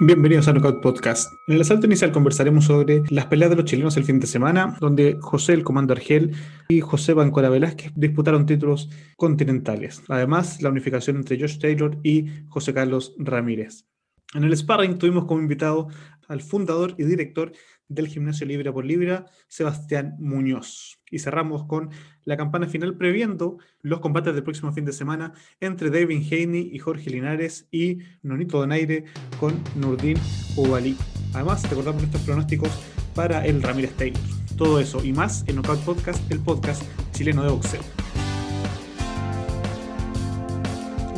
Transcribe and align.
Bienvenidos 0.00 0.48
a 0.48 0.52
Knockout 0.52 0.82
Podcast. 0.82 1.32
En 1.46 1.54
el 1.54 1.60
asalto 1.60 1.86
inicial 1.86 2.10
conversaremos 2.10 2.64
sobre 2.64 3.04
las 3.10 3.26
peleas 3.26 3.50
de 3.50 3.56
los 3.56 3.64
chilenos 3.64 3.96
el 3.96 4.02
fin 4.02 4.18
de 4.18 4.26
semana, 4.26 4.76
donde 4.80 5.18
José 5.20 5.52
el 5.52 5.62
Comando 5.62 5.92
Argel 5.92 6.32
y 6.68 6.80
José 6.80 7.12
Bancora 7.12 7.48
Velázquez 7.48 7.92
disputaron 7.94 8.44
títulos 8.44 8.90
continentales. 9.16 10.02
Además, 10.08 10.60
la 10.62 10.70
unificación 10.70 11.16
entre 11.18 11.38
Josh 11.38 11.58
Taylor 11.58 11.96
y 12.02 12.26
José 12.48 12.74
Carlos 12.74 13.14
Ramírez. 13.18 13.86
En 14.34 14.42
el 14.42 14.56
sparring 14.56 14.98
tuvimos 14.98 15.26
como 15.26 15.40
invitado 15.40 15.88
al 16.26 16.42
fundador 16.42 16.94
y 16.98 17.04
director 17.04 17.52
del 17.86 18.08
Gimnasio 18.08 18.46
Libra 18.46 18.72
por 18.72 18.84
Libra, 18.84 19.26
Sebastián 19.46 20.16
Muñoz. 20.18 20.98
Y 21.08 21.20
cerramos 21.20 21.66
con 21.66 21.90
la 22.24 22.36
campana 22.36 22.66
final 22.66 22.96
previendo 22.96 23.58
los 23.82 24.00
combates 24.00 24.34
del 24.34 24.42
próximo 24.42 24.72
fin 24.72 24.84
de 24.84 24.92
semana 24.92 25.34
entre 25.60 25.90
David 25.90 26.26
Haney 26.32 26.70
y 26.72 26.78
Jorge 26.80 27.10
Linares 27.10 27.68
y 27.70 27.98
Nonito 28.22 28.58
Donaire 28.58 29.04
con 29.38 29.54
Nurdin 29.76 30.18
Ubali. 30.56 30.96
Además, 31.32 31.62
recordamos 31.70 32.02
nuestros 32.02 32.24
pronósticos 32.24 32.70
para 33.14 33.46
el 33.46 33.62
Ramírez 33.62 33.92
Taylor. 33.96 34.20
Todo 34.56 34.80
eso 34.80 35.04
y 35.04 35.12
más 35.12 35.44
en 35.46 35.56
Knockout 35.56 35.84
Podcast, 35.84 36.30
el 36.32 36.40
podcast 36.40 36.82
chileno 37.12 37.44
de 37.44 37.50
boxeo. 37.50 38.03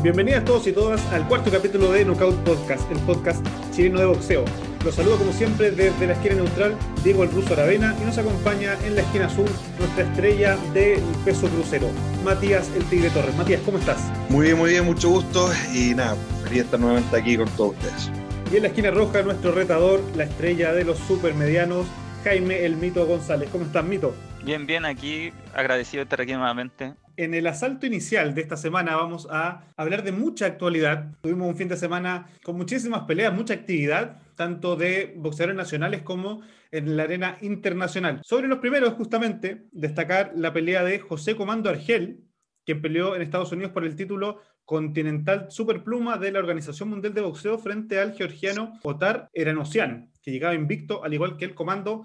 Bienvenidas 0.02 0.44
todos 0.44 0.66
y 0.66 0.72
todas 0.72 1.04
al 1.12 1.26
cuarto 1.26 1.50
capítulo 1.50 1.90
de 1.90 2.04
Knockout 2.04 2.36
Podcast, 2.44 2.88
el 2.92 2.98
podcast 3.00 3.44
chileno 3.72 3.98
de 3.98 4.06
boxeo. 4.06 4.44
Los 4.84 4.94
saludo 4.94 5.16
como 5.16 5.32
siempre 5.32 5.70
desde 5.70 6.06
la 6.06 6.12
esquina 6.12 6.36
neutral, 6.36 6.76
Diego 7.02 7.24
el 7.24 7.30
Ruso 7.30 7.54
Aravena, 7.54 7.96
y 8.00 8.04
nos 8.04 8.16
acompaña 8.18 8.76
en 8.84 8.94
la 8.94 9.00
esquina 9.00 9.26
azul 9.26 9.48
nuestra 9.78 10.04
estrella 10.04 10.56
del 10.74 11.00
peso 11.24 11.48
crucero, 11.48 11.88
Matías 12.22 12.70
el 12.76 12.84
Tigre 12.84 13.10
Torres. 13.10 13.34
Matías, 13.36 13.62
¿cómo 13.64 13.78
estás? 13.78 13.98
Muy 14.28 14.46
bien, 14.46 14.58
muy 14.58 14.70
bien, 14.70 14.84
mucho 14.84 15.08
gusto 15.08 15.50
y 15.74 15.94
nada, 15.94 16.14
feliz 16.44 16.58
de 16.58 16.64
estar 16.64 16.78
nuevamente 16.78 17.16
aquí 17.16 17.36
con 17.36 17.48
todos 17.50 17.72
ustedes. 17.72 18.10
Y 18.52 18.56
en 18.56 18.62
la 18.62 18.68
esquina 18.68 18.90
roja, 18.90 19.22
nuestro 19.22 19.52
retador, 19.52 20.00
la 20.14 20.24
estrella 20.24 20.72
de 20.72 20.84
los 20.84 20.98
supermedianos, 20.98 21.86
Jaime 22.22 22.64
el 22.64 22.76
Mito 22.76 23.04
González. 23.06 23.48
¿Cómo 23.50 23.64
estás, 23.64 23.84
Mito? 23.84 24.14
Bien, 24.44 24.66
bien, 24.66 24.84
aquí 24.84 25.32
agradecido 25.54 26.00
de 26.00 26.04
estar 26.04 26.20
aquí 26.20 26.34
nuevamente. 26.34 26.94
En 27.18 27.32
el 27.32 27.46
asalto 27.46 27.86
inicial 27.86 28.34
de 28.34 28.42
esta 28.42 28.58
semana 28.58 28.94
vamos 28.94 29.26
a 29.30 29.64
hablar 29.78 30.04
de 30.04 30.12
mucha 30.12 30.44
actualidad. 30.44 31.14
Tuvimos 31.22 31.48
un 31.48 31.56
fin 31.56 31.68
de 31.68 31.78
semana 31.78 32.28
con 32.42 32.56
muchísimas 32.56 33.04
peleas, 33.04 33.32
mucha 33.32 33.54
actividad, 33.54 34.20
tanto 34.34 34.76
de 34.76 35.14
boxeadores 35.16 35.56
nacionales 35.56 36.02
como 36.02 36.42
en 36.70 36.94
la 36.94 37.04
arena 37.04 37.38
internacional. 37.40 38.20
Sobre 38.22 38.48
los 38.48 38.58
primeros, 38.58 38.92
justamente, 38.94 39.66
destacar 39.72 40.32
la 40.36 40.52
pelea 40.52 40.84
de 40.84 40.98
José 40.98 41.36
Comando 41.36 41.70
Argel, 41.70 42.20
quien 42.66 42.82
peleó 42.82 43.16
en 43.16 43.22
Estados 43.22 43.50
Unidos 43.50 43.72
por 43.72 43.86
el 43.86 43.96
título 43.96 44.42
continental 44.66 45.46
superpluma 45.50 46.18
de 46.18 46.32
la 46.32 46.40
Organización 46.40 46.90
Mundial 46.90 47.14
de 47.14 47.22
Boxeo 47.22 47.58
frente 47.58 47.98
al 47.98 48.12
georgiano 48.12 48.78
Otar 48.82 49.30
Eranosian, 49.32 50.10
que 50.20 50.32
llegaba 50.32 50.54
invicto, 50.54 51.02
al 51.02 51.14
igual 51.14 51.38
que 51.38 51.46
el 51.46 51.54
comando 51.54 52.04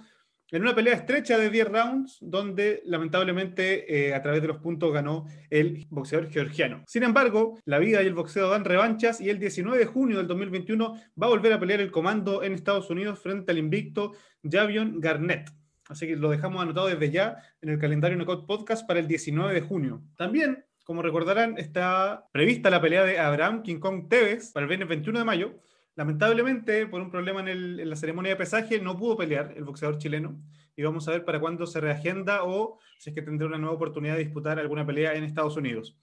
en 0.51 0.61
una 0.61 0.75
pelea 0.75 0.95
estrecha 0.95 1.37
de 1.37 1.49
10 1.49 1.67
rounds, 1.69 2.17
donde 2.21 2.81
lamentablemente 2.85 4.09
eh, 4.09 4.13
a 4.13 4.21
través 4.21 4.41
de 4.41 4.49
los 4.49 4.57
puntos 4.57 4.91
ganó 4.91 5.25
el 5.49 5.87
boxeador 5.89 6.29
georgiano. 6.29 6.83
Sin 6.87 7.03
embargo, 7.03 7.57
la 7.65 7.79
vida 7.79 8.03
y 8.03 8.07
el 8.07 8.13
boxeo 8.13 8.49
dan 8.49 8.65
revanchas 8.65 9.21
y 9.21 9.29
el 9.29 9.39
19 9.39 9.77
de 9.77 9.85
junio 9.85 10.17
del 10.17 10.27
2021 10.27 10.95
va 11.21 11.27
a 11.27 11.29
volver 11.29 11.53
a 11.53 11.59
pelear 11.59 11.79
el 11.79 11.91
comando 11.91 12.43
en 12.43 12.53
Estados 12.53 12.89
Unidos 12.89 13.19
frente 13.19 13.51
al 13.51 13.57
invicto 13.57 14.11
Javion 14.43 14.99
Garnett. 14.99 15.49
Así 15.87 16.07
que 16.07 16.15
lo 16.15 16.29
dejamos 16.29 16.61
anotado 16.61 16.87
desde 16.87 17.11
ya 17.11 17.37
en 17.61 17.69
el 17.69 17.79
calendario 17.79 18.17
Knockout 18.17 18.45
Podcast 18.45 18.85
para 18.85 18.99
el 18.99 19.07
19 19.07 19.53
de 19.53 19.61
junio. 19.61 20.01
También, 20.17 20.65
como 20.83 21.01
recordarán, 21.01 21.57
está 21.57 22.27
prevista 22.31 22.69
la 22.69 22.81
pelea 22.81 23.03
de 23.03 23.19
Abraham 23.19 23.61
King 23.63 23.79
Kong 23.79 24.07
Tevez 24.09 24.51
para 24.51 24.65
el 24.65 24.67
viernes 24.67 24.89
21 24.89 25.19
de 25.19 25.25
mayo 25.25 25.59
Lamentablemente, 25.95 26.87
por 26.87 27.01
un 27.01 27.11
problema 27.11 27.41
en, 27.49 27.89
la 27.89 27.95
ceremonia 27.95 28.31
de 28.31 28.37
pesaje, 28.37 28.79
no 28.79 28.97
pudo 28.97 29.17
pelear 29.17 29.53
el 29.55 29.63
boxeador 29.63 29.97
chileno. 29.97 30.41
Y 30.75 30.83
vamos 30.83 31.07
a 31.07 31.11
ver 31.11 31.25
para 31.25 31.39
cuándo 31.39 31.67
se 31.67 31.81
reagenda 31.81 32.43
o 32.43 32.79
si 32.97 33.09
es 33.09 33.15
que 33.15 33.21
tendrá 33.21 33.47
una 33.47 33.57
nueva 33.57 33.75
oportunidad 33.75 34.15
de 34.15 34.23
disputar 34.23 34.57
alguna 34.57 34.85
pelea 34.85 35.13
en 35.15 35.23
Estados 35.23 35.57
Unidos. 35.57 35.97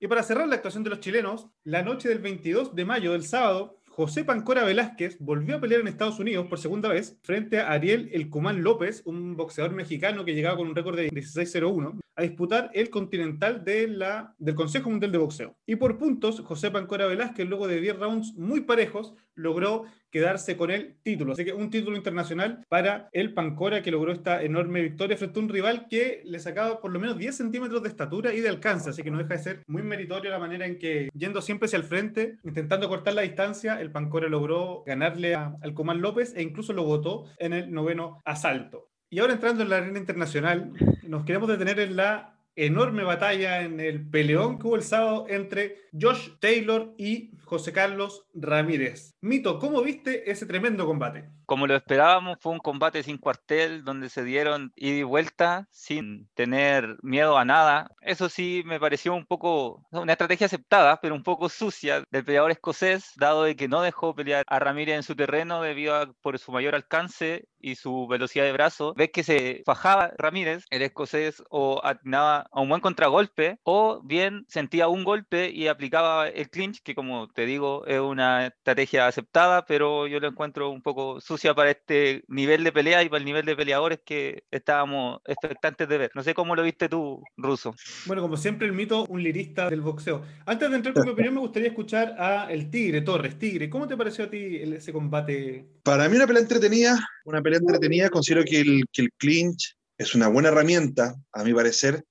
Y 0.00 0.08
para 0.08 0.22
cerrar 0.22 0.48
la 0.48 0.56
actuación 0.56 0.82
de 0.82 0.90
los 0.90 1.00
chilenos, 1.00 1.48
la 1.62 1.82
noche 1.82 2.08
del 2.08 2.18
22 2.18 2.74
de 2.74 2.84
mayo 2.84 3.12
del 3.12 3.22
sábado, 3.22 3.80
José 3.90 4.24
Pancora 4.24 4.64
Velázquez 4.64 5.18
volvió 5.20 5.56
a 5.56 5.60
pelear 5.60 5.82
en 5.82 5.88
Estados 5.88 6.18
Unidos 6.18 6.46
por 6.46 6.58
segunda 6.58 6.88
vez 6.88 7.18
frente 7.22 7.60
a 7.60 7.70
Ariel 7.70 8.08
El 8.12 8.30
Cumán 8.30 8.62
López, 8.62 9.02
un 9.04 9.36
boxeador 9.36 9.74
mexicano 9.74 10.24
que 10.24 10.34
llegaba 10.34 10.56
con 10.56 10.68
un 10.68 10.74
récord 10.74 10.96
de 10.96 11.10
16-0-1, 11.10 12.00
a 12.16 12.22
disputar 12.22 12.70
el 12.74 12.90
Continental 12.90 13.64
del 13.64 14.54
Consejo 14.54 14.90
Mundial 14.90 15.12
de 15.12 15.18
Boxeo. 15.18 15.56
Y 15.66 15.76
por 15.76 15.98
puntos, 15.98 16.40
José 16.40 16.70
Pancora 16.70 17.06
Velázquez, 17.06 17.48
luego 17.48 17.66
de 17.66 17.80
10 17.80 17.98
rounds 17.98 18.34
muy 18.34 18.62
parejos, 18.62 19.14
logró 19.34 19.84
quedarse 20.10 20.56
con 20.56 20.70
el 20.70 20.96
título. 21.02 21.32
Así 21.32 21.44
que 21.44 21.52
un 21.52 21.70
título 21.70 21.96
internacional 21.96 22.64
para 22.68 23.08
el 23.12 23.32
Pancora 23.32 23.82
que 23.82 23.90
logró 23.90 24.12
esta 24.12 24.42
enorme 24.42 24.82
victoria 24.82 25.16
frente 25.16 25.38
a 25.38 25.42
un 25.42 25.48
rival 25.48 25.86
que 25.88 26.22
le 26.24 26.40
sacaba 26.40 26.80
por 26.80 26.90
lo 26.92 26.98
menos 27.00 27.16
10 27.16 27.36
centímetros 27.36 27.82
de 27.82 27.88
estatura 27.88 28.34
y 28.34 28.40
de 28.40 28.48
alcance. 28.48 28.90
Así 28.90 29.02
que 29.02 29.10
no 29.10 29.18
deja 29.18 29.34
de 29.34 29.42
ser 29.42 29.62
muy 29.66 29.82
meritorio 29.82 30.30
la 30.30 30.38
manera 30.38 30.66
en 30.66 30.78
que, 30.78 31.08
yendo 31.14 31.40
siempre 31.40 31.66
hacia 31.66 31.76
el 31.76 31.84
frente, 31.84 32.38
intentando 32.44 32.88
cortar 32.88 33.14
la 33.14 33.22
distancia, 33.22 33.80
el 33.80 33.92
Pancora 33.92 34.28
logró 34.28 34.82
ganarle 34.84 35.34
al 35.34 35.74
Comán 35.74 36.00
López 36.00 36.34
e 36.36 36.42
incluso 36.42 36.72
lo 36.72 36.84
votó 36.84 37.26
en 37.38 37.52
el 37.52 37.72
noveno 37.72 38.18
asalto. 38.24 38.89
Y 39.12 39.18
ahora 39.18 39.32
entrando 39.32 39.64
en 39.64 39.70
la 39.70 39.78
arena 39.78 39.98
internacional, 39.98 40.72
nos 41.02 41.24
queremos 41.24 41.48
detener 41.48 41.80
en 41.80 41.96
la 41.96 42.36
enorme 42.54 43.02
batalla 43.02 43.62
en 43.62 43.80
el 43.80 44.08
peleón 44.08 44.56
que 44.60 44.68
hubo 44.68 44.76
el 44.76 44.84
sábado 44.84 45.26
entre 45.28 45.78
Josh 46.00 46.28
Taylor 46.38 46.94
y 46.96 47.32
José 47.42 47.72
Carlos 47.72 48.28
Ramírez. 48.34 49.16
Mito, 49.20 49.58
¿cómo 49.58 49.82
viste 49.82 50.30
ese 50.30 50.46
tremendo 50.46 50.86
combate? 50.86 51.24
Como 51.50 51.66
lo 51.66 51.74
esperábamos, 51.74 52.38
fue 52.40 52.52
un 52.52 52.60
combate 52.60 53.02
sin 53.02 53.18
cuartel, 53.18 53.82
donde 53.82 54.08
se 54.08 54.22
dieron 54.22 54.72
ida 54.76 54.98
y 54.98 55.02
vuelta 55.02 55.66
sin 55.72 56.28
tener 56.34 56.96
miedo 57.02 57.36
a 57.36 57.44
nada. 57.44 57.90
Eso 58.02 58.28
sí, 58.28 58.62
me 58.66 58.78
pareció 58.78 59.14
un 59.14 59.26
poco 59.26 59.84
una 59.90 60.12
estrategia 60.12 60.46
aceptada, 60.46 61.00
pero 61.00 61.12
un 61.16 61.24
poco 61.24 61.48
sucia 61.48 62.04
del 62.08 62.24
peleador 62.24 62.52
escocés, 62.52 63.10
dado 63.16 63.42
de 63.42 63.56
que 63.56 63.66
no 63.66 63.82
dejó 63.82 64.14
pelear 64.14 64.44
a 64.46 64.60
Ramírez 64.60 64.94
en 64.94 65.02
su 65.02 65.16
terreno 65.16 65.60
debido 65.60 65.96
a 65.96 66.12
por 66.22 66.38
su 66.38 66.52
mayor 66.52 66.76
alcance 66.76 67.48
y 67.58 67.74
su 67.74 68.06
velocidad 68.06 68.44
de 68.44 68.52
brazo. 68.52 68.94
Ves 68.96 69.10
que 69.12 69.24
se 69.24 69.62
fajaba 69.66 70.12
Ramírez, 70.18 70.66
el 70.70 70.82
escocés, 70.82 71.42
o 71.50 71.80
atinaba 71.82 72.46
a 72.52 72.60
un 72.60 72.68
buen 72.68 72.80
contragolpe, 72.80 73.58
o 73.64 74.00
bien 74.04 74.44
sentía 74.46 74.86
un 74.86 75.02
golpe 75.02 75.50
y 75.50 75.66
aplicaba 75.66 76.28
el 76.28 76.48
clinch, 76.48 76.80
que 76.84 76.94
como 76.94 77.26
te 77.26 77.44
digo, 77.44 77.84
es 77.86 77.98
una 77.98 78.46
estrategia 78.46 79.08
aceptada, 79.08 79.64
pero 79.66 80.06
yo 80.06 80.20
lo 80.20 80.28
encuentro 80.28 80.70
un 80.70 80.80
poco 80.80 81.20
sucia 81.20 81.39
para 81.54 81.70
este 81.70 82.22
nivel 82.28 82.62
de 82.64 82.72
pelea 82.72 83.02
y 83.02 83.08
para 83.08 83.18
el 83.18 83.24
nivel 83.24 83.44
de 83.46 83.56
peleadores 83.56 84.00
que 84.04 84.44
estábamos 84.50 85.20
expectantes 85.26 85.88
de 85.88 85.98
ver. 85.98 86.10
No 86.14 86.22
sé 86.22 86.34
cómo 86.34 86.54
lo 86.54 86.62
viste 86.62 86.88
tú, 86.88 87.22
Ruso. 87.36 87.74
Bueno, 88.06 88.22
como 88.22 88.36
siempre, 88.36 88.66
el 88.66 88.72
mito, 88.72 89.06
un 89.06 89.22
lirista 89.22 89.70
del 89.70 89.80
boxeo. 89.80 90.22
Antes 90.46 90.70
de 90.70 90.76
entrar 90.76 90.94
con 90.94 91.04
mi 91.04 91.10
opinión, 91.12 91.34
me 91.34 91.40
gustaría 91.40 91.68
escuchar 91.68 92.14
a 92.18 92.50
el 92.50 92.70
Tigre, 92.70 93.00
Torres. 93.00 93.38
Tigre, 93.38 93.70
¿cómo 93.70 93.88
te 93.88 93.96
pareció 93.96 94.24
a 94.24 94.30
ti 94.30 94.56
ese 94.56 94.92
combate? 94.92 95.66
Para 95.82 96.08
mí 96.08 96.16
una 96.16 96.26
pelea 96.26 96.42
entretenida, 96.42 96.98
una 97.24 97.40
pelea 97.40 97.58
entretenida, 97.58 98.10
considero 98.10 98.44
que 98.44 98.60
el, 98.60 98.84
que 98.92 99.02
el 99.02 99.12
clinch 99.16 99.76
es 99.98 100.14
una 100.14 100.28
buena 100.28 100.48
herramienta, 100.48 101.14
a 101.32 101.44
mi 101.44 101.52
parecer, 101.52 102.04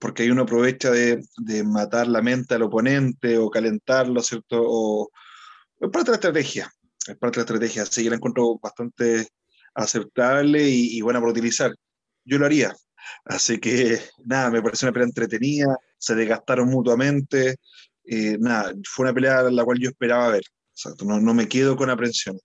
porque 0.00 0.22
ahí 0.22 0.30
uno 0.30 0.42
aprovecha 0.42 0.90
de, 0.90 1.22
de, 1.38 1.64
matar 1.64 2.06
la 2.06 2.22
mente 2.22 2.54
al 2.54 2.62
oponente 2.62 3.38
o 3.38 3.50
calentarlo, 3.50 4.22
¿cierto? 4.22 4.62
O, 4.62 5.10
es 5.80 5.90
parte 5.90 6.06
de 6.06 6.12
la 6.12 6.16
estrategia, 6.16 6.70
es 7.06 7.16
parte 7.16 7.40
de 7.40 7.44
la 7.44 7.44
estrategia, 7.44 7.82
así 7.82 8.02
que 8.02 8.10
la 8.10 8.16
encuentro 8.16 8.58
bastante 8.62 9.28
aceptable 9.74 10.68
y, 10.68 10.96
y, 10.96 11.00
buena 11.00 11.20
para 11.20 11.32
utilizar. 11.32 11.72
Yo 12.24 12.38
lo 12.38 12.46
haría. 12.46 12.74
Así 13.24 13.58
que 13.58 14.00
nada, 14.24 14.50
me 14.50 14.62
pareció 14.62 14.86
una 14.86 14.92
pelea 14.92 15.08
entretenida, 15.08 15.76
se 15.98 16.14
desgastaron 16.14 16.68
mutuamente, 16.68 17.56
eh, 18.04 18.36
nada, 18.38 18.72
fue 18.84 19.04
una 19.04 19.14
pelea 19.14 19.42
la 19.42 19.64
cual 19.64 19.78
yo 19.78 19.90
esperaba 19.90 20.30
ver. 20.30 20.42
Exacto, 20.72 21.04
no, 21.04 21.20
no 21.20 21.34
me 21.34 21.48
quedo 21.48 21.76
con 21.76 21.90
aprensión. 21.90 22.38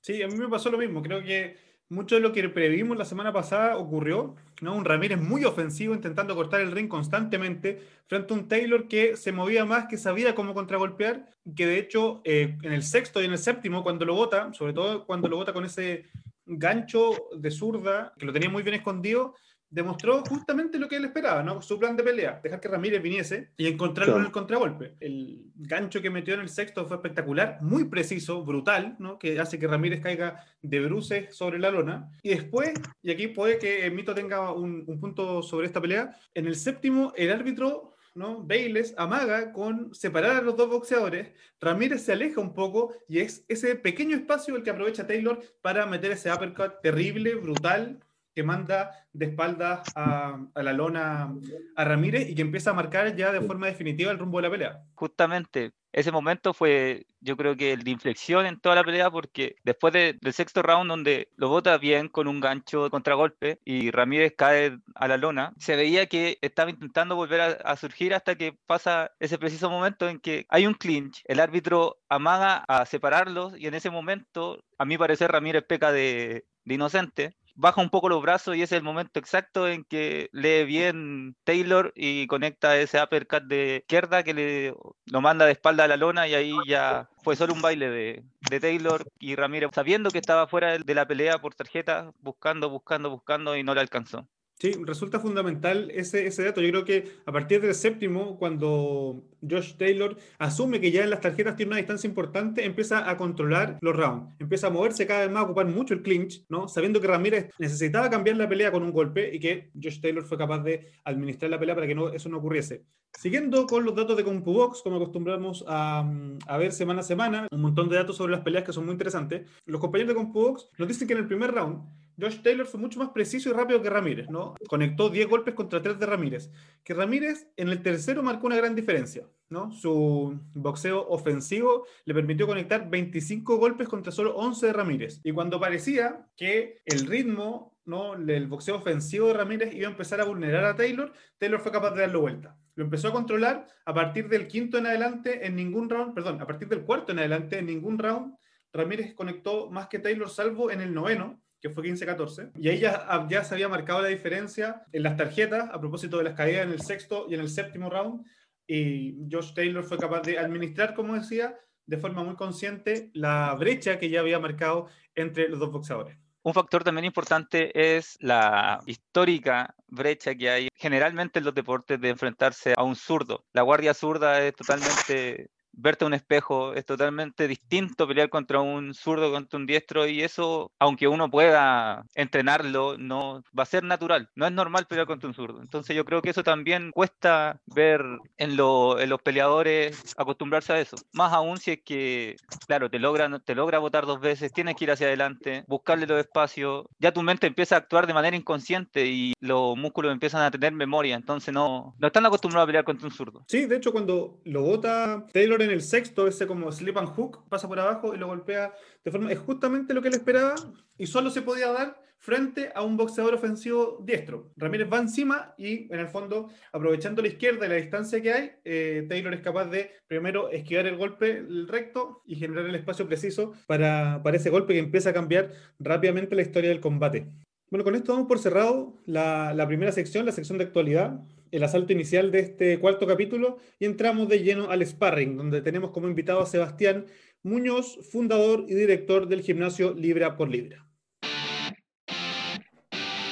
Sí, 0.00 0.22
a 0.22 0.28
mí 0.28 0.36
me 0.36 0.48
pasó 0.48 0.70
lo 0.70 0.78
mismo, 0.78 1.02
creo 1.02 1.22
que 1.22 1.56
mucho 1.88 2.14
de 2.14 2.20
lo 2.20 2.32
que 2.32 2.48
previmos 2.48 2.96
la 2.96 3.04
semana 3.04 3.32
pasada 3.32 3.76
ocurrió, 3.76 4.34
¿no? 4.60 4.74
Un 4.74 4.84
Ramírez 4.84 5.20
muy 5.20 5.44
ofensivo 5.44 5.94
intentando 5.94 6.34
cortar 6.34 6.60
el 6.60 6.72
ring 6.72 6.88
constantemente 6.88 7.82
frente 8.06 8.32
a 8.32 8.36
un 8.36 8.48
Taylor 8.48 8.88
que 8.88 9.16
se 9.16 9.32
movía 9.32 9.64
más, 9.64 9.86
que 9.86 9.98
sabía 9.98 10.34
cómo 10.34 10.54
contragolpear, 10.54 11.28
que 11.54 11.66
de 11.66 11.78
hecho 11.78 12.20
eh, 12.24 12.56
en 12.62 12.72
el 12.72 12.82
sexto 12.82 13.20
y 13.20 13.26
en 13.26 13.32
el 13.32 13.38
séptimo, 13.38 13.82
cuando 13.82 14.04
lo 14.04 14.14
bota, 14.14 14.52
sobre 14.54 14.72
todo 14.72 15.06
cuando 15.06 15.28
lo 15.28 15.36
bota 15.36 15.52
con 15.52 15.64
ese 15.64 16.06
gancho 16.46 17.28
de 17.36 17.50
zurda, 17.50 18.12
que 18.18 18.26
lo 18.26 18.32
tenía 18.32 18.50
muy 18.50 18.62
bien 18.62 18.76
escondido, 18.76 19.34
demostró 19.74 20.22
justamente 20.24 20.78
lo 20.78 20.88
que 20.88 20.96
él 20.96 21.04
esperaba, 21.04 21.42
¿no? 21.42 21.60
Su 21.60 21.80
plan 21.80 21.96
de 21.96 22.04
pelea, 22.04 22.40
dejar 22.40 22.60
que 22.60 22.68
Ramírez 22.68 23.02
viniese 23.02 23.50
y 23.56 23.66
encontrarlo 23.66 24.14
claro. 24.14 24.20
en 24.20 24.26
el 24.26 24.32
contragolpe. 24.32 24.94
El 25.00 25.50
gancho 25.56 26.00
que 26.00 26.10
metió 26.10 26.34
en 26.34 26.40
el 26.40 26.48
sexto 26.48 26.86
fue 26.86 26.96
espectacular, 26.96 27.58
muy 27.60 27.84
preciso, 27.86 28.44
brutal, 28.44 28.94
¿no? 29.00 29.18
Que 29.18 29.40
hace 29.40 29.58
que 29.58 29.66
Ramírez 29.66 30.00
caiga 30.00 30.46
de 30.62 30.80
bruces 30.80 31.34
sobre 31.34 31.58
la 31.58 31.72
lona. 31.72 32.08
Y 32.22 32.30
después, 32.30 32.72
y 33.02 33.10
aquí 33.10 33.26
puede 33.26 33.58
que 33.58 33.90
Mito 33.90 34.14
tenga 34.14 34.52
un, 34.52 34.84
un 34.86 35.00
punto 35.00 35.42
sobre 35.42 35.66
esta 35.66 35.80
pelea, 35.80 36.16
en 36.34 36.46
el 36.46 36.54
séptimo 36.54 37.12
el 37.16 37.32
árbitro 37.32 37.94
¿no? 38.14 38.42
Bayless 38.42 38.94
amaga 38.96 39.52
con 39.52 39.92
separar 39.92 40.36
a 40.36 40.40
los 40.42 40.56
dos 40.56 40.68
boxeadores, 40.68 41.32
Ramírez 41.60 42.02
se 42.02 42.12
aleja 42.12 42.40
un 42.40 42.54
poco 42.54 42.94
y 43.08 43.18
es 43.18 43.44
ese 43.48 43.74
pequeño 43.74 44.16
espacio 44.16 44.54
el 44.54 44.62
que 44.62 44.70
aprovecha 44.70 45.06
Taylor 45.06 45.40
para 45.60 45.84
meter 45.86 46.12
ese 46.12 46.32
uppercut 46.32 46.80
terrible, 46.80 47.34
brutal, 47.34 47.98
que 48.34 48.42
manda 48.42 48.90
de 49.12 49.26
espaldas 49.26 49.82
a, 49.94 50.38
la 50.54 50.72
lona 50.72 51.32
a 51.76 51.84
Ramírez 51.84 52.28
y 52.28 52.34
que 52.34 52.42
empieza 52.42 52.70
a 52.70 52.74
marcar 52.74 53.14
ya 53.14 53.32
de 53.32 53.40
forma 53.40 53.66
definitiva 53.66 54.10
el 54.10 54.18
rumbo 54.18 54.38
de 54.38 54.42
la 54.42 54.50
pelea. 54.50 54.82
Justamente, 54.94 55.72
ese 55.92 56.10
momento 56.10 56.52
fue 56.52 57.06
yo 57.20 57.36
creo 57.36 57.56
que 57.56 57.72
el 57.72 57.84
de 57.84 57.90
inflexión 57.90 58.44
en 58.44 58.60
toda 58.60 58.74
la 58.74 58.84
pelea 58.84 59.10
porque 59.10 59.56
después 59.64 59.94
del 59.94 60.18
sexto 60.32 60.62
round 60.62 60.90
donde 60.90 61.28
lo 61.36 61.48
bota 61.48 61.78
bien 61.78 62.08
con 62.08 62.28
un 62.28 62.40
gancho 62.40 62.84
de 62.84 62.90
contragolpe 62.90 63.60
y 63.64 63.90
Ramírez 63.90 64.34
cae 64.36 64.78
a 64.94 65.08
la 65.08 65.16
lona, 65.16 65.54
se 65.56 65.76
veía 65.76 66.06
que 66.06 66.38
estaba 66.42 66.70
intentando 66.70 67.16
volver 67.16 67.40
a, 67.64 67.76
surgir 67.76 68.12
hasta 68.12 68.34
que 68.34 68.52
pasa 68.66 69.12
ese 69.20 69.38
preciso 69.38 69.70
momento 69.70 70.08
en 70.08 70.18
que 70.18 70.44
hay 70.48 70.66
un 70.66 70.74
clinch, 70.74 71.22
el 71.26 71.40
árbitro 71.40 71.98
amaga 72.08 72.64
a 72.68 72.84
separarlos 72.84 73.58
y 73.58 73.66
en 73.68 73.74
ese 73.74 73.90
momento, 73.90 74.62
a 74.78 74.84
mi 74.84 74.98
parecer, 74.98 75.30
Ramírez 75.30 75.64
peca 75.66 75.92
de, 75.92 76.44
de 76.64 76.74
inocente 76.74 77.36
baja 77.54 77.80
un 77.80 77.90
poco 77.90 78.08
los 78.08 78.22
brazos 78.22 78.56
y 78.56 78.62
es 78.62 78.72
el 78.72 78.82
momento 78.82 79.18
exacto 79.18 79.68
en 79.68 79.84
que 79.84 80.28
lee 80.32 80.64
bien 80.64 81.36
Taylor 81.44 81.92
y 81.94 82.26
conecta 82.26 82.76
ese 82.76 83.02
uppercut 83.02 83.44
de 83.44 83.78
izquierda 83.82 84.22
que 84.22 84.34
le 84.34 84.74
lo 85.06 85.20
manda 85.20 85.46
de 85.46 85.52
espalda 85.52 85.84
a 85.84 85.88
la 85.88 85.96
lona 85.96 86.26
y 86.28 86.34
ahí 86.34 86.52
ya 86.66 87.08
fue 87.22 87.36
solo 87.36 87.54
un 87.54 87.62
baile 87.62 87.88
de, 87.90 88.24
de 88.40 88.60
Taylor 88.60 89.04
y 89.18 89.36
Ramírez 89.36 89.70
sabiendo 89.72 90.10
que 90.12 90.18
estaba 90.18 90.46
fuera 90.46 90.78
de 90.78 90.94
la 90.94 91.06
pelea 91.06 91.40
por 91.40 91.54
tarjeta, 91.54 92.12
buscando, 92.20 92.70
buscando, 92.70 93.10
buscando 93.10 93.56
y 93.56 93.62
no 93.62 93.74
le 93.74 93.80
alcanzó. 93.80 94.28
Sí, 94.58 94.72
resulta 94.84 95.18
fundamental 95.18 95.90
ese, 95.90 96.26
ese 96.26 96.44
dato. 96.44 96.60
Yo 96.60 96.70
creo 96.70 96.84
que 96.84 97.10
a 97.26 97.32
partir 97.32 97.60
del 97.60 97.74
séptimo, 97.74 98.38
cuando 98.38 99.24
Josh 99.42 99.74
Taylor 99.76 100.16
asume 100.38 100.80
que 100.80 100.92
ya 100.92 101.02
en 101.02 101.10
las 101.10 101.20
tarjetas 101.20 101.56
tiene 101.56 101.70
una 101.70 101.78
distancia 101.78 102.06
importante, 102.08 102.64
empieza 102.64 103.10
a 103.10 103.16
controlar 103.16 103.78
los 103.80 103.96
rounds, 103.96 104.32
empieza 104.38 104.68
a 104.68 104.70
moverse 104.70 105.06
cada 105.06 105.22
vez 105.22 105.30
más, 105.30 105.42
a 105.42 105.46
ocupar 105.46 105.66
mucho 105.66 105.92
el 105.92 106.02
clinch, 106.02 106.44
¿no? 106.48 106.68
Sabiendo 106.68 107.00
que 107.00 107.08
Ramírez 107.08 107.50
necesitaba 107.58 108.08
cambiar 108.08 108.36
la 108.36 108.48
pelea 108.48 108.70
con 108.70 108.84
un 108.84 108.92
golpe 108.92 109.34
y 109.34 109.40
que 109.40 109.70
Josh 109.74 110.00
Taylor 110.00 110.24
fue 110.24 110.38
capaz 110.38 110.60
de 110.60 110.92
administrar 111.04 111.50
la 111.50 111.58
pelea 111.58 111.74
para 111.74 111.86
que 111.88 111.96
eso 112.14 112.28
no 112.28 112.38
ocurriese. 112.38 112.84
Siguiendo 113.12 113.66
con 113.66 113.84
los 113.84 113.94
datos 113.94 114.16
de 114.16 114.24
CompuBox, 114.24 114.82
como 114.82 114.96
acostumbramos 114.96 115.64
a, 115.68 116.08
a, 116.46 116.58
ver 116.58 116.72
semana 116.72 117.00
a 117.00 117.04
semana, 117.04 117.48
un 117.50 117.60
montón 117.60 117.88
de 117.88 117.96
datos 117.96 118.16
sobre 118.16 118.32
las 118.32 118.40
peleas 118.40 118.64
que 118.64 118.72
son 118.72 118.84
muy 118.84 118.92
interesantes, 118.92 119.48
los 119.66 119.80
compañeros 119.80 120.14
de 120.14 120.20
CompuBox 120.20 120.70
nos 120.78 120.88
dicen 120.88 121.06
que 121.06 121.14
en 121.14 121.20
el 121.20 121.26
primer 121.26 121.52
round 121.52 121.82
Josh 122.20 122.42
Taylor 122.42 122.66
fue 122.66 122.80
mucho 122.80 122.98
más 122.98 123.10
preciso 123.10 123.50
y 123.50 123.52
rápido 123.52 123.82
que 123.82 123.90
Ramírez, 123.90 124.28
¿no? 124.30 124.54
Conectó 124.68 125.10
10 125.10 125.28
golpes 125.28 125.54
contra 125.54 125.82
3 125.82 125.98
de 125.98 126.06
Ramírez. 126.06 126.50
Que 126.82 126.94
Ramírez 126.94 127.48
en 127.56 127.68
el 127.68 127.82
tercero 127.82 128.22
marcó 128.22 128.46
una 128.46 128.56
gran 128.56 128.74
diferencia, 128.74 129.28
¿no? 129.48 129.70
Su 129.72 130.38
boxeo 130.54 131.06
ofensivo 131.08 131.86
le 132.04 132.14
permitió 132.14 132.46
conectar 132.46 132.88
25 132.88 133.56
golpes 133.56 133.88
contra 133.88 134.12
solo 134.12 134.36
11 134.36 134.66
de 134.66 134.72
Ramírez. 134.72 135.20
Y 135.24 135.32
cuando 135.32 135.58
parecía 135.58 136.28
que 136.36 136.80
el 136.84 137.06
ritmo, 137.06 137.76
¿no? 137.84 138.14
El 138.14 138.46
boxeo 138.46 138.76
ofensivo 138.76 139.28
de 139.28 139.34
Ramírez 139.34 139.74
iba 139.74 139.88
a 139.88 139.90
empezar 139.90 140.20
a 140.20 140.24
vulnerar 140.24 140.64
a 140.64 140.76
Taylor, 140.76 141.12
Taylor 141.38 141.60
fue 141.60 141.72
capaz 141.72 141.90
de 141.92 142.02
darlo 142.02 142.20
vuelta. 142.20 142.56
Lo 142.76 142.84
empezó 142.84 143.08
a 143.08 143.12
controlar 143.12 143.66
a 143.84 143.94
partir 143.94 144.28
del 144.28 144.48
quinto 144.48 144.78
en 144.78 144.86
adelante 144.86 145.46
en 145.46 145.54
ningún 145.54 145.88
round, 145.88 146.14
perdón, 146.14 146.40
a 146.40 146.46
partir 146.46 146.68
del 146.68 146.82
cuarto 146.82 147.12
en 147.12 147.20
adelante 147.20 147.58
en 147.58 147.66
ningún 147.66 147.98
round. 147.98 148.34
Ramírez 148.72 149.14
conectó 149.14 149.70
más 149.70 149.86
que 149.86 150.00
Taylor, 150.00 150.28
salvo 150.28 150.70
en 150.70 150.80
el 150.80 150.92
noveno, 150.92 151.40
que 151.64 151.70
fue 151.70 151.82
15-14. 151.84 152.50
Y 152.60 152.68
ahí 152.68 152.78
ya, 152.78 153.26
ya 153.26 153.42
se 153.42 153.54
había 153.54 153.70
marcado 153.70 154.02
la 154.02 154.08
diferencia 154.08 154.84
en 154.92 155.02
las 155.02 155.16
tarjetas 155.16 155.70
a 155.72 155.80
propósito 155.80 156.18
de 156.18 156.24
las 156.24 156.34
caídas 156.34 156.64
en 156.66 156.72
el 156.72 156.82
sexto 156.82 157.24
y 157.26 157.32
en 157.32 157.40
el 157.40 157.48
séptimo 157.48 157.88
round. 157.88 158.22
Y 158.66 159.16
Josh 159.32 159.54
Taylor 159.54 159.82
fue 159.82 159.96
capaz 159.96 160.20
de 160.20 160.38
administrar, 160.38 160.92
como 160.92 161.14
decía, 161.14 161.58
de 161.86 161.96
forma 161.96 162.22
muy 162.22 162.36
consciente 162.36 163.08
la 163.14 163.54
brecha 163.54 163.98
que 163.98 164.10
ya 164.10 164.20
había 164.20 164.38
marcado 164.38 164.88
entre 165.14 165.48
los 165.48 165.58
dos 165.58 165.72
boxeadores. 165.72 166.18
Un 166.42 166.52
factor 166.52 166.84
también 166.84 167.06
importante 167.06 167.96
es 167.96 168.18
la 168.20 168.80
histórica 168.84 169.74
brecha 169.86 170.34
que 170.34 170.50
hay 170.50 170.68
generalmente 170.74 171.38
en 171.38 171.46
los 171.46 171.54
deportes 171.54 171.98
de 171.98 172.10
enfrentarse 172.10 172.74
a 172.76 172.82
un 172.82 172.94
zurdo. 172.94 173.46
La 173.54 173.62
guardia 173.62 173.94
zurda 173.94 174.44
es 174.44 174.54
totalmente 174.54 175.48
verte 175.76 176.04
a 176.04 176.08
un 176.08 176.14
espejo, 176.14 176.74
es 176.74 176.84
totalmente 176.84 177.48
distinto 177.48 178.06
pelear 178.06 178.28
contra 178.28 178.60
un 178.60 178.94
zurdo, 178.94 179.32
contra 179.32 179.58
un 179.58 179.66
diestro, 179.66 180.06
y 180.06 180.22
eso, 180.22 180.72
aunque 180.78 181.08
uno 181.08 181.30
pueda 181.30 182.04
entrenarlo, 182.14 182.96
no 182.98 183.42
va 183.56 183.62
a 183.64 183.66
ser 183.66 183.84
natural. 183.84 184.30
No 184.34 184.46
es 184.46 184.52
normal 184.52 184.86
pelear 184.86 185.06
contra 185.06 185.28
un 185.28 185.34
zurdo. 185.34 185.60
Entonces 185.60 185.96
yo 185.96 186.04
creo 186.04 186.22
que 186.22 186.30
eso 186.30 186.42
también 186.42 186.90
cuesta 186.92 187.60
ver 187.66 188.04
en, 188.36 188.56
los 188.56 189.22
peleadores 189.22 190.14
acostumbrarse 190.16 190.72
a 190.72 190.80
eso. 190.80 190.96
Más 191.12 191.32
aún 191.32 191.58
si 191.58 191.72
es 191.72 191.82
que, 191.84 192.36
claro, 192.66 192.90
te 192.90 192.98
logra, 192.98 193.38
te 193.40 193.54
logra 193.54 193.78
votar 193.78 194.06
dos 194.06 194.20
veces, 194.20 194.52
tienes 194.52 194.76
que 194.76 194.84
ir 194.84 194.90
hacia 194.90 195.06
adelante, 195.06 195.64
buscarle 195.66 196.06
los 196.06 196.18
espacios, 196.18 196.86
ya 196.98 197.12
tu 197.12 197.22
mente 197.22 197.46
empieza 197.46 197.74
a 197.74 197.78
actuar 197.78 198.06
de 198.06 198.14
manera 198.14 198.36
inconsciente 198.36 199.06
y 199.06 199.32
los 199.40 199.76
músculos 199.76 200.12
empiezan 200.12 200.42
a 200.42 200.50
tener 200.50 200.72
memoria, 200.72 201.16
entonces 201.16 201.52
no, 201.52 201.94
no 201.98 202.06
están 202.06 202.26
acostumbrados 202.26 202.64
a 202.64 202.66
pelear 202.66 202.84
contra 202.84 203.08
un 203.08 203.14
zurdo. 203.14 203.44
Sí, 203.48 203.66
de 203.66 203.76
hecho 203.76 203.92
cuando 203.92 204.40
lo 204.44 204.62
vota 204.62 205.26
Taylor 205.32 205.62
en 205.64 205.70
el 205.70 205.82
sexto, 205.82 206.26
ese 206.26 206.46
como 206.46 206.70
slip 206.70 206.96
and 206.96 207.08
hook, 207.08 207.48
pasa 207.48 207.68
por 207.68 207.80
abajo 207.80 208.14
y 208.14 208.18
lo 208.18 208.26
golpea 208.26 208.72
de 209.04 209.10
forma. 209.10 209.32
Es 209.32 209.38
justamente 209.38 209.94
lo 209.94 210.02
que 210.02 210.08
él 210.08 210.14
esperaba 210.14 210.54
y 210.96 211.06
solo 211.06 211.30
se 211.30 211.42
podía 211.42 211.72
dar 211.72 212.04
frente 212.18 212.70
a 212.74 212.82
un 212.82 212.96
boxeador 212.96 213.34
ofensivo 213.34 213.98
diestro. 214.02 214.50
Ramírez 214.56 214.88
va 214.90 214.98
encima 214.98 215.54
y 215.58 215.92
en 215.92 216.00
el 216.00 216.08
fondo, 216.08 216.48
aprovechando 216.72 217.20
la 217.20 217.28
izquierda 217.28 217.66
y 217.66 217.68
la 217.68 217.74
distancia 217.74 218.22
que 218.22 218.32
hay, 218.32 218.52
eh, 218.64 219.04
Taylor 219.08 219.34
es 219.34 219.42
capaz 219.42 219.66
de 219.66 219.90
primero 220.06 220.48
esquivar 220.48 220.86
el 220.86 220.96
golpe 220.96 221.44
recto 221.66 222.22
y 222.24 222.36
generar 222.36 222.64
el 222.64 222.74
espacio 222.76 223.06
preciso 223.06 223.52
para, 223.66 224.22
para 224.22 224.38
ese 224.38 224.48
golpe 224.48 224.72
que 224.72 224.78
empieza 224.78 225.10
a 225.10 225.12
cambiar 225.12 225.52
rápidamente 225.78 226.34
la 226.34 226.42
historia 226.42 226.70
del 226.70 226.80
combate. 226.80 227.26
Bueno, 227.70 227.84
con 227.84 227.94
esto 227.94 228.12
damos 228.12 228.28
por 228.28 228.38
cerrado 228.38 228.94
la 229.04 229.64
primera 229.66 229.92
sección, 229.92 230.24
la 230.24 230.32
sección 230.32 230.56
de 230.56 230.64
actualidad 230.64 231.20
el 231.54 231.62
asalto 231.62 231.92
inicial 231.92 232.32
de 232.32 232.40
este 232.40 232.78
cuarto 232.80 233.06
capítulo 233.06 233.58
y 233.78 233.84
entramos 233.84 234.28
de 234.28 234.40
lleno 234.40 234.70
al 234.70 234.84
sparring, 234.84 235.36
donde 235.36 235.62
tenemos 235.62 235.92
como 235.92 236.08
invitado 236.08 236.40
a 236.40 236.46
Sebastián 236.46 237.06
Muñoz, 237.44 237.98
fundador 238.10 238.64
y 238.68 238.74
director 238.74 239.28
del 239.28 239.42
gimnasio 239.42 239.94
Libra 239.94 240.36
por 240.36 240.48
Libra. 240.48 240.86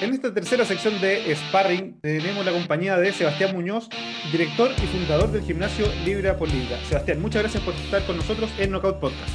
En 0.01 0.13
esta 0.13 0.35
tercera 0.35 0.65
sección 0.65 1.01
de 1.01 1.33
Sparring 1.35 2.01
tenemos 2.01 2.45
la 2.45 2.51
compañía 2.51 2.97
de 2.97 3.13
Sebastián 3.13 3.55
Muñoz, 3.55 3.89
director 4.33 4.71
y 4.83 4.87
fundador 4.87 5.31
del 5.31 5.43
gimnasio 5.43 5.87
Libra 6.05 6.37
por 6.37 6.49
Libra. 6.49 6.77
Sebastián, 6.89 7.23
muchas 7.23 7.43
gracias 7.43 7.63
por 7.63 7.73
estar 7.75 8.05
con 8.05 8.17
nosotros 8.17 8.51
en 8.59 8.71
Knockout 8.71 8.99
Podcast. 8.99 9.33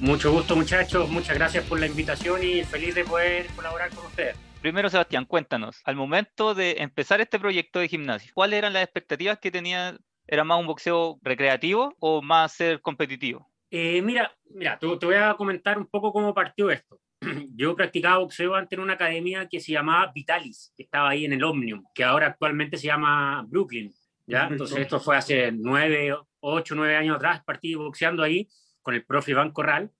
Mucho 0.00 0.32
gusto 0.32 0.56
muchachos, 0.56 1.08
muchas 1.10 1.36
gracias 1.36 1.64
por 1.64 1.80
la 1.80 1.86
invitación 1.86 2.42
y 2.42 2.64
feliz 2.64 2.94
de 2.94 3.04
poder 3.04 3.46
colaborar 3.54 3.90
con 3.90 4.06
ustedes. 4.06 4.45
Primero, 4.60 4.88
Sebastián, 4.88 5.26
cuéntanos, 5.26 5.80
al 5.84 5.96
momento 5.96 6.54
de 6.54 6.76
empezar 6.78 7.20
este 7.20 7.38
proyecto 7.38 7.78
de 7.78 7.88
gimnasio, 7.88 8.32
¿cuáles 8.34 8.58
eran 8.58 8.72
las 8.72 8.82
expectativas 8.82 9.38
que 9.38 9.50
tenía? 9.50 9.96
¿Era 10.26 10.42
más 10.42 10.58
un 10.58 10.66
boxeo 10.66 11.18
recreativo 11.22 11.94
o 12.00 12.20
más 12.20 12.52
ser 12.52 12.80
competitivo? 12.80 13.48
Eh, 13.70 14.02
mira, 14.02 14.34
mira 14.50 14.78
te, 14.78 14.86
voy 14.86 15.14
a 15.14 15.34
comentar 15.34 15.78
un 15.78 15.86
poco 15.86 16.12
cómo 16.12 16.34
partió 16.34 16.70
esto. 16.70 16.98
Yo 17.54 17.76
practicaba 17.76 18.18
boxeo 18.18 18.54
antes 18.54 18.76
en 18.76 18.82
una 18.82 18.94
academia 18.94 19.46
que 19.48 19.60
se 19.60 19.72
llamaba 19.72 20.10
Vitalis, 20.12 20.72
que 20.76 20.82
estaba 20.82 21.10
ahí 21.10 21.24
en 21.24 21.34
el 21.34 21.44
Omnium, 21.44 21.84
que 21.94 22.02
ahora 22.02 22.28
actualmente 22.28 22.76
se 22.76 22.88
llama 22.88 23.44
Brooklyn. 23.46 23.92
¿ya? 24.26 24.48
Entonces 24.50 24.78
esto 24.78 24.98
fue 24.98 25.16
hace 25.16 25.52
nueve, 25.52 26.14
ocho, 26.40 26.74
nueve 26.74 26.96
años 26.96 27.16
atrás, 27.16 27.42
partí 27.44 27.74
boxeando 27.74 28.22
ahí 28.22 28.48
con 28.82 28.94
el 28.94 29.04
profe 29.04 29.32
Iván 29.32 29.52
Corral 29.52 29.92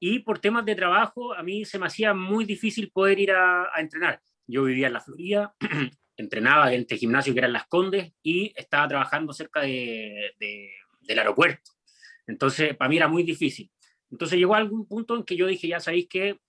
y 0.00 0.20
por 0.20 0.38
temas 0.38 0.64
de 0.64 0.74
trabajo 0.74 1.34
a 1.34 1.42
mí 1.42 1.64
se 1.64 1.78
me 1.78 1.86
hacía 1.86 2.14
muy 2.14 2.44
difícil 2.44 2.90
poder 2.90 3.18
ir 3.18 3.32
a, 3.32 3.68
entrenar. 3.76 4.20
Yo 4.46 4.64
vivía 4.64 4.86
en 4.86 4.92
la 4.92 5.00
Florida, 5.00 5.54
entrenaba 6.16 6.72
en 6.72 6.82
este 6.82 6.96
gimnasio 6.96 7.32
que 7.32 7.40
era 7.40 7.46
en 7.46 7.52
Las 7.52 7.66
Condes 7.66 8.12
y 8.22 8.52
estaba 8.56 8.88
trabajando 8.88 9.32
cerca 9.32 9.60
de, 9.60 10.32
del 10.38 11.18
aeropuerto. 11.18 11.72
Entonces, 12.26 12.76
para 12.76 12.88
mí 12.88 12.96
era 12.96 13.08
muy 13.08 13.22
difícil. 13.22 13.70
Entonces 14.10 14.38
llegó 14.38 14.54
a 14.54 14.58
algún 14.58 14.86
punto 14.86 15.16
en 15.16 15.24
que 15.24 15.36
yo 15.36 15.46
dije, 15.46 15.68
ya 15.68 15.80
sabéis 15.80 16.08
que 16.08 16.40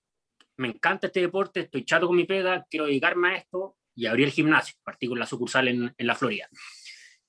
me 0.57 0.67
encanta 0.67 1.07
este 1.07 1.21
deporte, 1.21 1.61
estoy 1.61 1.85
chato 1.85 2.07
con 2.07 2.15
mi 2.15 2.25
pega, 2.25 2.65
quiero 2.69 2.85
dedicarme 2.85 3.29
a 3.29 3.35
esto 3.37 3.77
y 3.95 4.05
abrí 4.05 4.23
el 4.23 4.31
gimnasio. 4.31 4.75
Partí 4.83 5.07
con 5.07 5.19
la 5.19 5.25
sucursal 5.25 5.67
en, 5.67 5.93
en 5.97 6.07
la 6.07 6.15
Florida. 6.15 6.47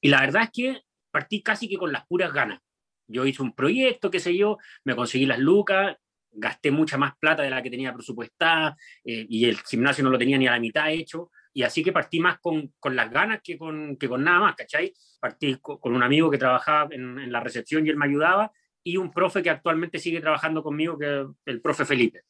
Y 0.00 0.08
la 0.08 0.20
verdad 0.20 0.44
es 0.44 0.50
que 0.52 0.82
partí 1.10 1.42
casi 1.42 1.68
que 1.68 1.76
con 1.76 1.92
las 1.92 2.06
puras 2.06 2.32
ganas. 2.32 2.60
Yo 3.08 3.26
hice 3.26 3.42
un 3.42 3.54
proyecto, 3.54 4.10
qué 4.10 4.20
sé 4.20 4.36
yo, 4.36 4.58
me 4.84 4.94
conseguí 4.94 5.26
las 5.26 5.40
lucas 5.40 5.96
gasté 6.32 6.70
mucha 6.70 6.96
más 6.96 7.14
plata 7.18 7.42
de 7.42 7.50
la 7.50 7.62
que 7.62 7.70
tenía 7.70 7.92
presupuestada 7.92 8.76
eh, 9.04 9.26
y 9.28 9.46
el 9.46 9.58
gimnasio 9.58 10.04
no 10.04 10.10
lo 10.10 10.18
tenía 10.18 10.38
ni 10.38 10.46
a 10.46 10.52
la 10.52 10.60
mitad 10.60 10.90
hecho. 10.90 11.30
Y 11.52 11.62
así 11.62 11.82
que 11.82 11.92
partí 11.92 12.20
más 12.20 12.38
con, 12.40 12.72
con 12.78 12.94
las 12.94 13.10
ganas 13.10 13.40
que 13.42 13.58
con, 13.58 13.96
que 13.96 14.08
con 14.08 14.22
nada 14.22 14.40
más, 14.40 14.54
¿cachai? 14.54 14.92
Partí 15.20 15.56
con, 15.60 15.94
un 15.94 16.02
amigo 16.02 16.30
que 16.30 16.38
trabajaba 16.38 16.94
en, 16.94 17.18
en, 17.18 17.32
la 17.32 17.40
recepción 17.40 17.84
y 17.86 17.90
él 17.90 17.96
me 17.96 18.06
ayudaba 18.06 18.52
y 18.82 18.96
un 18.96 19.10
profe 19.10 19.42
que 19.42 19.50
actualmente 19.50 19.98
sigue 19.98 20.20
trabajando 20.20 20.62
conmigo, 20.62 20.96
que 20.96 21.26
el 21.46 21.60
profe 21.60 21.84
Felipe. 21.84 22.22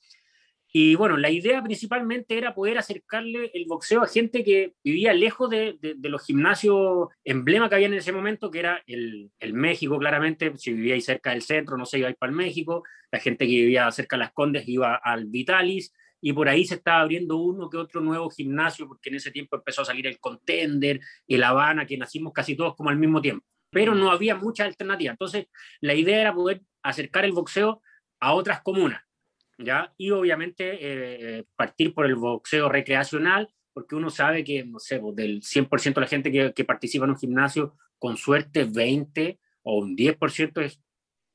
Y 0.72 0.94
bueno, 0.94 1.16
la 1.16 1.30
idea 1.30 1.62
principalmente 1.62 2.38
era 2.38 2.54
poder 2.54 2.78
acercarle 2.78 3.50
el 3.54 3.64
boxeo 3.66 4.02
a 4.02 4.06
gente 4.06 4.44
que 4.44 4.74
vivía 4.84 5.12
lejos 5.12 5.50
de, 5.50 5.78
los 6.02 6.24
gimnasios 6.24 7.08
emblema 7.24 7.68
que 7.68 7.74
había 7.74 7.88
en 7.88 7.94
ese 7.94 8.12
momento, 8.12 8.50
que 8.50 8.60
era 8.60 8.82
el, 8.86 9.32
el 9.40 9.52
México, 9.52 9.98
claramente. 9.98 10.52
Si 10.56 10.72
vivíais 10.72 11.04
cerca 11.04 11.30
del 11.30 11.42
centro, 11.42 11.76
no 11.76 11.86
se 11.86 11.98
iba 11.98 12.06
a 12.06 12.10
ir 12.10 12.16
para 12.16 12.30
el 12.30 12.36
México. 12.36 12.84
La 13.10 13.18
gente 13.18 13.46
que 13.46 13.52
vivía 13.52 13.90
cerca 13.90 14.16
de 14.16 14.20
las 14.20 14.32
Condes 14.32 14.68
iba 14.68 14.94
al 14.94 15.26
Vitalis. 15.26 15.92
Y 16.20 16.32
por 16.34 16.48
ahí 16.48 16.64
se 16.64 16.74
estaba 16.74 17.00
abriendo 17.00 17.36
uno 17.38 17.68
que 17.68 17.76
otro 17.76 18.00
nuevo 18.00 18.30
gimnasio, 18.30 18.86
porque 18.86 19.08
en 19.08 19.16
ese 19.16 19.32
tiempo 19.32 19.56
empezó 19.56 19.82
a 19.82 19.86
salir 19.86 20.06
el 20.06 20.20
Contender, 20.20 21.00
el 21.26 21.42
Habana, 21.42 21.86
que 21.86 21.96
nacimos 21.96 22.32
casi 22.32 22.54
todos 22.54 22.76
como 22.76 22.90
al 22.90 22.98
mismo 22.98 23.20
tiempo. 23.20 23.44
Pero 23.70 23.94
no 23.96 24.10
había 24.12 24.36
mucha 24.36 24.64
alternativa. 24.64 25.12
Entonces, 25.12 25.46
la 25.80 25.94
idea 25.94 26.20
era 26.20 26.34
poder 26.34 26.62
acercar 26.82 27.24
el 27.24 27.32
boxeo 27.32 27.82
a 28.20 28.34
otras 28.34 28.62
comunas 28.62 29.02
¿ya? 29.64 29.92
Y 29.96 30.10
obviamente 30.10 30.78
eh, 30.80 31.44
partir 31.56 31.94
por 31.94 32.06
el 32.06 32.16
boxeo 32.16 32.68
recreacional, 32.68 33.52
porque 33.72 33.94
uno 33.94 34.10
sabe 34.10 34.44
que, 34.44 34.64
no 34.64 34.78
sé, 34.78 34.98
pues, 34.98 35.16
del 35.16 35.42
100% 35.42 35.94
de 35.94 36.00
la 36.00 36.06
gente 36.06 36.32
que, 36.32 36.52
que, 36.52 36.64
participa 36.64 37.04
en 37.04 37.12
un 37.12 37.18
gimnasio, 37.18 37.76
con 37.98 38.16
suerte 38.16 38.64
20 38.64 39.38
o 39.62 39.78
un 39.78 39.96
10% 39.96 40.62
es 40.62 40.80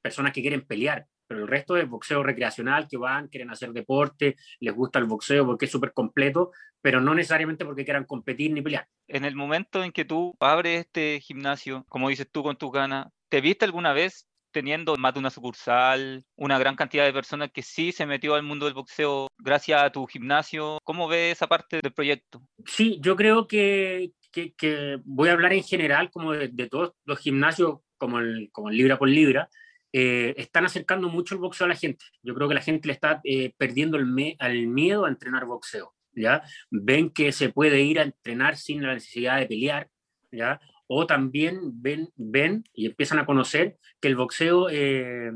personas 0.02 0.34
que 0.34 0.42
quieren 0.42 0.62
pelear, 0.62 1.08
pero 1.28 1.42
el 1.42 1.48
resto 1.48 1.78
es 1.78 1.90
boxeo 1.90 2.22
recreacional, 2.22 2.88
que 2.88 2.98
van, 2.98 3.28
quieren 3.28 3.50
hacer 3.50 3.72
deporte, 3.72 4.36
les 4.60 4.74
gusta 4.74 5.00
el 5.00 5.06
boxeo 5.06 5.46
porque 5.46 5.66
es 5.66 5.72
súper 5.72 5.94
completo, 5.94 6.52
pero 6.82 7.02
no 7.02 7.16
necesariamente 7.16 7.66
porque 7.66 7.84
quieran 7.84 8.06
competir 8.06 8.52
ni 8.52 8.62
pelear. 8.62 8.88
En 9.08 9.26
el 9.26 9.36
momento 9.36 9.84
en 9.84 9.92
que 9.92 10.06
tú 10.06 10.36
abres 10.40 10.82
este 10.82 11.20
gimnasio, 11.22 11.86
como 11.90 12.10
dices 12.10 12.30
tú 12.32 12.44
con 12.44 12.58
tu 12.58 12.70
ganas, 12.70 13.08
¿te 13.30 13.42
viste 13.42 13.66
alguna 13.66 13.94
vez 13.94 14.28
teniendo 14.56 14.96
más 14.96 15.14
de 15.14 15.20
una 15.20 15.30
sucursal, 15.30 16.24
una 16.38 16.58
gran 16.58 16.78
cantidad 16.78 17.04
de 17.04 17.12
personas 17.12 17.52
que 17.52 17.62
sí 17.62 17.92
se 17.92 18.06
metió 18.06 18.36
al 18.36 18.44
mundo 18.44 18.64
del 18.64 18.74
boxeo 18.74 19.28
gracias 19.38 19.84
a 19.84 19.90
tu 19.90 20.08
gimnasio. 20.08 20.78
¿Cómo 20.86 21.10
ves 21.10 21.34
esa 21.34 21.48
parte 21.48 21.82
del 21.84 21.92
proyecto? 21.92 22.42
Sí, 22.66 22.98
yo 23.02 23.18
creo 23.18 23.48
que, 23.48 24.14
que, 24.32 25.02
voy 25.04 25.28
a 25.28 25.34
hablar 25.34 25.52
en 25.52 25.62
general 25.62 26.10
como 26.10 26.32
de, 26.32 26.70
todos 26.70 26.94
los 27.04 27.20
gimnasios, 27.20 27.80
como 27.98 28.20
el, 28.20 28.50
como 28.54 28.70
el 28.70 28.78
Libra 28.78 28.98
por 28.98 29.10
Libra, 29.10 29.50
eh, 29.92 30.34
están 30.38 30.64
acercando 30.64 31.10
mucho 31.10 31.36
el 31.36 31.42
boxeo 31.42 31.66
a 31.66 31.70
la 31.70 31.76
gente. 31.76 32.06
Yo 32.24 32.34
creo 32.34 32.48
que 32.48 32.56
la 32.56 32.62
gente 32.62 32.88
le 32.88 32.94
está 32.94 33.20
eh, 33.26 33.54
perdiendo 33.58 33.98
el, 33.98 34.06
me, 34.06 34.38
el 34.40 34.68
miedo 34.68 35.04
a 35.04 35.10
entrenar 35.10 35.44
boxeo. 35.44 35.94
¿ya? 36.14 36.44
Ven 36.72 37.10
que 37.10 37.34
se 37.34 37.50
puede 37.50 37.82
ir 37.82 38.00
a 38.00 38.04
entrenar 38.04 38.56
sin 38.56 38.82
la 38.84 38.94
necesidad 38.94 39.38
de 39.38 39.48
pelear, 39.48 39.90
¿ya? 40.32 40.62
O 40.88 41.06
también 41.06 41.82
ven, 41.82 42.10
ven 42.16 42.64
y 42.74 42.86
empiezan 42.86 43.20
a 43.20 43.26
conocer 43.26 43.78
que 44.00 44.08
el 44.08 44.16
boxeo 44.16 44.70
eh, 44.70 45.32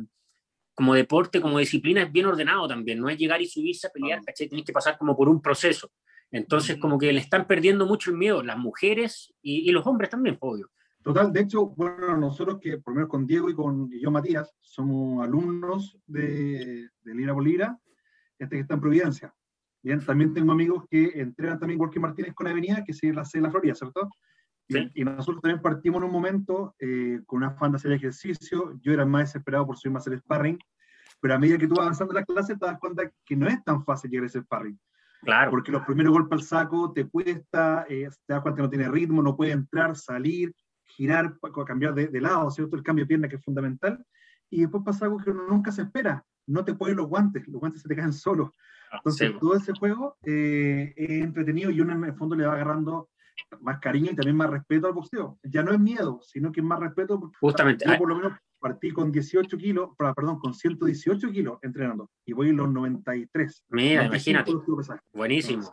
como 0.73 0.93
deporte, 0.93 1.41
como 1.41 1.59
disciplina 1.59 2.03
es 2.03 2.11
bien 2.11 2.25
ordenado 2.25 2.67
también, 2.67 2.99
no 2.99 3.09
es 3.09 3.17
llegar 3.17 3.41
y 3.41 3.47
subirse 3.47 3.87
a 3.87 3.89
pelear, 3.89 4.23
¿cachai? 4.23 4.47
Tienes 4.47 4.65
que 4.65 4.73
pasar 4.73 4.97
como 4.97 5.15
por 5.15 5.27
un 5.27 5.41
proceso. 5.41 5.91
Entonces, 6.31 6.77
como 6.77 6.97
que 6.97 7.11
le 7.11 7.19
están 7.19 7.47
perdiendo 7.47 7.85
mucho 7.85 8.11
el 8.11 8.17
miedo, 8.17 8.43
las 8.43 8.57
mujeres 8.57 9.33
y, 9.41 9.71
los 9.71 9.85
hombres 9.87 10.09
también, 10.09 10.37
obvio. 10.39 10.69
Total, 11.01 11.33
de 11.33 11.41
hecho, 11.41 11.67
bueno, 11.67 12.15
nosotros 12.17 12.59
que, 12.61 12.77
por 12.77 12.93
lo 12.93 12.95
menos 12.95 13.09
con 13.09 13.25
Diego 13.25 13.49
y 13.49 13.55
con 13.55 13.89
yo, 13.91 14.11
Matías, 14.11 14.55
somos 14.61 15.23
alumnos 15.23 15.97
de, 16.05 16.87
de 17.01 17.15
Lira 17.15 17.33
Bolira, 17.33 17.79
este 18.37 18.55
que 18.55 18.61
está 18.61 18.75
en 18.75 18.81
Providencia. 18.81 19.33
Bien, 19.81 20.05
también 20.05 20.33
tengo 20.33 20.51
amigos 20.51 20.83
que 20.89 21.19
entrenan 21.19 21.59
también 21.59 21.79
que 21.89 21.99
Martínez 21.99 22.33
con 22.33 22.47
Avenida, 22.47 22.83
que 22.83 22.93
se 22.93 23.13
la 23.13 23.21
hace 23.21 23.39
la 23.39 23.49
Florida, 23.49 23.75
¿cierto? 23.75 24.09
Y, 24.69 25.03
nosotros 25.03 25.41
también 25.41 25.61
partimos 25.61 25.99
en 25.99 26.05
un 26.05 26.11
momento 26.11 26.75
eh, 26.79 27.21
con 27.25 27.37
una 27.37 27.47
afán 27.47 27.71
de 27.71 27.77
hacer 27.77 27.91
ejercicio. 27.91 28.79
Yo 28.81 28.93
era 28.93 29.05
más 29.05 29.23
desesperado 29.23 29.65
por 29.65 29.77
subirme 29.77 29.97
a 29.97 30.01
hacer 30.01 30.19
sparring, 30.19 30.59
pero 31.19 31.33
a 31.33 31.39
medida 31.39 31.57
que 31.57 31.67
tú 31.67 31.73
vas 31.73 31.85
avanzando 31.85 32.13
en 32.13 32.19
la 32.19 32.25
clase 32.25 32.55
te 32.55 32.65
das 32.65 32.79
cuenta 32.79 33.11
que 33.25 33.35
no 33.35 33.47
es 33.47 33.63
tan 33.63 33.83
fácil 33.83 34.11
llegar 34.11 34.25
a 34.25 34.27
ese 34.27 34.41
sparring. 34.41 34.79
Claro. 35.21 35.51
Porque 35.51 35.71
los 35.71 35.83
primeros 35.83 36.13
golpes 36.13 36.39
al 36.39 36.45
saco 36.45 36.93
te 36.93 37.07
cuesta, 37.09 37.85
eh, 37.89 38.09
te 38.25 38.33
das 38.33 38.41
cuenta 38.41 38.57
que 38.57 38.63
no 38.63 38.69
tiene 38.69 38.89
ritmo, 38.89 39.23
no 39.23 39.35
puede 39.35 39.51
entrar, 39.51 39.95
salir, 39.95 40.53
girar, 40.85 41.35
cambiar 41.65 41.95
de, 41.95 42.07
de, 42.07 42.21
lado, 42.21 42.49
¿cierto? 42.51 42.75
El 42.75 42.83
cambio 42.83 43.05
de 43.05 43.07
pierna 43.07 43.27
que 43.27 43.37
es 43.37 43.43
fundamental. 43.43 44.05
Y 44.51 44.61
después 44.61 44.83
pasa 44.85 45.05
algo 45.05 45.17
que 45.17 45.31
uno 45.31 45.47
nunca 45.47 45.71
se 45.71 45.81
espera. 45.81 46.23
No 46.45 46.63
te 46.63 46.75
ponen 46.75 46.97
los 46.97 47.07
guantes, 47.07 47.47
los 47.47 47.59
guantes 47.59 47.81
se 47.81 47.89
te 47.89 47.95
caen 47.95 48.13
solos. 48.13 48.51
Ah, 48.91 48.97
Entonces, 48.97 49.33
todo 49.39 49.55
ese 49.55 49.73
juego 49.73 50.17
eh, 50.23 50.93
es 50.95 51.23
entretenido 51.23 51.69
y 51.69 51.81
uno 51.81 51.93
en 51.93 52.03
el 52.03 52.15
fondo 52.15 52.35
le 52.35 52.45
va 52.45 52.53
agarrando 52.53 53.09
más 53.61 53.79
cariño 53.79 54.11
y 54.11 54.15
también 54.15 54.37
más 54.37 54.49
respeto 54.49 54.87
al 54.87 54.93
boxeo. 54.93 55.39
Ya 55.43 55.63
no 55.63 55.71
es 55.71 55.79
miedo, 55.79 56.19
sino 56.23 56.51
que 56.51 56.61
es 56.61 56.65
más 56.65 56.79
respeto. 56.79 57.31
Justamente. 57.39 57.85
Yo 57.87 57.97
por 57.97 58.09
lo 58.09 58.15
menos 58.15 58.33
partí 58.59 58.91
con 58.91 59.11
18 59.11 59.57
kilos, 59.57 59.89
perdón, 59.97 60.39
con 60.39 60.53
118 60.53 61.31
kilos 61.31 61.59
entrenando 61.61 62.09
y 62.25 62.33
voy 62.33 62.49
en 62.49 62.57
los 62.57 62.69
93. 62.69 63.65
Mira, 63.69 64.05
imagínate. 64.05 64.51
Buenísimo. 65.13 65.71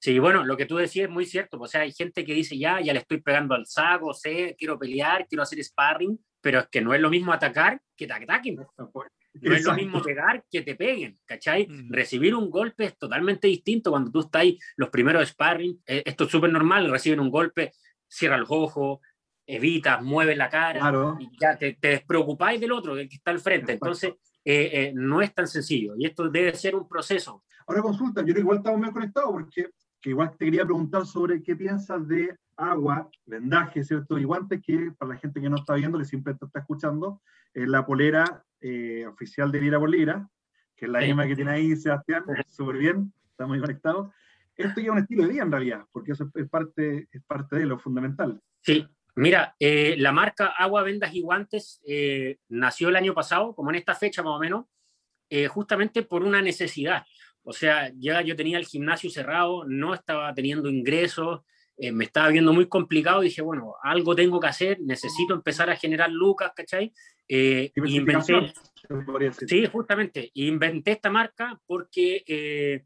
Sí, 0.00 0.18
bueno, 0.20 0.44
lo 0.44 0.56
que 0.56 0.66
tú 0.66 0.76
decías 0.76 1.08
es 1.08 1.12
muy 1.12 1.26
cierto. 1.26 1.58
O 1.58 1.66
sea, 1.66 1.80
hay 1.80 1.92
gente 1.92 2.24
que 2.24 2.32
dice, 2.32 2.56
ya, 2.56 2.80
ya 2.80 2.92
le 2.92 3.00
estoy 3.00 3.20
pegando 3.20 3.54
al 3.54 3.66
saco, 3.66 4.14
sé, 4.14 4.54
quiero 4.56 4.78
pelear, 4.78 5.26
quiero 5.26 5.42
hacer 5.42 5.62
sparring, 5.62 6.18
pero 6.40 6.60
es 6.60 6.68
que 6.68 6.80
no 6.80 6.94
es 6.94 7.00
lo 7.00 7.10
mismo 7.10 7.32
atacar 7.32 7.80
que 7.96 8.06
te 8.06 8.12
ataquen. 8.12 8.56
No 9.40 9.54
es 9.54 9.64
lo 9.64 9.74
mismo 9.74 10.02
pegar 10.02 10.44
que 10.50 10.62
te 10.62 10.74
peguen, 10.74 11.18
¿cachai? 11.24 11.68
Recibir 11.88 12.34
un 12.34 12.50
golpe 12.50 12.84
es 12.84 12.98
totalmente 12.98 13.46
distinto 13.46 13.90
cuando 13.90 14.10
tú 14.10 14.20
estás 14.20 14.42
ahí, 14.42 14.58
los 14.76 14.88
primeros 14.88 15.28
sparring, 15.28 15.80
eh, 15.86 16.02
esto 16.04 16.24
es 16.24 16.30
súper 16.30 16.52
normal, 16.52 16.90
reciben 16.90 17.20
un 17.20 17.30
golpe, 17.30 17.72
cierra 18.08 18.36
los 18.36 18.50
ojos, 18.50 19.00
evitas, 19.46 20.02
mueves 20.02 20.36
la 20.36 20.48
cara, 20.48 21.16
y 21.20 21.30
ya 21.40 21.56
te, 21.56 21.74
te, 21.74 21.88
despreocupáis 21.88 22.60
del 22.60 22.72
otro, 22.72 22.94
del 22.94 23.08
que 23.08 23.16
está 23.16 23.30
al 23.30 23.38
frente. 23.38 23.72
Entonces, 23.72 24.14
eh, 24.44 24.70
eh, 24.72 24.92
no 24.94 25.20
es 25.20 25.34
tan 25.34 25.46
sencillo 25.46 25.94
y 25.96 26.06
esto 26.06 26.28
debe 26.30 26.54
ser 26.54 26.74
un 26.74 26.88
proceso. 26.88 27.44
Ahora 27.66 27.82
consulta, 27.82 28.24
yo 28.24 28.32
igual 28.34 28.58
estamos 28.58 28.80
muy 28.80 28.90
conectados 28.92 29.30
porque 29.30 29.68
que 30.00 30.10
igual 30.10 30.36
te 30.36 30.44
quería 30.44 30.64
preguntar 30.64 31.06
sobre 31.06 31.42
qué 31.42 31.56
piensas 31.56 32.06
de 32.06 32.36
agua, 32.56 33.08
vendaje, 33.26 33.84
¿cierto? 33.84 34.18
Y 34.18 34.24
guantes 34.24 34.60
que 34.62 34.92
para 34.98 35.14
la 35.14 35.18
gente 35.18 35.40
que 35.40 35.48
no 35.48 35.56
está 35.56 35.74
viendo, 35.74 35.98
que 35.98 36.04
siempre 36.04 36.34
te 36.34 36.44
está 36.44 36.60
escuchando, 36.60 37.22
es 37.54 37.68
la 37.68 37.86
polera 37.86 38.44
eh, 38.60 39.06
oficial 39.06 39.50
de 39.50 39.60
Lira 39.60 39.78
por 39.78 39.90
Lira, 39.90 40.28
que 40.76 40.86
es 40.86 40.90
la 40.90 41.00
misma 41.00 41.26
que 41.26 41.36
tiene 41.36 41.50
ahí 41.50 41.76
Sebastián, 41.76 42.24
súper 42.48 42.76
bien, 42.76 43.12
está 43.30 43.46
muy 43.46 43.60
conectado. 43.60 44.12
Esto 44.56 44.80
ya 44.80 44.86
es 44.86 44.92
un 44.92 44.98
estilo 44.98 45.22
de 45.22 45.28
vida 45.30 45.42
en 45.42 45.52
realidad, 45.52 45.84
porque 45.92 46.12
eso 46.12 46.28
es 46.34 46.48
parte, 46.48 47.08
es 47.10 47.22
parte 47.24 47.56
de 47.56 47.66
lo 47.66 47.78
fundamental. 47.78 48.40
Sí, 48.60 48.86
mira, 49.14 49.54
eh, 49.58 49.94
la 49.98 50.12
marca 50.12 50.46
Agua, 50.58 50.82
Vendas 50.82 51.14
y 51.14 51.20
Guantes 51.20 51.80
eh, 51.86 52.38
nació 52.48 52.88
el 52.88 52.96
año 52.96 53.14
pasado, 53.14 53.54
como 53.54 53.70
en 53.70 53.76
esta 53.76 53.94
fecha 53.94 54.22
más 54.22 54.34
o 54.34 54.38
menos, 54.40 54.66
justamente 55.50 56.02
por 56.04 56.22
una 56.22 56.40
necesidad. 56.40 57.04
O 57.48 57.54
sea, 57.54 57.90
ya 57.98 58.20
yo 58.20 58.36
tenía 58.36 58.58
el 58.58 58.66
gimnasio 58.66 59.08
cerrado, 59.08 59.64
no 59.64 59.94
estaba 59.94 60.34
teniendo 60.34 60.68
ingresos, 60.68 61.40
eh, 61.78 61.90
me 61.92 62.04
estaba 62.04 62.28
viendo 62.28 62.52
muy 62.52 62.68
complicado, 62.68 63.22
dije, 63.22 63.40
bueno, 63.40 63.74
algo 63.82 64.14
tengo 64.14 64.38
que 64.38 64.48
hacer, 64.48 64.78
necesito 64.82 65.32
empezar 65.32 65.70
a 65.70 65.76
generar 65.76 66.10
lucas, 66.10 66.52
¿cachai? 66.54 66.92
Eh, 67.26 67.72
inventé, 67.86 68.52
sí, 69.46 69.64
justamente, 69.64 70.30
inventé 70.34 70.90
esta 70.92 71.08
marca 71.08 71.58
porque 71.66 72.22
eh, 72.26 72.84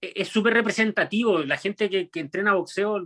e-, 0.00 0.12
es 0.14 0.28
súper 0.28 0.52
representativo, 0.54 1.40
la 1.40 1.56
gente 1.56 1.90
que, 1.90 2.08
que 2.08 2.20
entrena 2.20 2.54
boxeo 2.54 3.04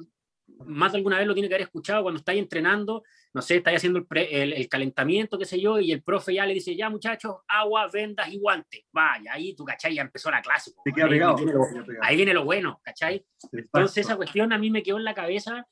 más 0.67 0.93
de 0.93 0.99
alguna 0.99 1.19
vez 1.19 1.27
lo 1.27 1.35
tiene 1.35 1.49
que 1.49 1.55
haber 1.55 1.67
escuchado 1.67 2.03
cuando 2.03 2.19
estáis 2.19 2.41
entrenando, 2.41 3.03
no 3.35 3.41
sé, 3.41 3.57
estáis 3.57 3.79
haciendo 3.79 4.07
el, 4.11 4.53
el, 4.53 4.69
calentamiento, 4.69 5.39
qué 5.39 5.45
sé 5.45 5.61
yo, 5.61 5.79
y 5.79 5.93
el 5.93 6.03
profe 6.03 6.35
ya 6.35 6.45
le 6.45 6.55
dice, 6.55 6.77
ya 6.77 6.91
muchachos, 6.91 7.37
agua, 7.49 7.89
vendas 7.93 8.29
y 8.29 8.39
guantes. 8.39 8.85
Vaya, 8.93 9.33
ahí 9.33 9.55
tú, 9.55 9.65
¿cachai? 9.65 9.95
Ya 9.95 10.03
empezó 10.03 10.31
la 10.31 10.43
clase. 10.43 10.73
Ahí, 10.85 10.93
viene 10.93 11.19
lo, 11.19 11.37
ahí, 12.03 12.17
viene 12.17 12.35
lo, 12.35 12.45
bueno, 12.45 12.81
¿cachai? 12.83 13.25
Entonces 13.53 14.07
esa 14.07 14.17
cuestión 14.17 14.53
a 14.53 14.59
mí 14.59 14.71
me 14.71 14.83
quedó 14.83 14.99
en 14.99 15.05
la 15.05 15.15
cabeza 15.15 15.67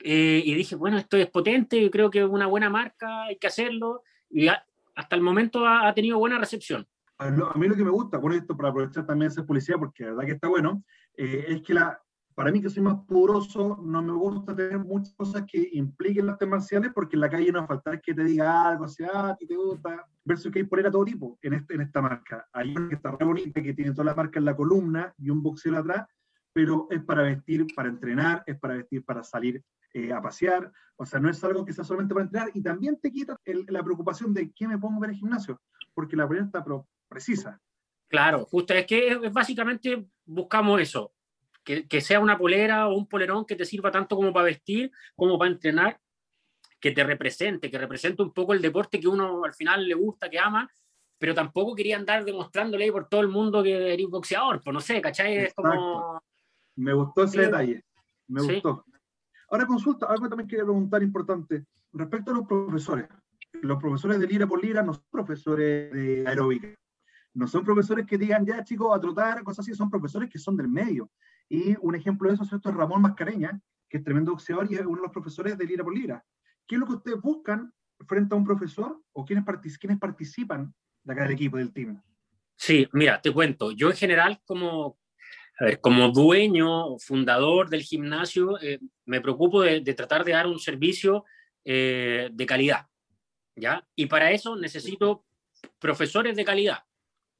eh, 0.00 0.42
y 0.44 0.54
dije, 0.54 0.74
bueno, 0.74 0.98
esto 0.98 1.16
es 1.16 1.30
potente, 1.30 1.90
creo 1.90 2.10
que 2.10 2.20
es 2.20 2.28
una 2.28 2.46
buena 2.46 2.70
marca, 2.70 3.24
hay 3.24 3.36
que 3.36 3.46
hacerlo, 3.46 4.02
y 4.30 4.48
hasta 4.48 5.16
el 5.16 5.22
momento 5.22 5.66
ha, 5.66 5.92
tenido 5.94 6.18
buena 6.18 6.38
recepción. 6.38 6.86
A, 7.18 7.30
mí 7.30 7.68
lo 7.68 7.76
que 7.76 7.84
me 7.84 7.90
gusta, 7.90 8.20
por 8.20 8.32
esto, 8.32 8.56
para 8.56 8.70
aprovechar 8.70 9.06
también 9.06 9.30
esa 9.30 9.44
publicidad, 9.44 9.78
porque 9.78 10.04
la 10.04 10.10
verdad 10.10 10.26
que 10.26 10.32
está 10.32 10.48
bueno, 10.48 10.82
eh, 11.16 11.44
es 11.48 11.62
que 11.62 11.74
la, 11.74 12.00
para 12.34 12.50
mí 12.50 12.60
que 12.60 12.70
soy 12.70 12.82
más 12.82 13.04
pudoroso, 13.06 13.78
no 13.82 14.02
me 14.02 14.12
gusta 14.12 14.54
tener 14.54 14.78
muchas 14.78 15.14
cosas 15.14 15.44
que 15.46 15.70
impliquen 15.72 16.26
las 16.26 16.34
artes 16.34 16.48
marciales, 16.48 16.92
porque 16.94 17.16
en 17.16 17.20
la 17.20 17.30
calle 17.30 17.52
no 17.52 17.60
va 17.60 17.64
a 17.64 17.68
faltar 17.68 18.00
que 18.00 18.14
te 18.14 18.24
diga 18.24 18.68
algo, 18.68 18.88
sea, 18.88 19.10
ah, 19.12 19.36
ti 19.36 19.46
te 19.46 19.56
gusta, 19.56 20.06
versus 20.24 20.50
que 20.50 20.60
hay 20.60 20.64
por 20.64 20.84
a 20.84 20.90
todo 20.90 21.04
tipo 21.04 21.38
en, 21.42 21.54
este, 21.54 21.74
en 21.74 21.82
esta 21.82 22.00
marca. 22.00 22.46
Hay 22.52 22.74
una 22.74 22.88
que 22.88 22.94
está 22.94 23.10
re 23.10 23.24
bonita, 23.24 23.62
que 23.62 23.74
tiene 23.74 23.92
toda 23.92 24.04
la 24.04 24.14
marca 24.14 24.38
en 24.38 24.44
la 24.44 24.56
columna 24.56 25.12
y 25.18 25.30
un 25.30 25.42
boxeo 25.42 25.76
atrás, 25.76 26.06
pero 26.52 26.86
es 26.90 27.02
para 27.02 27.22
vestir, 27.22 27.66
para 27.74 27.88
entrenar, 27.88 28.42
es 28.46 28.58
para 28.58 28.74
vestir, 28.74 29.04
para 29.04 29.22
salir 29.22 29.62
eh, 29.94 30.12
a 30.12 30.22
pasear, 30.22 30.72
o 30.96 31.04
sea, 31.04 31.20
no 31.20 31.28
es 31.28 31.42
algo 31.44 31.64
que 31.64 31.72
sea 31.72 31.84
solamente 31.84 32.14
para 32.14 32.24
entrenar, 32.24 32.50
y 32.54 32.62
también 32.62 32.98
te 33.00 33.10
quita 33.10 33.36
la 33.44 33.82
preocupación 33.82 34.32
de 34.32 34.50
qué 34.52 34.66
me 34.66 34.78
pongo 34.78 35.04
en 35.04 35.10
el 35.10 35.16
gimnasio, 35.16 35.60
porque 35.94 36.16
la 36.16 36.26
pregunta 36.28 36.60
está 36.60 36.82
precisa. 37.08 37.60
Claro, 38.08 38.44
justo 38.46 38.74
es 38.74 38.86
que 38.86 39.16
básicamente 39.32 40.06
buscamos 40.24 40.80
eso, 40.80 41.12
que, 41.64 42.00
sea 42.00 42.20
una 42.20 42.36
polera 42.36 42.88
o 42.88 42.96
un 42.96 43.06
polerón 43.06 43.44
que 43.44 43.56
te 43.56 43.64
sirva 43.64 43.90
tanto 43.90 44.16
como 44.16 44.32
para 44.32 44.46
vestir, 44.46 44.90
como 45.14 45.38
para 45.38 45.50
entrenar, 45.50 46.00
que 46.80 46.90
te 46.90 47.04
represente, 47.04 47.70
que 47.70 47.78
represente 47.78 48.22
un 48.22 48.32
poco 48.32 48.52
el 48.52 48.60
deporte 48.60 48.98
que 48.98 49.08
uno 49.08 49.44
al 49.44 49.54
final 49.54 49.86
le 49.86 49.94
gusta, 49.94 50.28
que 50.28 50.38
ama, 50.38 50.68
pero 51.18 51.34
tampoco 51.34 51.74
quería 51.74 51.96
andar 51.96 52.24
demostrándole 52.24 52.90
por 52.90 53.08
todo 53.08 53.20
el 53.20 53.28
mundo 53.28 53.62
que 53.62 53.92
eres 53.92 54.08
boxeador, 54.08 54.60
pues 54.62 54.74
no 54.74 54.80
sé, 54.80 55.00
¿cachai? 55.00 55.36
Es 55.36 55.54
como... 55.54 56.20
Me 56.74 56.92
gustó 56.92 57.24
ese 57.24 57.42
detalle, 57.42 57.84
me 58.26 58.42
gustó. 58.42 58.84
Ahora 59.48 59.66
consulta, 59.66 60.06
algo 60.06 60.28
también 60.28 60.48
quería 60.48 60.64
preguntar 60.64 61.02
importante, 61.02 61.64
respecto 61.92 62.32
a 62.32 62.34
los 62.34 62.46
profesores. 62.46 63.06
Los 63.60 63.78
profesores 63.78 64.18
de 64.18 64.26
Lira 64.26 64.46
por 64.46 64.60
Lira 64.60 64.82
no 64.82 64.94
son 64.94 65.04
profesores 65.10 65.92
de 65.92 66.24
aeróbica, 66.26 66.74
no 67.34 67.46
son 67.46 67.64
profesores 67.64 68.06
que 68.06 68.18
digan 68.18 68.44
ya 68.44 68.62
chicos 68.62 68.94
a 68.94 69.00
trotar, 69.00 69.42
cosas 69.42 69.66
así, 69.66 69.74
son 69.74 69.90
profesores 69.90 70.28
que 70.28 70.38
son 70.38 70.56
del 70.56 70.68
medio. 70.68 71.10
Y 71.48 71.76
un 71.80 71.94
ejemplo 71.94 72.28
de 72.28 72.34
eso 72.34 72.44
es 72.44 72.74
Ramón 72.74 73.02
Mascareña, 73.02 73.60
que 73.88 73.98
es 73.98 74.04
tremendo 74.04 74.32
boxeador 74.32 74.70
y 74.70 74.74
es 74.74 74.80
uno 74.82 74.96
de 74.96 75.02
los 75.02 75.12
profesores 75.12 75.56
de 75.56 75.64
Lira 75.66 75.84
por 75.84 75.94
Lira. 75.94 76.24
¿Qué 76.66 76.76
es 76.76 76.80
lo 76.80 76.86
que 76.86 76.94
ustedes 76.94 77.20
buscan 77.20 77.72
frente 78.06 78.34
a 78.34 78.38
un 78.38 78.44
profesor 78.44 79.00
o 79.12 79.24
quiénes, 79.24 79.44
quiénes 79.78 79.98
participan 79.98 80.74
de 81.04 81.12
acá 81.12 81.22
del 81.24 81.32
equipo, 81.32 81.56
del 81.56 81.72
team? 81.72 82.02
Sí, 82.56 82.88
mira, 82.92 83.20
te 83.20 83.32
cuento. 83.32 83.72
Yo 83.72 83.90
en 83.90 83.96
general, 83.96 84.40
como, 84.44 84.98
a 85.58 85.64
ver, 85.64 85.80
como 85.80 86.10
dueño, 86.10 86.98
fundador 86.98 87.68
del 87.68 87.82
gimnasio, 87.82 88.60
eh, 88.60 88.78
me 89.04 89.20
preocupo 89.20 89.62
de, 89.62 89.80
tratar 89.94 90.24
de 90.24 90.32
dar 90.32 90.46
un 90.46 90.58
servicio 90.58 91.24
eh, 91.64 92.30
de 92.32 92.46
calidad, 92.46 92.86
¿ya? 93.56 93.86
Y 93.96 94.06
para 94.06 94.30
eso 94.30 94.56
necesito 94.56 95.24
profesores 95.78 96.36
de 96.36 96.44
calidad, 96.44 96.78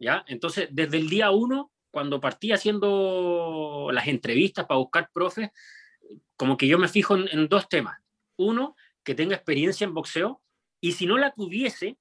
¿ya? 0.03 0.25
Entonces, 0.27 0.69
desde 0.71 0.99
el 0.99 1.09
día 1.09 1.31
uno, 1.31 1.73
cuando 1.91 2.21
partí 2.21 2.53
haciendo 2.53 3.91
las 3.93 4.09
entrevistas 4.09 4.67
para 4.67 4.79
buscar 4.79 5.11
profes, 5.13 5.51
como 6.37 6.57
que 6.57 6.67
yo 6.67 6.79
me 6.79 6.89
fijo 6.89 7.17
en, 7.17 7.49
dos 7.49 7.69
temas. 7.69 7.99
Uno, 8.37 8.75
que 9.05 9.15
tenga 9.15 9.37
experiencia 9.37 9.85
en 9.85 9.95
boxeo 9.95 10.43
y 10.81 10.93
si 10.93 11.07
no 11.07 11.19
la 11.19 11.33
tuviese, 11.33 11.99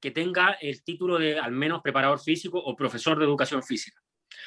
que 0.00 0.10
tenga 0.10 0.52
el 0.60 0.82
título 0.82 1.18
de 1.18 1.38
al 1.38 1.52
menos 1.52 1.80
preparador 1.80 2.18
físico 2.18 2.58
o 2.58 2.74
profesor 2.74 3.18
de 3.18 3.24
educación 3.24 3.62
física. 3.62 4.02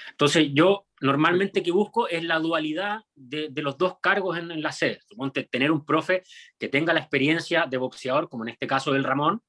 Entonces, 0.10 0.50
yo 0.52 0.88
normalmente 1.00 1.64
que 1.64 1.72
busco 1.72 2.10
es 2.10 2.24
la 2.24 2.40
dualidad 2.40 3.02
de, 3.14 3.50
los 3.62 3.78
dos 3.78 4.00
cargos 4.02 4.38
en, 4.38 4.62
la 4.62 4.72
sede. 4.72 5.00
Suponte 5.08 5.44
tener 5.44 5.72
un 5.72 5.86
profe 5.86 6.24
que 6.58 6.68
tenga 6.68 6.94
la 6.94 7.00
experiencia 7.00 7.68
de 7.68 7.78
boxeador, 7.78 8.28
como 8.28 8.44
en 8.44 8.50
este 8.50 8.68
caso 8.68 8.92
del 8.92 9.04
Ramón, 9.04 9.42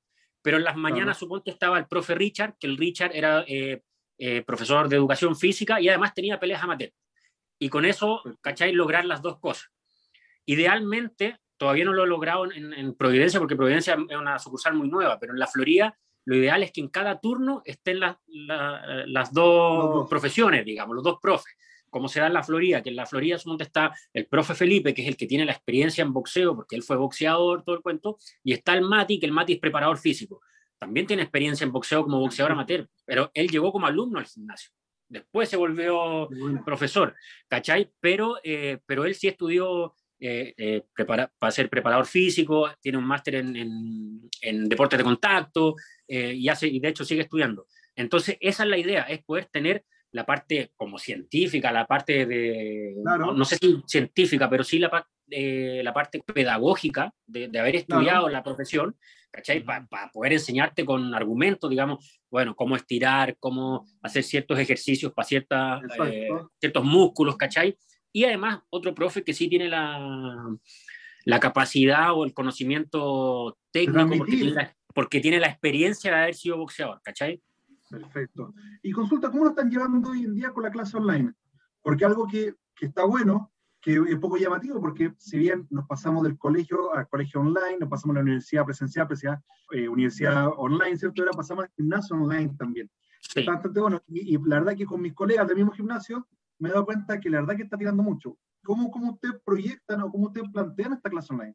pero 0.47 0.59
en 0.59 0.63
las 0.63 0.77
mañanas 0.77 1.19
suponte 1.19 1.51
estaba 1.51 1.77
el 1.77 1.89
profe 1.89 2.15
Richard, 2.15 2.55
que 2.57 2.69
el 2.69 2.77
Richard 2.77 3.11
era 3.13 3.45
eh, 3.49 3.83
eh, 4.17 4.43
profesor 4.43 4.89
de 4.89 4.95
educación 4.95 5.35
física 5.35 5.81
y 5.81 5.89
además 5.89 6.15
tenía 6.15 6.39
peleas 6.39 6.63
amateur. 6.63 6.93
Y 7.59 7.69
con 7.69 7.85
eso, 7.85 8.23
¿cachai? 8.43 8.71
Lograr 8.71 9.05
las 9.07 9.21
dos 9.23 9.41
cosas. 9.41 9.73
Idealmente, 10.45 11.41
todavía 11.57 11.85
no 11.85 11.93
lo 11.93 12.05
he 12.05 12.07
logrado 12.07 12.49
en, 12.53 12.95
Providencia, 12.95 13.41
porque 13.41 13.57
Providencia 13.57 13.97
es 14.09 14.17
una 14.17 14.39
sucursal 14.39 14.75
muy 14.75 14.87
nueva, 14.87 15.19
pero 15.19 15.33
en 15.33 15.41
la 15.41 15.49
Florida 15.49 15.99
lo 16.25 16.37
ideal 16.37 16.63
es 16.63 16.71
que 16.71 16.81
en 16.81 16.91
cada 16.91 17.19
turno 17.19 17.63
estén 17.65 17.99
las 17.99 19.33
dos 19.33 20.09
profesiones, 20.09 20.65
digamos, 20.65 20.95
los 20.95 21.03
dos 21.03 21.19
profes, 21.21 21.57
como 21.97 22.09
se 22.11 22.21
da 22.21 22.27
en 22.27 22.35
la 22.35 22.43
Florida, 22.43 22.83
que 22.83 22.91
en 22.91 22.97
la 22.97 23.07
Florida 23.07 23.37
es 23.37 23.45
donde 23.45 23.65
está 23.65 23.91
el 24.13 24.27
profe 24.27 24.55
Felipe, 24.55 24.93
que 24.93 25.01
es 25.01 25.09
el 25.09 25.17
que 25.17 25.27
tiene 25.27 25.47
la 25.47 25.53
experiencia 25.53 26.03
en 26.03 26.13
boxeo, 26.13 26.55
porque 26.55 26.77
él 26.77 26.83
fue 26.83 26.99
boxeador, 26.99 27.65
todo 27.65 27.75
el 27.75 27.81
cuento, 27.81 28.19
y 28.45 28.53
está 28.53 28.75
el 28.75 28.83
Mati, 28.83 29.19
que 29.19 29.25
el 29.25 29.33
Mati 29.33 29.55
es 29.55 29.59
preparador 29.59 29.97
físico. 29.97 30.43
También 30.79 31.07
tiene 31.07 31.23
experiencia 31.23 31.65
en 31.65 31.73
boxeo 31.73 32.03
como 32.03 32.21
boxeador 32.21 32.53
amateur, 32.53 32.87
pero 33.07 33.31
él 33.33 33.49
llegó 33.49 33.73
como 33.73 33.87
alumno 33.87 34.19
al 34.19 34.27
gimnasio. 34.27 34.73
Después 35.09 35.49
se 35.49 35.57
volvió 35.57 36.29
profesor, 36.67 37.17
¿cachai? 37.49 37.91
Pero, 37.99 38.37
eh, 38.45 38.79
pero 38.85 39.07
él 39.07 39.15
sí 39.15 39.29
estudió 39.29 39.95
eh, 40.21 40.53
eh, 40.59 40.85
para 41.07 41.51
ser 41.51 41.71
preparador 41.71 42.05
físico, 42.05 42.71
tiene 42.79 42.99
un 42.99 43.07
máster 43.07 43.37
en, 43.37 44.29
en, 44.43 44.69
deportes 44.69 44.99
de 44.99 45.05
contacto 45.05 45.77
y, 46.07 46.47
hace, 46.51 46.67
y 46.67 46.79
de 46.79 46.89
hecho 46.89 47.07
sigue 47.07 47.23
estudiando. 47.23 47.67
Entonces, 47.95 48.37
esa 48.39 48.65
es 48.65 48.69
la 48.69 48.77
idea, 48.77 49.05
es 49.05 49.25
poder 49.25 49.47
tener 49.47 49.83
la 50.13 50.25
parte 50.25 50.71
como 50.77 50.99
científica, 50.99 51.73
la 51.73 51.87
parte 51.87 52.27
de, 52.27 52.95
no, 53.05 53.45
sé 53.45 53.57
si 53.57 53.83
científica, 53.87 54.49
pero 54.49 54.65
sí 54.65 54.79
la, 54.79 55.07
la 55.29 55.93
parte 55.93 56.23
pedagógica 56.25 57.13
de, 57.27 57.49
de 57.49 57.59
haber 57.59 57.77
estudiado 57.77 58.29
la 58.29 58.43
profesión, 58.43 58.97
¿cachai? 59.37 59.63
Para 59.63 60.11
poder 60.13 60.33
enseñarte 60.33 60.85
con 60.85 61.15
argumentos, 61.15 61.69
digamos, 61.69 62.21
bueno, 62.31 62.57
cómo 62.57 62.75
estirar, 62.75 63.37
cómo 63.39 63.87
hacer 64.03 64.23
ciertos 64.23 64.59
ejercicios 64.59 65.13
para 65.13 65.29
ciertas, 65.29 65.83
eh, 66.07 66.29
ciertos 66.59 66.85
músculos, 66.85 67.37
¿cachai? 67.37 67.77
Y 68.13 68.25
además, 68.25 68.61
otro 68.71 68.95
profe 68.95 69.23
que 69.23 69.35
sí 69.35 69.49
tiene 69.49 69.69
la, 69.69 70.49
la 71.25 71.41
capacidad 71.41 72.15
o 72.15 72.25
el 72.25 72.33
conocimiento 72.33 73.59
técnico, 73.71 74.17
porque 74.17 74.37
tiene, 74.37 74.51
la, 74.53 74.77
porque 74.95 75.21
tiene, 75.21 75.39
la, 75.39 75.49
experiencia 75.49 76.11
de 76.11 76.17
haber 76.17 76.35
sido 76.35 76.57
boxeador, 76.57 77.03
¿cachai? 77.03 77.43
Perfecto. 77.89 78.55
Y 78.83 78.93
consulta, 78.93 79.31
¿cómo 79.31 79.45
lo 79.45 79.51
están 79.51 79.71
llevando 79.71 80.11
hoy 80.11 80.25
en 80.25 80.35
día 80.35 80.53
con 80.53 80.63
la 80.63 80.71
clase 80.71 80.97
online? 80.97 81.33
Porque 81.83 82.05
algo 82.05 82.27
que, 82.27 82.55
que 82.75 82.87
está 82.87 83.05
bueno 83.05 83.53
que 83.87 84.03
es 84.09 84.19
poco 84.19 84.37
llamativo 84.37 84.81
porque 84.81 85.13
si 85.17 85.39
bien 85.39 85.65
nos 85.71 85.87
pasamos 85.87 86.25
del 86.25 86.37
colegio 86.37 86.93
al 86.93 87.07
colegio 87.07 87.41
online, 87.41 87.79
nos 87.79 87.89
pasamos 87.89 88.15
a 88.15 88.19
la 88.19 88.23
universidad 88.23 88.65
presencial, 88.65 89.07
presencial 89.07 89.41
eh, 89.71 89.89
universidad 89.89 90.49
online, 90.57 90.97
¿cierto? 90.97 91.23
Ahora 91.23 91.37
pasamos 91.37 91.65
al 91.67 91.71
gimnasio 91.77 92.17
online 92.17 92.53
también. 92.59 92.91
Está 93.33 93.53
bastante 93.53 93.79
bueno. 93.79 94.03
Y, 94.09 94.37
la 94.39 94.59
verdad 94.59 94.77
que 94.77 94.87
con 94.87 95.01
mis 95.01 95.15
colegas 95.15 95.47
del 95.47 95.59
mismo 95.59 95.71
gimnasio 95.71 96.27
me 96.59 96.69
he 96.69 96.73
dado 96.73 96.85
cuenta 96.85 97.21
que 97.21 97.31
la 97.31 97.41
verdad 97.41 97.55
que 97.55 97.63
está 97.63 97.79
tirando 97.79 98.03
mucho. 98.03 98.37
¿Cómo, 98.65 98.91
cómo 98.91 99.13
usted 99.13 99.31
proyectan 99.45 100.03
o 100.03 100.11
cómo 100.11 100.27
usted 100.27 100.43
plantean 100.53 100.95
esta 100.95 101.09
clase 101.09 101.33
online? 101.33 101.55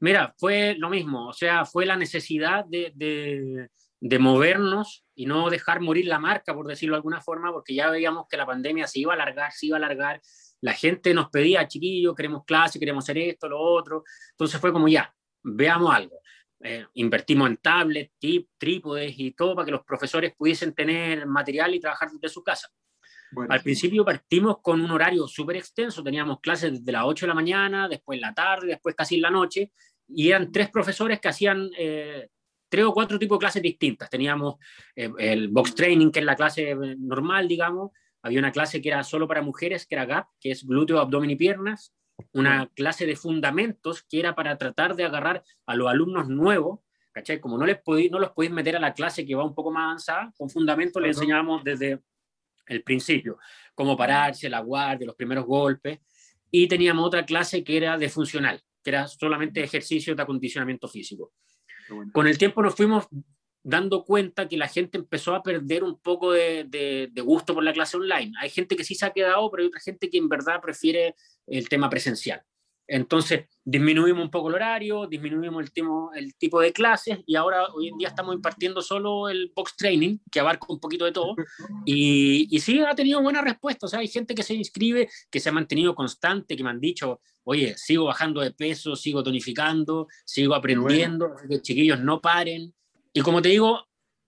Mira, 0.00 0.34
fue 0.38 0.76
lo 0.78 0.88
mismo, 0.88 1.28
o 1.28 1.32
sea, 1.34 1.66
fue 1.66 1.84
la 1.84 1.96
necesidad 1.96 2.64
de, 2.64 2.90
de, 2.94 3.68
de, 4.04 4.18
movernos 4.18 5.04
y 5.14 5.26
no 5.26 5.50
dejar 5.50 5.80
morir 5.80 6.06
la 6.06 6.18
marca, 6.18 6.54
por 6.54 6.66
decirlo 6.66 6.94
de 6.94 6.98
alguna 6.98 7.20
forma, 7.20 7.52
porque 7.52 7.74
ya 7.74 7.90
veíamos 7.90 8.26
que 8.28 8.36
la 8.36 8.46
pandemia 8.46 8.86
se 8.86 9.00
iba 9.00 9.12
a 9.12 9.16
alargar, 9.16 9.52
se 9.52 9.66
iba 9.66 9.76
a 9.76 9.78
alargar, 9.78 10.20
la 10.60 10.72
gente 10.72 11.14
nos 11.14 11.30
pedía, 11.30 11.66
chiquillos, 11.68 12.14
queremos 12.14 12.44
clase, 12.44 12.78
queremos 12.78 13.04
hacer 13.04 13.18
esto, 13.18 13.48
lo 13.48 13.60
otro. 13.60 14.04
Entonces 14.30 14.60
fue 14.60 14.72
como 14.72 14.88
ya, 14.88 15.14
veamos 15.42 15.94
algo. 15.94 16.20
Eh, 16.62 16.86
invertimos 16.94 17.48
en 17.48 17.56
tablets, 17.58 18.12
trípodes 18.56 19.14
y 19.18 19.32
todo 19.32 19.54
para 19.54 19.66
que 19.66 19.72
los 19.72 19.84
profesores 19.84 20.32
pudiesen 20.34 20.72
tener 20.72 21.26
material 21.26 21.74
y 21.74 21.80
trabajar 21.80 22.10
desde 22.10 22.32
su 22.32 22.42
casa. 22.42 22.68
Al 23.48 23.62
principio 23.62 24.04
partimos 24.04 24.58
con 24.62 24.80
un 24.80 24.90
horario 24.90 25.26
súper 25.26 25.56
extenso, 25.56 26.02
teníamos 26.02 26.40
clases 26.40 26.72
desde 26.72 26.92
las 26.92 27.04
8 27.04 27.26
de 27.26 27.28
la 27.28 27.34
mañana, 27.34 27.88
después 27.88 28.20
la 28.20 28.32
tarde, 28.32 28.68
después 28.68 28.94
casi 28.94 29.16
en 29.16 29.22
la 29.22 29.30
noche, 29.30 29.72
y 30.08 30.28
eran 30.28 30.52
tres 30.52 30.70
profesores 30.70 31.20
que 31.20 31.28
hacían 31.28 31.68
eh, 31.76 32.28
tres 32.74 32.86
o 32.86 32.92
cuatro 32.92 33.20
tipos 33.20 33.38
de 33.38 33.40
clases 33.40 33.62
distintas. 33.62 34.10
Teníamos 34.10 34.56
eh, 34.96 35.08
el 35.18 35.46
box 35.46 35.76
training, 35.76 36.10
que 36.10 36.18
es 36.18 36.24
la 36.24 36.34
clase 36.34 36.74
normal, 36.98 37.46
digamos, 37.46 37.92
había 38.20 38.40
una 38.40 38.50
clase 38.50 38.82
que 38.82 38.88
era 38.88 39.04
solo 39.04 39.28
para 39.28 39.42
mujeres, 39.42 39.86
que 39.86 39.94
era 39.94 40.06
GAP, 40.06 40.26
que 40.40 40.50
es 40.50 40.66
glúteo, 40.66 40.98
abdomen 40.98 41.30
y 41.30 41.36
piernas. 41.36 41.94
Una 42.32 42.68
clase 42.74 43.06
de 43.06 43.14
fundamentos, 43.14 44.02
que 44.02 44.18
era 44.18 44.34
para 44.34 44.56
tratar 44.58 44.96
de 44.96 45.04
agarrar 45.04 45.44
a 45.66 45.76
los 45.76 45.88
alumnos 45.88 46.28
nuevos, 46.28 46.80
¿cachai? 47.12 47.38
Como 47.38 47.56
no, 47.58 47.64
les 47.64 47.80
podí, 47.80 48.08
no 48.08 48.18
los 48.18 48.30
podéis 48.32 48.52
meter 48.52 48.76
a 48.76 48.80
la 48.80 48.92
clase 48.92 49.24
que 49.24 49.36
va 49.36 49.44
un 49.44 49.54
poco 49.54 49.70
más 49.70 49.84
avanzada, 49.84 50.32
con 50.36 50.50
fundamentos 50.50 51.00
le 51.00 51.08
enseñábamos 51.08 51.62
desde 51.62 52.00
el 52.66 52.82
principio, 52.82 53.38
cómo 53.72 53.96
pararse, 53.96 54.48
la 54.48 54.60
guardia, 54.60 55.06
los 55.06 55.16
primeros 55.16 55.44
golpes. 55.44 56.00
Y 56.50 56.66
teníamos 56.66 57.06
otra 57.06 57.24
clase 57.24 57.62
que 57.62 57.76
era 57.76 57.96
de 57.98 58.08
funcional, 58.08 58.60
que 58.82 58.90
era 58.90 59.06
solamente 59.06 59.62
ejercicio 59.62 60.14
de 60.16 60.22
acondicionamiento 60.22 60.88
físico. 60.88 61.34
Con 62.12 62.26
el 62.26 62.38
tiempo 62.38 62.62
nos 62.62 62.74
fuimos 62.74 63.06
dando 63.62 64.04
cuenta 64.04 64.46
que 64.46 64.58
la 64.58 64.68
gente 64.68 64.98
empezó 64.98 65.34
a 65.34 65.42
perder 65.42 65.82
un 65.82 65.98
poco 65.98 66.32
de, 66.32 67.10
gusto 67.24 67.54
por 67.54 67.64
la 67.64 67.72
clase 67.72 67.96
online. 67.96 68.32
Hay 68.38 68.50
gente 68.50 68.76
que 68.76 68.84
sí 68.84 68.94
se 68.94 69.06
ha 69.06 69.10
quedado, 69.10 69.50
pero 69.50 69.62
hay 69.62 69.68
otra 69.68 69.80
gente 69.80 70.10
que 70.10 70.18
en 70.18 70.28
verdad 70.28 70.60
prefiere 70.60 71.14
el 71.46 71.68
tema 71.68 71.88
presencial. 71.88 72.42
Entonces, 72.86 73.46
disminuimos 73.64 74.22
un 74.22 74.30
poco 74.30 74.48
el 74.48 74.56
horario, 74.56 75.06
disminuimos 75.06 75.64
el, 75.64 75.86
el 76.16 76.34
tipo 76.36 76.60
de 76.60 76.72
clases 76.72 77.18
y 77.26 77.34
ahora 77.34 77.66
hoy 77.72 77.88
en 77.88 77.96
día 77.96 78.08
estamos 78.08 78.34
impartiendo 78.34 78.82
solo 78.82 79.28
el 79.28 79.52
box 79.54 79.76
training, 79.76 80.18
que 80.30 80.40
abarca 80.40 80.66
un 80.68 80.80
poquito 80.80 81.04
de 81.06 81.12
todo. 81.12 81.34
Y, 81.86 82.46
y 82.54 82.60
sí, 82.60 82.80
ha 82.80 82.94
tenido 82.94 83.22
buena 83.22 83.40
respuesta. 83.40 83.86
O 83.86 83.88
sea, 83.88 84.00
hay 84.00 84.08
gente 84.08 84.34
que 84.34 84.42
se 84.42 84.54
inscribe, 84.54 85.08
que 85.30 85.40
se 85.40 85.48
ha 85.48 85.52
mantenido 85.52 85.94
constante, 85.94 86.56
que 86.56 86.62
me 86.62 86.70
han 86.70 86.80
dicho, 86.80 87.20
oye, 87.44 87.74
sigo 87.76 88.04
bajando 88.04 88.42
de 88.42 88.52
peso, 88.52 88.96
sigo 88.96 89.22
tonificando, 89.22 90.08
sigo 90.24 90.54
aprendiendo, 90.54 91.30
que 91.48 91.62
chiquillos 91.62 92.00
no 92.00 92.20
paren. 92.20 92.74
Y 93.14 93.20
como 93.22 93.40
te 93.40 93.48
digo, 93.48 93.86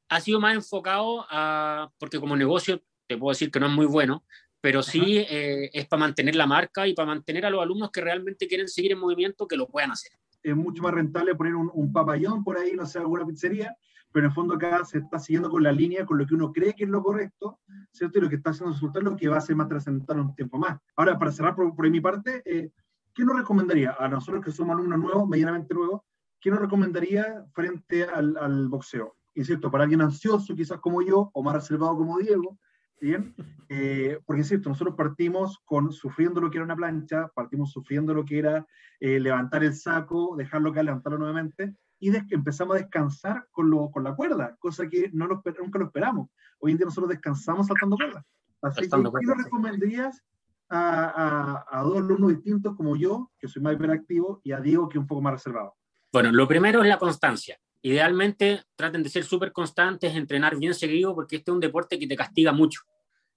ha 0.08 0.20
sido 0.20 0.40
más 0.40 0.54
enfocado 0.54 1.26
a, 1.28 1.90
porque 1.98 2.20
como 2.20 2.36
negocio 2.36 2.82
te 3.06 3.16
puedo 3.16 3.32
decir 3.32 3.50
que 3.50 3.60
no 3.60 3.66
es 3.66 3.72
muy 3.72 3.86
bueno, 3.86 4.24
pero 4.60 4.82
sí 4.82 5.18
eh, 5.18 5.70
es 5.72 5.86
para 5.86 6.00
mantener 6.00 6.34
la 6.34 6.46
marca 6.46 6.86
y 6.86 6.94
para 6.94 7.06
mantener 7.06 7.46
a 7.46 7.50
los 7.50 7.62
alumnos 7.62 7.90
que 7.90 8.00
realmente 8.00 8.46
quieren 8.46 8.68
seguir 8.68 8.92
en 8.92 8.98
movimiento 8.98 9.46
que 9.46 9.56
lo 9.56 9.68
puedan 9.68 9.92
hacer. 9.92 10.12
Es 10.42 10.56
mucho 10.56 10.82
más 10.82 10.94
rentable 10.94 11.34
poner 11.34 11.54
un, 11.54 11.92
papayón 11.92 12.44
por 12.44 12.56
ahí, 12.56 12.72
no 12.74 12.86
sé, 12.86 12.98
alguna 12.98 13.26
pizzería, 13.26 13.76
pero 14.12 14.26
en 14.26 14.30
el 14.30 14.34
fondo 14.34 14.54
acá 14.54 14.84
se 14.84 14.98
está 14.98 15.18
siguiendo 15.18 15.50
con 15.50 15.62
la 15.62 15.72
línea, 15.72 16.06
con 16.06 16.18
lo 16.18 16.26
que 16.26 16.34
uno 16.34 16.52
cree 16.52 16.74
que 16.74 16.84
es 16.84 16.90
lo 16.90 17.02
correcto, 17.02 17.60
¿cierto? 17.92 18.18
Y 18.18 18.22
lo 18.22 18.28
que 18.28 18.36
está 18.36 18.50
haciendo 18.50 18.72
resultar 18.72 19.02
lo 19.02 19.16
que 19.16 19.28
va 19.28 19.38
a 19.38 19.40
ser 19.40 19.56
más 19.56 19.68
trascendental 19.68 20.20
un 20.20 20.34
tiempo 20.34 20.58
más. 20.58 20.78
Ahora, 20.96 21.18
para 21.18 21.32
cerrar 21.32 21.54
por, 21.54 21.90
mi 21.90 22.00
parte, 22.00 22.42
eh, 22.44 22.70
¿qué 23.12 23.24
nos 23.24 23.36
recomendaría 23.36 23.96
a 23.98 24.08
nosotros 24.08 24.44
que 24.44 24.52
somos 24.52 24.74
alumnos 24.74 24.98
nuevos, 24.98 25.28
medianamente 25.28 25.74
nuevos, 25.74 26.02
¿qué 26.40 26.50
nos 26.50 26.60
recomendaría 26.60 27.44
frente 27.52 28.04
al, 28.04 28.68
boxeo? 28.68 29.16
insisto, 29.34 29.70
para 29.70 29.84
alguien 29.84 30.00
ansioso 30.00 30.54
quizás 30.54 30.80
como 30.80 31.02
yo, 31.02 31.30
o 31.34 31.42
más 31.42 31.54
reservado 31.54 31.96
como 31.96 32.18
Diego, 32.18 32.58
¿bien? 33.00 33.34
Eh, 33.68 34.18
porque 34.24 34.40
insisto, 34.40 34.68
nosotros 34.68 34.96
partimos 34.96 35.60
con 35.64 35.92
sufriendo 35.92 36.40
lo 36.40 36.50
que 36.50 36.58
era 36.58 36.64
una 36.64 36.76
plancha, 36.76 37.28
partimos 37.34 37.70
sufriendo 37.70 38.14
lo 38.14 38.24
que 38.24 38.38
era 38.38 38.66
eh, 39.00 39.18
levantar 39.20 39.64
el 39.64 39.74
saco, 39.74 40.36
dejarlo 40.36 40.72
caer, 40.72 40.86
levantarlo 40.86 41.18
nuevamente, 41.18 41.74
y 41.98 42.10
empezamos 42.30 42.76
a 42.76 42.80
descansar 42.80 43.46
con, 43.50 43.70
lo, 43.70 43.90
con 43.90 44.04
la 44.04 44.14
cuerda, 44.14 44.56
cosa 44.58 44.88
que 44.88 45.10
no 45.12 45.26
nunca 45.26 45.78
lo 45.78 45.86
esperamos. 45.86 46.28
Hoy 46.58 46.72
en 46.72 46.78
día 46.78 46.84
nosotros 46.86 47.08
descansamos 47.08 47.66
saltando 47.66 47.96
cuerda. 47.96 48.24
Así 48.62 48.82
que, 48.82 48.88
¿qué 48.88 49.26
le 49.26 49.44
recomendarías 49.44 50.22
a, 50.68 51.64
a, 51.70 51.80
a, 51.80 51.82
dos 51.82 51.98
alumnos 51.98 52.30
distintos 52.30 52.76
como 52.76 52.96
yo, 52.96 53.30
que 53.38 53.48
soy 53.48 53.62
más 53.62 53.74
hiperactivo, 53.74 54.40
y 54.44 54.52
a 54.52 54.60
Diego, 54.60 54.88
que 54.88 54.98
es 54.98 55.02
un 55.02 55.06
poco 55.06 55.22
más 55.22 55.34
reservado? 55.34 55.74
Bueno, 56.12 56.32
lo 56.32 56.46
primero 56.46 56.82
es 56.82 56.88
la 56.88 56.98
constancia. 56.98 57.58
Idealmente 57.86 58.64
traten 58.74 59.04
de 59.04 59.08
ser 59.08 59.22
súper 59.22 59.52
constantes, 59.52 60.16
entrenar 60.16 60.58
bien 60.58 60.74
seguido, 60.74 61.14
porque 61.14 61.36
este 61.36 61.52
es 61.52 61.54
un 61.54 61.60
deporte 61.60 62.00
que 62.00 62.08
te 62.08 62.16
castiga 62.16 62.50
mucho. 62.50 62.80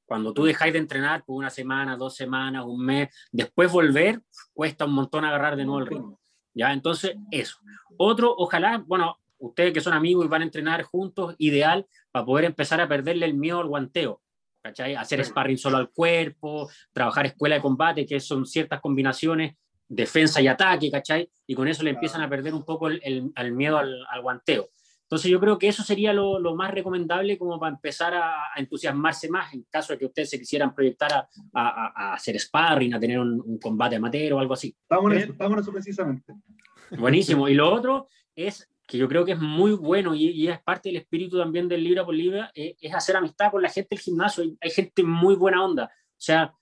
Cuando 0.05 0.33
tú 0.33 0.43
dejáis 0.43 0.73
de 0.73 0.79
entrenar 0.79 1.23
por 1.23 1.35
una 1.35 1.51
semana, 1.51 1.95
dos 1.95 2.15
semanas, 2.15 2.65
un 2.65 2.83
mes, 2.83 3.09
después 3.31 3.71
volver, 3.71 4.23
cuesta 4.51 4.85
un 4.85 4.93
montón 4.93 5.23
agarrar 5.23 5.55
de 5.55 5.65
nuevo 5.65 5.81
el 5.81 5.85
ritmo. 5.85 6.19
¿Ya? 6.51 6.73
Entonces, 6.73 7.15
eso. 7.29 7.59
Otro, 7.95 8.33
ojalá, 8.35 8.83
bueno, 8.87 9.19
ustedes 9.37 9.71
que 9.71 9.81
son 9.81 9.93
amigos 9.93 10.25
y 10.25 10.29
van 10.29 10.41
a 10.41 10.45
entrenar 10.45 10.81
juntos, 10.81 11.35
ideal 11.37 11.85
para 12.11 12.25
poder 12.25 12.45
empezar 12.45 12.81
a 12.81 12.87
perderle 12.87 13.27
el 13.27 13.35
miedo 13.35 13.59
al 13.59 13.67
guanteo. 13.67 14.19
¿cachai? 14.63 14.95
Hacer 14.95 15.23
sparring 15.23 15.59
solo 15.59 15.77
al 15.77 15.91
cuerpo, 15.91 16.71
trabajar 16.91 17.27
escuela 17.27 17.53
de 17.53 17.61
combate, 17.61 18.03
que 18.03 18.19
son 18.19 18.47
ciertas 18.47 18.81
combinaciones, 18.81 19.57
defensa 19.89 20.39
y 20.39 20.47
ataque, 20.47 20.91
¿cachai? 20.91 21.29
Y 21.47 21.55
con 21.55 21.67
eso 21.67 21.83
le 21.83 21.89
empiezan 21.89 22.21
a 22.21 22.29
perder 22.29 22.53
un 22.53 22.63
poco 22.63 22.87
el, 22.87 23.01
el, 23.35 23.51
miedo 23.51 23.77
al, 23.77 24.05
al, 24.09 24.21
guanteo. 24.21 24.69
Entonces 25.01 25.31
yo 25.31 25.39
creo 25.39 25.57
que 25.57 25.67
eso 25.67 25.81
sería 25.81 26.13
lo, 26.13 26.39
lo 26.39 26.55
más 26.55 26.71
recomendable 26.71 27.39
como 27.39 27.59
para 27.59 27.73
empezar 27.73 28.13
a, 28.13 28.43
a, 28.53 28.59
entusiasmarse 28.59 29.27
más 29.29 29.51
en 29.53 29.65
caso 29.69 29.91
de 29.91 29.99
que 29.99 30.05
ustedes 30.05 30.29
se 30.29 30.37
quisieran 30.37 30.75
proyectar 30.75 31.11
a, 31.11 31.27
a 31.53 32.13
hacer 32.13 32.39
sparring, 32.39 32.93
a 32.93 32.99
tener 32.99 33.19
un, 33.19 33.41
un, 33.43 33.57
combate 33.57 33.95
amateur 33.95 34.33
o 34.33 34.39
algo 34.39 34.53
así. 34.53 34.75
Estamos 34.79 35.11
en 35.11 35.59
eso, 35.59 35.73
precisamente. 35.73 36.33
Buenísimo. 36.91 37.49
Y 37.49 37.55
lo 37.55 37.73
otro 37.73 38.07
es 38.35 38.69
que 38.85 38.99
yo 38.99 39.07
creo 39.07 39.25
que 39.25 39.31
es 39.31 39.39
muy 39.39 39.71
bueno 39.71 40.13
y, 40.13 40.27
y, 40.29 40.47
es 40.47 40.59
parte 40.61 40.89
del 40.89 40.97
espíritu 40.97 41.39
también 41.39 41.67
del 41.67 41.83
Libra 41.83 42.05
por 42.05 42.13
Libra, 42.13 42.51
es, 42.53 42.75
es, 42.79 42.93
hacer 42.93 43.15
amistad 43.15 43.49
con 43.49 43.63
la 43.63 43.69
gente 43.69 43.89
del 43.91 43.99
gimnasio. 43.99 44.43
Hay, 44.43 44.55
hay, 44.61 44.69
gente 44.69 45.01
muy 45.03 45.35
buena 45.35 45.63
onda. 45.63 45.85
O 45.85 46.21
sea, 46.21 46.53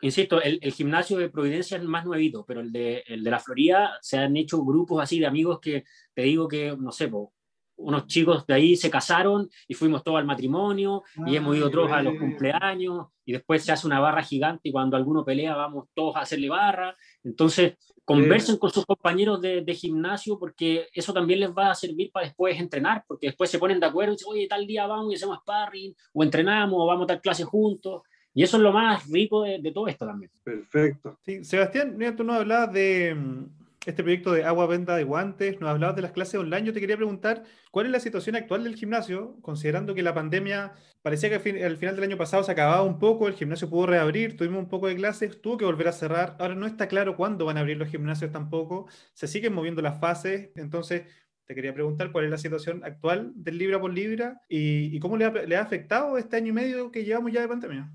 insisto, 0.00 0.40
el, 0.40 0.58
el, 0.62 0.72
gimnasio 0.72 1.18
de 1.18 1.30
Providencia 1.30 1.76
es 1.76 1.84
más 1.84 2.04
nuevito, 2.04 2.44
pero 2.46 2.60
el 2.60 2.72
de, 2.72 3.02
el 3.06 3.24
de 3.24 3.30
la 3.30 3.40
Florida 3.40 3.98
se 4.00 4.18
han 4.18 4.36
hecho 4.36 4.64
grupos 4.64 5.02
así 5.02 5.18
de 5.18 5.26
amigos 5.26 5.60
que 5.60 5.84
te 6.14 6.22
digo 6.22 6.48
que, 6.48 6.76
no 6.78 6.92
sé, 6.92 7.08
po, 7.08 7.32
unos 7.78 8.06
chicos 8.06 8.46
de 8.46 8.54
ahí 8.54 8.76
se 8.76 8.90
casaron 8.90 9.48
y 9.66 9.74
fuimos 9.74 10.02
todos 10.02 10.18
al 10.18 10.26
matrimonio 10.26 11.04
y 11.26 11.36
hemos 11.36 11.56
ido 11.56 11.70
todos 11.70 11.92
a 11.92 12.02
los 12.02 12.18
cumpleaños 12.18 13.06
y 13.24 13.32
después 13.32 13.64
se 13.64 13.72
hace 13.72 13.86
una 13.86 14.00
barra 14.00 14.22
gigante 14.22 14.68
y 14.68 14.72
cuando 14.72 14.96
alguno 14.96 15.24
pelea 15.24 15.54
vamos 15.54 15.86
todos 15.94 16.16
a 16.16 16.20
hacerle 16.20 16.48
barra. 16.48 16.96
Entonces, 17.22 17.74
conversen 18.04 18.56
con 18.56 18.70
sus 18.70 18.84
compañeros 18.84 19.40
de, 19.40 19.62
de, 19.62 19.74
gimnasio 19.74 20.38
porque 20.38 20.88
eso 20.92 21.12
también 21.12 21.40
les 21.40 21.50
va 21.50 21.70
a 21.70 21.74
servir 21.74 22.10
para 22.10 22.26
después 22.26 22.58
entrenar, 22.58 23.04
porque 23.06 23.28
después 23.28 23.50
se 23.50 23.58
ponen 23.58 23.78
de 23.78 23.86
acuerdo 23.86 24.12
y 24.12 24.16
dicen, 24.16 24.32
oye, 24.32 24.48
tal 24.48 24.66
día 24.66 24.86
vamos 24.86 25.12
y 25.12 25.16
hacemos 25.16 25.38
sparring, 25.38 25.94
o 26.14 26.22
entrenamos, 26.24 26.80
o 26.80 26.86
vamos 26.86 27.04
a 27.04 27.06
tal 27.08 27.20
clase 27.20 27.44
juntos. 27.44 28.02
Y 28.34 28.42
eso 28.42 28.56
es 28.56 28.62
lo 28.62 28.72
más 28.72 29.08
rico 29.08 29.42
de, 29.42 29.58
de 29.60 29.72
todo 29.72 29.88
esto 29.88 30.06
también. 30.06 30.30
Perfecto. 30.44 31.18
Sí, 31.24 31.44
Sebastián, 31.44 31.94
mira, 31.96 32.14
tú 32.14 32.24
nos 32.24 32.36
hablabas 32.36 32.72
de 32.72 33.16
este 33.86 34.02
proyecto 34.02 34.32
de 34.32 34.44
agua 34.44 34.66
venta 34.66 34.96
de 34.96 35.04
guantes, 35.04 35.58
nos 35.60 35.70
hablabas 35.70 35.96
de 35.96 36.02
las 36.02 36.12
clases 36.12 36.34
online. 36.34 36.66
Yo 36.66 36.72
te 36.74 36.80
quería 36.80 36.96
preguntar, 36.96 37.44
¿cuál 37.70 37.86
es 37.86 37.92
la 37.92 38.00
situación 38.00 38.36
actual 38.36 38.64
del 38.64 38.74
gimnasio? 38.74 39.36
Considerando 39.40 39.94
que 39.94 40.02
la 40.02 40.12
pandemia 40.12 40.74
parecía 41.00 41.30
que 41.30 41.64
al 41.64 41.76
final 41.78 41.94
del 41.94 42.04
año 42.04 42.18
pasado 42.18 42.42
se 42.42 42.52
acababa 42.52 42.82
un 42.82 42.98
poco, 42.98 43.28
el 43.28 43.34
gimnasio 43.34 43.70
pudo 43.70 43.86
reabrir, 43.86 44.36
tuvimos 44.36 44.58
un 44.58 44.68
poco 44.68 44.88
de 44.88 44.96
clases, 44.96 45.40
tuvo 45.40 45.56
que 45.56 45.64
volver 45.64 45.88
a 45.88 45.92
cerrar. 45.92 46.36
Ahora 46.38 46.54
no 46.54 46.66
está 46.66 46.86
claro 46.86 47.16
cuándo 47.16 47.46
van 47.46 47.56
a 47.56 47.60
abrir 47.60 47.78
los 47.78 47.88
gimnasios 47.88 48.30
tampoco. 48.30 48.88
Se 49.14 49.26
siguen 49.26 49.54
moviendo 49.54 49.80
las 49.80 49.98
fases. 49.98 50.50
Entonces, 50.54 51.04
te 51.46 51.54
quería 51.54 51.72
preguntar 51.72 52.12
cuál 52.12 52.26
es 52.26 52.30
la 52.30 52.36
situación 52.36 52.84
actual 52.84 53.32
del 53.36 53.56
Libra 53.56 53.80
por 53.80 53.94
Libra 53.94 54.38
y, 54.50 54.94
y 54.94 55.00
cómo 55.00 55.16
le 55.16 55.24
ha, 55.24 55.30
le 55.30 55.56
ha 55.56 55.62
afectado 55.62 56.18
este 56.18 56.36
año 56.36 56.48
y 56.48 56.52
medio 56.52 56.90
que 56.90 57.04
llevamos 57.04 57.32
ya 57.32 57.40
de 57.40 57.48
pandemia. 57.48 57.90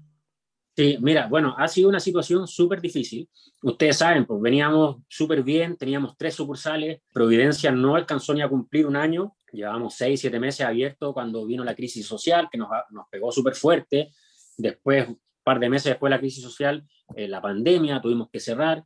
Sí, 0.76 0.98
mira, 1.02 1.28
bueno, 1.28 1.54
ha 1.58 1.68
sido 1.68 1.88
una 1.88 2.00
situación 2.00 2.48
súper 2.48 2.82
difícil. 2.82 3.30
Ustedes 3.62 3.98
saben, 3.98 4.26
pues 4.26 4.42
veníamos 4.42 4.98
súper 5.08 5.44
bien, 5.44 5.78
teníamos 5.78 6.18
tres 6.18 6.34
sucursales, 6.34 7.02
Providencia 7.14 7.72
no 7.72 7.96
alcanzó 7.96 8.34
ni 8.34 8.42
a 8.42 8.50
cumplir 8.50 8.88
un 8.88 8.96
año, 8.96 9.36
llevábamos 9.52 9.94
seis, 9.94 10.20
siete 10.22 10.40
meses 10.40 10.66
abiertos 10.66 11.14
cuando 11.14 11.46
vino 11.46 11.64
la 11.64 11.76
crisis 11.76 12.08
social, 12.08 12.48
que 12.52 12.58
nos, 12.58 12.70
pegó 13.12 13.32
súper 13.32 13.54
fuerte. 13.54 14.12
Después, 14.58 15.10
un 15.10 15.22
par 15.44 15.60
de 15.60 15.70
meses 15.70 15.92
después 15.92 16.10
de 16.10 16.16
la 16.16 16.20
crisis 16.20 16.44
social, 16.44 16.84
eh, 17.16 17.28
la 17.28 17.40
pandemia, 17.40 18.02
tuvimos 18.02 18.30
que 18.32 18.40
cerrar. 18.40 18.84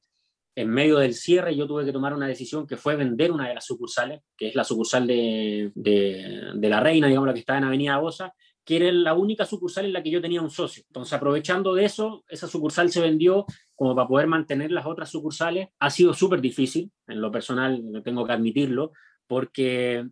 En 0.56 0.70
medio 0.70 0.98
del 0.98 1.14
cierre 1.14 1.56
yo 1.56 1.68
tuve 1.68 1.86
que 1.86 1.94
tomar 1.94 2.14
una 2.14 2.28
decisión 2.28 2.68
que 2.68 2.76
fue 2.76 2.98
vender 2.98 3.32
una 3.32 3.48
de 3.48 3.54
las 3.54 3.66
sucursales, 3.66 4.24
que 4.36 4.50
es 4.50 4.56
la 4.56 4.66
sucursal 4.66 5.08
de, 5.08 5.72
de, 5.74 6.52
de 6.54 6.70
la 6.70 6.82
Reina, 6.82 7.08
digamos, 7.08 7.28
la 7.28 7.34
que 7.34 7.42
está 7.42 7.58
en 7.58 7.64
Avenida 7.64 7.98
Bosa, 7.98 8.34
que 8.68 8.76
era 8.76 8.92
la 8.92 9.14
única 9.14 9.46
sucursal 9.46 9.86
en 9.86 9.94
la 9.94 10.04
que 10.04 10.12
yo 10.12 10.22
tenía 10.22 10.42
un 10.42 10.50
socio. 10.50 10.84
Entonces, 10.88 11.14
aprovechando 11.14 11.74
de 11.74 11.86
eso, 11.86 12.26
esa 12.28 12.48
sucursal 12.48 12.92
se 12.92 13.00
vendió 13.00 13.46
como 13.74 13.96
para 13.96 14.10
poder 14.10 14.28
mantener 14.28 14.74
las 14.74 14.86
otras 14.86 15.10
sucursales. 15.10 15.70
Ha 15.80 15.90
sido 15.90 16.14
súper 16.14 16.42
difícil, 16.42 16.92
en 17.08 17.22
lo 17.22 17.32
personal, 17.32 17.82
tengo 18.04 18.28
que 18.28 18.34
admitirlo, 18.34 18.92
porque 19.26 20.06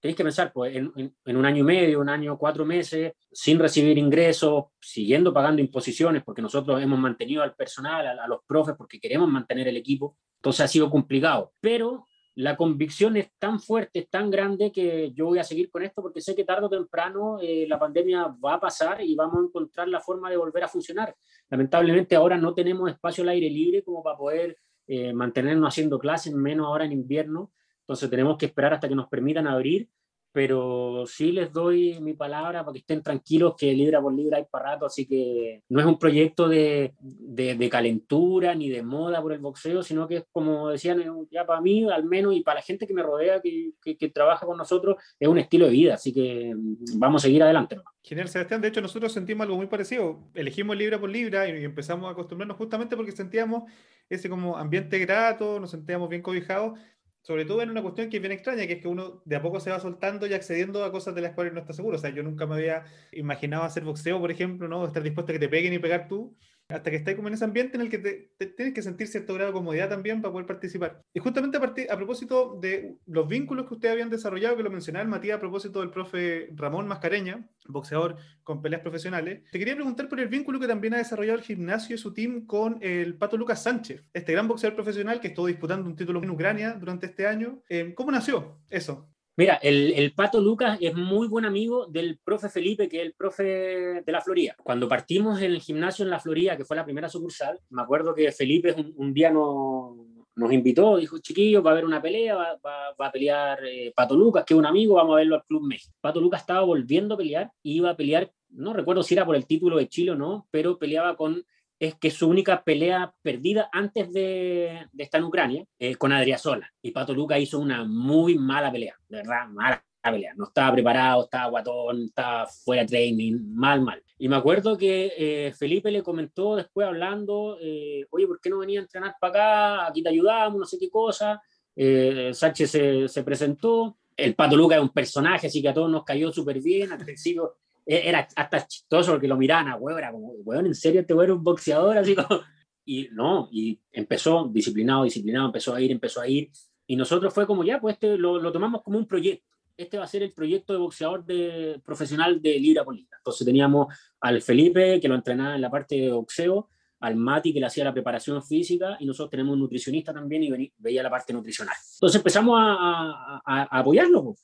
tenéis 0.00 0.16
que 0.16 0.24
pensar, 0.24 0.52
pues, 0.52 0.74
en, 0.74 0.92
en, 0.96 1.14
en, 1.24 1.36
un 1.36 1.46
año 1.46 1.58
y 1.58 1.62
medio, 1.62 2.00
un 2.00 2.08
año, 2.08 2.36
cuatro 2.36 2.64
meses, 2.64 3.12
sin 3.30 3.60
recibir 3.60 3.96
ingresos, 3.96 4.64
siguiendo 4.80 5.32
pagando 5.32 5.62
imposiciones, 5.62 6.24
porque 6.24 6.42
nosotros 6.42 6.82
hemos 6.82 6.98
mantenido 6.98 7.44
al 7.44 7.54
personal, 7.54 8.08
a, 8.08 8.24
a 8.24 8.26
los 8.26 8.40
profes, 8.44 8.74
porque 8.76 8.98
queremos 8.98 9.30
mantener 9.30 9.68
el 9.68 9.76
equipo. 9.76 10.16
Entonces 10.38 10.64
ha 10.64 10.68
sido 10.68 10.90
complicado. 10.90 11.52
Pero 11.60 12.08
la 12.34 12.56
convicción 12.56 13.16
es 13.16 13.30
tan 13.38 13.60
fuerte, 13.60 14.00
es 14.00 14.08
tan 14.08 14.30
grande 14.30 14.72
que 14.72 15.12
yo 15.12 15.26
voy 15.26 15.38
a 15.38 15.44
seguir 15.44 15.70
con 15.70 15.82
esto 15.82 16.00
porque 16.00 16.22
sé 16.22 16.34
que 16.34 16.44
tarde 16.44 16.66
o 16.66 16.70
temprano 16.70 17.38
eh, 17.40 17.66
la 17.68 17.78
pandemia 17.78 18.34
va 18.42 18.54
a 18.54 18.60
pasar 18.60 19.02
y 19.02 19.14
vamos 19.14 19.36
a 19.36 19.46
encontrar 19.46 19.88
la 19.88 20.00
forma 20.00 20.30
de 20.30 20.38
volver 20.38 20.64
a 20.64 20.68
funcionar. 20.68 21.14
Lamentablemente 21.50 22.16
ahora 22.16 22.38
no 22.38 22.54
tenemos 22.54 22.90
espacio 22.90 23.22
al 23.22 23.30
aire 23.30 23.50
libre 23.50 23.82
como 23.82 24.02
para 24.02 24.16
poder 24.16 24.56
eh, 24.86 25.12
mantenernos 25.12 25.68
haciendo 25.68 25.98
clases, 25.98 26.32
menos 26.32 26.66
ahora 26.66 26.86
en 26.86 26.92
invierno. 26.92 27.52
Entonces 27.80 28.08
tenemos 28.08 28.38
que 28.38 28.46
esperar 28.46 28.72
hasta 28.72 28.88
que 28.88 28.94
nos 28.94 29.08
permitan 29.08 29.46
abrir 29.46 29.88
pero 30.32 31.04
sí 31.06 31.30
les 31.30 31.52
doy 31.52 32.00
mi 32.00 32.14
palabra 32.14 32.64
para 32.64 32.72
que 32.72 32.78
estén 32.78 33.02
tranquilos 33.02 33.54
que 33.56 33.72
libra 33.74 34.00
por 34.00 34.14
libra 34.14 34.38
hay 34.38 34.44
para 34.50 34.72
rato, 34.72 34.86
así 34.86 35.06
que 35.06 35.62
no 35.68 35.80
es 35.80 35.86
un 35.86 35.98
proyecto 35.98 36.48
de, 36.48 36.94
de, 36.98 37.54
de, 37.54 37.70
calentura 37.70 38.54
ni 38.54 38.70
de 38.70 38.82
moda 38.82 39.20
por 39.20 39.32
el 39.32 39.40
boxeo, 39.40 39.82
sino 39.82 40.08
que 40.08 40.16
es 40.16 40.24
como 40.32 40.70
decían, 40.70 41.02
ya 41.30 41.44
para 41.44 41.60
mí 41.60 41.88
al 41.90 42.04
menos 42.04 42.34
y 42.34 42.40
para 42.40 42.60
la 42.60 42.62
gente 42.62 42.86
que 42.86 42.94
me 42.94 43.02
rodea, 43.02 43.40
que, 43.40 43.72
que, 43.82 43.96
que 43.96 44.08
trabaja 44.08 44.46
con 44.46 44.56
nosotros, 44.56 44.96
es 45.20 45.28
un 45.28 45.38
estilo 45.38 45.66
de 45.66 45.72
vida, 45.72 45.94
así 45.94 46.12
que 46.12 46.52
vamos 46.96 47.22
a 47.22 47.26
seguir 47.26 47.42
adelante. 47.42 47.76
¿no? 47.76 47.82
Genial, 48.02 48.28
Sebastián. 48.28 48.60
De 48.60 48.68
hecho, 48.68 48.80
nosotros 48.80 49.12
sentimos 49.12 49.44
algo 49.44 49.56
muy 49.56 49.66
parecido. 49.66 50.18
Elegimos 50.34 50.76
libra 50.76 50.98
por 50.98 51.08
libra 51.08 51.48
y 51.48 51.64
empezamos 51.64 52.08
a 52.08 52.12
acostumbrarnos 52.12 52.56
justamente 52.56 52.96
porque 52.96 53.12
sentíamos 53.12 53.70
ese 54.08 54.28
como 54.28 54.56
ambiente 54.56 54.98
grato, 54.98 55.60
nos 55.60 55.70
sentíamos 55.70 56.08
bien 56.08 56.20
cobijados 56.20 56.78
sobre 57.22 57.44
todo 57.44 57.62
en 57.62 57.70
una 57.70 57.82
cuestión 57.82 58.10
que 58.10 58.16
es 58.16 58.22
bien 58.22 58.32
extraña, 58.32 58.66
que 58.66 58.74
es 58.74 58.82
que 58.82 58.88
uno 58.88 59.22
de 59.24 59.36
a 59.36 59.42
poco 59.42 59.60
se 59.60 59.70
va 59.70 59.78
soltando 59.78 60.26
y 60.26 60.34
accediendo 60.34 60.84
a 60.84 60.90
cosas 60.90 61.14
de 61.14 61.20
las 61.20 61.34
cuales 61.34 61.52
no 61.52 61.60
está 61.60 61.72
seguro. 61.72 61.96
O 61.96 62.00
sea, 62.00 62.10
yo 62.10 62.22
nunca 62.22 62.46
me 62.46 62.56
había 62.56 62.84
imaginado 63.12 63.62
hacer 63.62 63.84
boxeo, 63.84 64.20
por 64.20 64.30
ejemplo, 64.30 64.68
¿no? 64.68 64.84
Estar 64.84 65.02
dispuesto 65.02 65.32
a 65.32 65.34
que 65.34 65.38
te 65.38 65.48
peguen 65.48 65.72
y 65.72 65.78
pegar 65.78 66.08
tú, 66.08 66.36
hasta 66.72 66.90
que 66.90 66.96
estás 66.96 67.14
como 67.14 67.28
en 67.28 67.34
ese 67.34 67.44
ambiente 67.44 67.76
en 67.76 67.82
el 67.82 67.88
que 67.88 67.98
te, 67.98 68.32
te, 68.36 68.46
tienes 68.46 68.74
que 68.74 68.82
sentir 68.82 69.06
cierto 69.06 69.34
grado 69.34 69.50
de 69.50 69.54
comodidad 69.54 69.88
también 69.88 70.20
para 70.22 70.32
poder 70.32 70.46
participar. 70.46 71.02
Y 71.12 71.20
justamente 71.20 71.56
a, 71.56 71.60
partir, 71.60 71.90
a 71.90 71.96
propósito 71.96 72.58
de 72.60 72.96
los 73.06 73.28
vínculos 73.28 73.66
que 73.66 73.74
ustedes 73.74 73.92
habían 73.92 74.10
desarrollado, 74.10 74.56
que 74.56 74.62
lo 74.62 74.70
mencionaba 74.70 75.02
el 75.02 75.08
Matías 75.08 75.36
a 75.36 75.40
propósito 75.40 75.80
del 75.80 75.90
profe 75.90 76.48
Ramón 76.54 76.86
Mascareña, 76.88 77.48
boxeador 77.66 78.16
con 78.42 78.60
peleas 78.60 78.82
profesionales, 78.82 79.42
te 79.50 79.58
quería 79.58 79.74
preguntar 79.74 80.08
por 80.08 80.20
el 80.20 80.28
vínculo 80.28 80.58
que 80.58 80.66
también 80.66 80.94
ha 80.94 80.98
desarrollado 80.98 81.38
el 81.38 81.44
gimnasio 81.44 81.94
y 81.94 81.98
su 81.98 82.12
team 82.12 82.46
con 82.46 82.78
el 82.80 83.14
Pato 83.16 83.36
Lucas 83.36 83.62
Sánchez, 83.62 84.04
este 84.12 84.32
gran 84.32 84.48
boxeador 84.48 84.74
profesional 84.74 85.20
que 85.20 85.28
estuvo 85.28 85.46
disputando 85.46 85.88
un 85.88 85.96
título 85.96 86.22
en 86.22 86.30
Ucrania 86.30 86.72
durante 86.72 87.06
este 87.06 87.26
año. 87.26 87.62
Eh, 87.68 87.92
¿Cómo 87.94 88.10
nació 88.10 88.58
eso? 88.68 89.11
Mira, 89.34 89.54
el, 89.62 89.92
el, 89.94 90.12
Pato 90.12 90.40
Lucas 90.40 90.76
es 90.80 90.94
muy 90.94 91.26
buen 91.26 91.46
amigo 91.46 91.86
del 91.86 92.18
profe 92.22 92.50
Felipe, 92.50 92.86
que 92.86 92.98
es 92.98 93.06
el 93.06 93.14
profe 93.14 93.42
de 93.42 94.12
la 94.12 94.20
Florida. 94.20 94.54
Cuando 94.62 94.86
partimos 94.88 95.40
en 95.40 95.52
el 95.52 95.60
gimnasio 95.60 96.04
en 96.04 96.10
la 96.10 96.20
Florida, 96.20 96.54
que 96.54 96.66
fue 96.66 96.76
la 96.76 96.84
primera 96.84 97.08
sucursal, 97.08 97.58
me 97.70 97.80
acuerdo 97.80 98.14
que 98.14 98.30
Felipe 98.30 98.74
un, 98.94 99.14
día 99.14 99.30
no, 99.30 100.06
nos 100.36 100.52
invitó, 100.52 100.98
dijo, 100.98 101.18
chiquillos, 101.18 101.64
va 101.64 101.70
a 101.70 101.72
haber 101.72 101.86
una 101.86 102.02
pelea, 102.02 102.34
va, 102.34 102.58
va, 102.64 102.94
va 103.00 103.06
a 103.06 103.12
pelear 103.12 103.64
eh, 103.64 103.90
Pato 103.96 104.14
Lucas, 104.16 104.44
que 104.44 104.52
es 104.52 104.58
un 104.58 104.66
amigo, 104.66 104.96
vamos 104.96 105.14
a 105.14 105.16
verlo 105.16 105.36
al 105.36 105.44
Club 105.44 105.62
México. 105.66 105.94
Pato 106.02 106.20
Lucas 106.20 106.42
estaba 106.42 106.60
volviendo 106.60 107.14
a 107.14 107.18
pelear, 107.18 107.50
iba 107.62 107.88
a 107.88 107.96
pelear, 107.96 108.30
no 108.50 108.74
recuerdo 108.74 109.02
si 109.02 109.14
era 109.14 109.24
por 109.24 109.34
el 109.34 109.46
título 109.46 109.78
de 109.78 109.88
Chile 109.88 110.10
o 110.10 110.14
no, 110.14 110.46
pero 110.50 110.78
peleaba 110.78 111.16
con 111.16 111.42
es 111.82 111.96
que 111.96 112.12
su 112.12 112.28
única 112.28 112.62
pelea 112.62 113.12
perdida 113.22 113.68
antes 113.72 114.12
de, 114.12 114.86
de 114.92 115.02
estar 115.02 115.20
en 115.20 115.26
Ucrania 115.26 115.64
eh, 115.80 115.96
con 115.96 116.12
Adriasola. 116.12 116.72
Y 116.80 116.92
Pato 116.92 117.12
Luca 117.12 117.36
hizo 117.40 117.58
una 117.58 117.84
muy 117.84 118.38
mala 118.38 118.70
pelea, 118.70 118.94
de 119.08 119.16
verdad, 119.16 119.48
mala. 119.48 119.84
pelear. 120.00 120.36
No 120.36 120.44
estaba 120.44 120.72
preparado, 120.74 121.24
estaba 121.24 121.50
guatón, 121.50 122.04
estaba 122.04 122.46
fuera 122.46 122.82
de 122.82 122.88
training, 122.88 123.52
mal, 123.52 123.80
mal. 123.80 124.00
Y 124.16 124.28
me 124.28 124.36
acuerdo 124.36 124.78
que 124.78 125.12
eh, 125.18 125.52
Felipe 125.58 125.90
le 125.90 126.04
comentó 126.04 126.54
después 126.54 126.86
hablando, 126.86 127.58
eh, 127.60 128.06
oye, 128.10 128.28
¿por 128.28 128.40
qué 128.40 128.48
no 128.48 128.58
venía 128.58 128.78
a 128.78 128.84
entrenar 128.84 129.16
para 129.20 129.30
acá? 129.32 129.86
Aquí 129.88 130.04
te 130.04 130.10
ayudamos, 130.10 130.60
no 130.60 130.64
sé 130.64 130.78
qué 130.78 130.88
cosa. 130.88 131.42
Eh, 131.74 132.30
Sánchez 132.32 132.70
se, 132.70 133.08
se, 133.08 133.24
presentó. 133.24 133.98
El 134.16 134.36
Pato 134.36 134.54
Luca 134.54 134.76
es 134.76 134.82
un 134.82 134.90
personaje, 134.90 135.48
así 135.48 135.60
que 135.60 135.70
a 135.70 135.74
todos 135.74 135.90
nos 135.90 136.04
cayó 136.04 136.30
súper 136.30 136.60
bien. 136.60 136.92
Al 136.92 136.98
principio 136.98 137.56
era 137.86 138.26
hasta 138.36 138.66
chistoso 138.66 139.12
porque 139.12 139.28
lo 139.28 139.36
miraban 139.36 139.68
a 139.68 139.76
huevo, 139.76 139.98
era 139.98 140.12
como, 140.12 140.32
weón, 140.44 140.66
¿en 140.66 140.74
serio 140.74 141.00
este 141.00 141.14
weón 141.14 141.24
era 141.24 141.34
un 141.34 141.44
boxeador? 141.44 141.98
Así 141.98 142.14
como, 142.14 142.40
y 142.84 143.08
no, 143.12 143.48
y 143.52 143.80
empezó 143.92 144.48
disciplinado, 144.52 145.04
disciplinado, 145.04 145.46
empezó 145.46 145.74
a 145.74 145.80
ir, 145.80 145.90
empezó 145.90 146.20
a 146.20 146.28
ir. 146.28 146.50
Y 146.86 146.96
nosotros 146.96 147.32
fue 147.32 147.46
como, 147.46 147.64
ya, 147.64 147.80
pues 147.80 147.94
este 147.94 148.16
lo, 148.18 148.40
lo 148.40 148.52
tomamos 148.52 148.82
como 148.82 148.98
un 148.98 149.06
proyecto. 149.06 149.46
Este 149.76 149.98
va 149.98 150.04
a 150.04 150.08
ser 150.08 150.22
el 150.22 150.32
proyecto 150.32 150.72
de 150.72 150.78
boxeador 150.78 151.24
de, 151.24 151.80
profesional 151.84 152.42
de 152.42 152.58
Libra 152.58 152.84
Polita. 152.84 153.16
Entonces 153.18 153.44
teníamos 153.44 153.94
al 154.20 154.42
Felipe, 154.42 155.00
que 155.00 155.08
lo 155.08 155.14
entrenaba 155.14 155.54
en 155.54 155.60
la 155.60 155.70
parte 155.70 155.96
de 155.96 156.12
boxeo, 156.12 156.68
al 157.00 157.16
Mati, 157.16 157.52
que 157.52 157.60
le 157.60 157.66
hacía 157.66 157.84
la 157.84 157.92
preparación 157.92 158.42
física, 158.42 158.96
y 159.00 159.06
nosotros 159.06 159.30
tenemos 159.30 159.54
un 159.54 159.60
nutricionista 159.60 160.12
también 160.12 160.42
y 160.44 160.72
veía 160.78 161.02
la 161.02 161.10
parte 161.10 161.32
nutricional. 161.32 161.74
Entonces 161.94 162.20
empezamos 162.20 162.60
a, 162.60 163.40
a, 163.44 163.62
a 163.62 163.78
apoyarlo, 163.78 164.34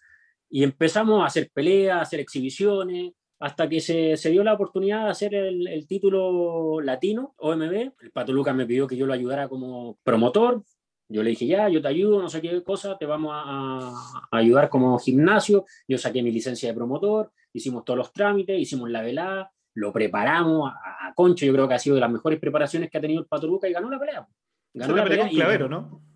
y 0.51 0.65
empezamos 0.65 1.23
a 1.23 1.27
hacer 1.27 1.51
peleas, 1.53 1.99
a 1.99 2.01
hacer 2.03 2.21
exhibiciones, 2.21 3.13
hasta 3.41 3.69
que 3.69 3.81
se, 3.81 4.17
se, 4.17 4.31
dio 4.31 4.43
la 4.43 4.55
oportunidad 4.55 5.05
de 5.05 5.11
hacer 5.11 5.35
el, 5.35 5.67
el, 5.69 5.87
título 5.87 6.81
latino, 6.81 7.35
OMB. 7.39 7.73
El 8.01 8.11
Pato 8.13 8.33
Lucas 8.33 8.55
me 8.55 8.67
pidió 8.67 8.87
que 8.87 8.97
yo 8.97 9.07
lo 9.07 9.13
ayudara 9.13 9.49
como 9.49 9.99
promotor. 10.03 10.65
Yo 11.09 11.23
le 11.23 11.31
dije, 11.31 11.47
ya, 11.47 11.69
yo 11.69 11.81
te 11.81 11.89
ayudo, 11.89 12.21
no 12.21 12.29
sé 12.29 12.43
qué 12.43 12.63
cosa, 12.63 12.99
te 12.99 13.07
vamos 13.07 13.33
a, 13.33 13.93
a 14.31 14.37
ayudar 14.37 14.69
como 14.69 14.99
gimnasio. 14.99 15.65
Yo 15.87 15.97
saqué 15.97 16.23
mi 16.23 16.31
licencia 16.31 16.69
de 16.69 16.75
promotor, 16.75 17.33
hicimos 17.53 17.85
todos 17.85 17.97
los 17.97 18.13
trámites, 18.13 18.59
hicimos 18.61 18.91
la 18.91 19.03
velada, 19.03 19.51
lo 19.75 19.93
preparamos 19.93 20.71
a, 20.71 21.09
a, 21.09 21.15
Concho. 21.15 21.47
Yo 21.47 21.53
creo 21.53 21.69
que 21.69 21.75
ha 21.75 21.79
sido 21.79 21.95
de 21.95 22.01
las 22.01 22.11
mejores 22.11 22.39
preparaciones 22.41 22.91
que 22.91 22.99
ha 22.99 23.01
tenido 23.01 23.21
el 23.21 23.27
Pato 23.27 23.47
Lucas 23.47 23.71
y 23.71 23.73
ganó 23.73 23.89
la 23.89 23.99
pelea. 23.99 24.27
Ganó 24.75 24.95
la, 24.95 25.03
la 25.03 25.09
pelea, 25.09 25.25
pelea 25.25 25.29
con 25.29 25.37
Clavero, 25.37 25.69
¿no? 25.69 26.08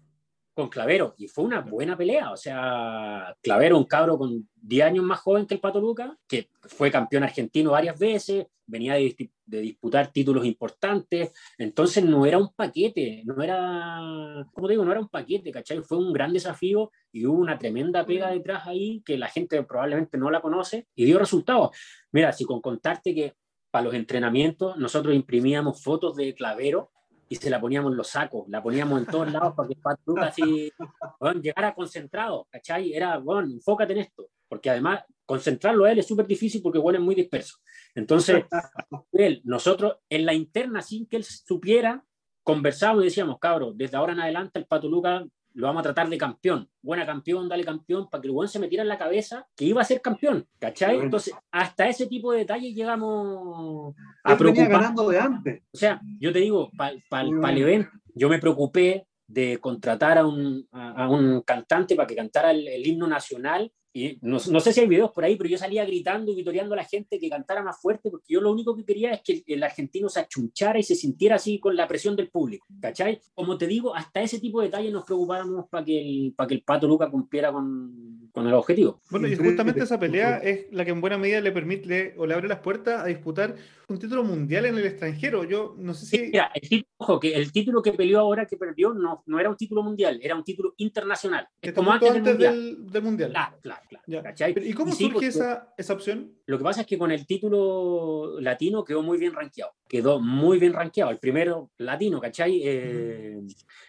Con 0.55 0.69
Clavero 0.69 1.15
y 1.19 1.29
fue 1.29 1.45
una 1.45 1.61
buena 1.61 1.97
pelea. 1.97 2.33
O 2.33 2.37
sea, 2.37 3.37
Clavero, 3.43 3.79
un 3.79 3.85
cabro 3.85 4.19
con 4.19 4.49
10 4.55 4.85
años 4.85 5.05
más 5.05 5.21
joven 5.21 5.47
que 5.47 5.55
el 5.55 5.61
Pato 5.61 5.81
Luca, 5.81 6.17
que 6.29 6.49
fue 6.63 6.91
campeón 6.91 7.25
argentino 7.25 7.73
varias 7.73 7.99
veces, 7.99 8.47
venía 8.67 8.95
de, 8.95 9.31
de, 9.47 9.61
disputar 9.61 10.13
títulos 10.13 10.45
importantes. 10.45 11.33
Entonces 11.59 12.05
no 12.05 12.27
era 12.27 12.39
un 12.39 12.53
paquete, 12.55 13.23
no 13.25 13.43
era, 13.43 14.47
como 14.53 14.69
digo, 14.69 14.85
no 14.85 14.93
era 14.93 15.01
un 15.01 15.09
paquete, 15.09 15.51
¿cachai? 15.51 15.83
Fue 15.83 15.99
un 15.99 16.13
gran 16.13 16.33
desafío 16.33 16.91
y 17.11 17.27
hubo 17.27 17.39
una 17.39 17.59
tremenda 17.59 18.07
pega 18.07 18.31
detrás 18.31 18.67
ahí 18.67 19.03
que 19.05 19.17
la 19.19 19.29
gente 19.29 19.63
probablemente 19.63 20.19
no 20.19 20.31
la 20.31 20.41
conoce 20.41 20.87
y 20.95 21.05
dio 21.05 21.19
resultados. 21.19 21.77
Mira, 22.13 22.33
si 22.33 22.45
con 22.45 22.61
contarte 22.61 23.15
que 23.15 23.35
para 23.71 23.87
los 23.87 23.95
entrenamientos 23.95 24.77
nosotros 24.77 25.15
imprimíamos 25.15 25.83
fotos 25.83 26.15
de 26.17 26.35
Clavero 26.35 26.91
y 27.33 27.37
se 27.37 27.49
la 27.49 27.59
poníamos 27.59 27.93
en 27.93 27.97
los 27.97 28.09
sacos, 28.09 28.47
la 28.49 28.63
poníamos 28.63 29.01
en 29.01 29.07
todos 29.07 29.33
lados 29.33 29.55
para 29.57 29.67
que 29.67 29.77
Pat 29.77 29.99
Lucas 30.05 30.29
así, 30.39 30.71
bueno, 31.19 31.41
llegara 31.41 31.75
concentrado, 31.75 32.47
¿cachai? 32.51 32.93
Era, 32.93 33.17
bueno, 33.17 33.49
enfócate 33.51 33.95
en 33.95 34.01
esto, 34.01 34.29
porque 34.51 34.69
además 34.69 35.03
concentrarlo 35.25 35.87
a 35.87 35.93
él 35.93 35.99
es 35.99 36.07
súper 36.07 36.27
difícil 36.27 36.61
porque 36.61 36.79
bueno, 36.79 36.99
es 36.99 37.05
muy 37.07 37.15
disperso. 37.15 37.57
Entonces, 37.95 38.45
él, 39.13 39.41
nosotros 39.45 39.97
en 40.11 40.27
la 40.27 40.35
interna, 40.35 40.83
sin 40.83 41.07
que 41.07 41.17
él 41.17 41.25
supiera, 41.25 42.05
conversábamos 42.43 43.05
y 43.05 43.07
decíamos, 43.07 43.39
cabros, 43.39 43.79
desde 43.79 43.97
ahora 43.97 44.13
en 44.13 44.21
adelante 44.21 44.59
el 44.59 44.67
Pato 44.67 44.91
Lucas 44.91 45.25
lo 45.55 45.67
vamos 45.67 45.81
a 45.81 45.85
tratar 45.85 46.09
de 46.09 46.19
campeón. 46.19 46.69
Buena 46.81 47.07
campeón, 47.07 47.49
dale 47.49 47.65
campeón, 47.65 48.09
para 48.11 48.21
que 48.21 48.29
el 48.29 48.35
buen 48.35 48.49
se 48.49 48.59
metiera 48.59 48.83
en 48.83 48.89
la 48.89 48.99
cabeza 48.99 49.47
que 49.57 49.65
iba 49.65 49.81
a 49.81 49.85
ser 49.85 50.01
campeón, 50.01 50.47
¿cachai? 50.59 50.99
Entonces, 50.99 51.35
hasta 51.51 51.89
ese 51.89 52.07
tipo 52.07 52.33
de 52.33 52.41
detalles 52.41 52.75
llegamos 52.75 53.95
a 54.25 54.37
preocupar. 54.37 54.69
ganando 54.71 55.09
de 55.09 55.19
antes. 55.19 55.63
O 55.73 55.77
sea, 55.77 56.01
yo 56.19 56.33
te 56.33 56.41
digo, 56.41 56.71
para 56.77 56.97
pa, 57.09 57.25
pa 57.41 57.51
el 57.51 57.59
evento, 57.59 57.91
yo 58.15 58.29
me 58.29 58.39
preocupé 58.39 59.07
de 59.27 59.59
contratar 59.59 60.19
a 60.19 60.27
un, 60.27 60.67
a, 60.73 61.05
a 61.05 61.09
un 61.09 61.41
cantante 61.43 61.95
para 61.95 62.07
que 62.07 62.17
cantara 62.17 62.51
el, 62.51 62.69
el 62.69 62.87
himno 62.87 63.07
nacional 63.07 63.73
y 63.95 64.19
no, 64.23 64.39
no, 64.51 64.61
sé 64.61 64.73
si 64.73 64.81
hay 64.81 64.89
videos 64.89 65.13
por 65.13 65.25
ahí, 65.25 65.37
pero 65.37 65.51
yo 65.51 65.59
salía 65.59 65.85
gritando 65.85 66.33
y 66.33 66.35
vitoreando 66.35 66.73
a 66.75 66.79
la 66.79 66.85
gente 66.85 67.19
que 67.19 67.29
cantara 67.29 67.63
más 67.63 67.81
fuerte, 67.81 68.11
porque 68.11 68.33
yo 68.33 68.41
lo 68.41 68.51
único 68.51 68.75
que 68.75 68.85
quería 68.85 69.13
es 69.13 69.21
que 69.23 69.43
el 69.47 69.63
argentino 69.63 70.09
se 70.09 70.21
achunchara 70.21 70.79
y 70.79 70.83
se 70.83 70.95
sintiera 70.95 71.37
así 71.37 71.59
con 71.59 71.77
la 71.77 71.87
presión 71.87 72.17
del 72.17 72.31
público, 72.31 72.67
¿cachai? 72.81 73.21
Como 73.35 73.59
te 73.59 73.67
digo, 73.67 73.95
hasta 73.95 74.23
ese 74.23 74.41
tipo 74.41 74.61
de 74.61 74.69
detalles 74.69 74.93
nos 74.93 75.05
preocupáramos 75.05 75.69
para 75.69 75.85
que 75.85 76.01
el, 76.01 76.35
para 76.35 76.49
que 76.49 76.55
el 76.55 76.63
Pato 76.63 76.89
Luca 76.89 77.11
cumpliera 77.11 77.53
con, 77.53 78.31
con 78.33 78.47
el 78.47 78.55
objetivo. 78.55 79.01
Bueno, 79.11 79.29
y 79.29 79.37
justamente 79.37 79.83
esa 79.83 79.99
pelea 79.99 80.39
es 80.39 80.73
la 80.73 80.85
que 80.85 80.91
en 80.93 81.01
buena 81.01 81.19
medida 81.19 81.41
le 81.41 81.53
permite 81.53 82.15
o 82.17 82.27
le 82.27 82.35
abre 82.35 82.49
las 82.49 82.61
puertas 82.61 83.03
a 83.03 83.07
disputar 83.07 83.55
un 83.89 83.99
título 83.99 84.25
mundial 84.25 84.67
en 84.67 84.79
el 84.79 84.87
extranjero. 84.87 85.45
Yo 85.45 85.75
no 85.79 85.95
sé 85.95 86.07
si... 86.07 86.17
Sí, 86.17 86.23
mira, 86.33 86.51
el 86.55 86.69
título, 86.69 86.89
ojo, 86.97 87.21
que 87.21 87.35
el 87.35 87.53
título 87.53 87.83
que 87.83 87.93
peleó 87.93 88.21
ahora, 88.21 88.47
que 88.47 88.57
perdió, 88.57 88.95
no, 88.95 89.23
no 89.27 89.39
era 89.39 89.51
un 89.51 89.57
título 89.57 89.83
mundial, 89.83 90.19
era 90.23 90.35
un 90.35 90.45
título 90.45 90.75
internacional. 90.79 91.47
Es 91.61 91.73
como 91.73 91.93
antes, 91.93 92.11
antes 92.11 92.25
del, 92.25 92.33
mundial. 92.33 92.55
Del, 92.55 92.91
del, 92.91 93.03
mundial. 93.03 93.31
Claro, 93.31 93.59
claro, 93.61 93.82
claro. 94.05 94.35
¿Y 94.63 94.73
cómo 94.73 94.93
sí, 94.93 95.05
surge 95.05 95.27
esa, 95.27 95.73
esa 95.77 95.93
opción? 95.93 96.33
Lo 96.47 96.59
que 96.59 96.65
pasa 96.65 96.83
es 96.83 96.87
que 96.87 96.99
con 96.99 97.11
el 97.11 97.27
título 97.27 98.41
latino 98.41 98.85
quedó 98.85 99.03
muy 99.03 99.19
bien 99.19 99.33
rankeado. 99.33 99.73
Quedó 99.89 100.21
muy 100.21 100.59
bien 100.59 100.73
rankeado. 100.73 101.11
El 101.11 101.19
primero 101.19 101.71
latino, 101.79 102.21
¿cachai? 102.21 102.61
Eh, 102.65 103.39
mm. 103.41 103.47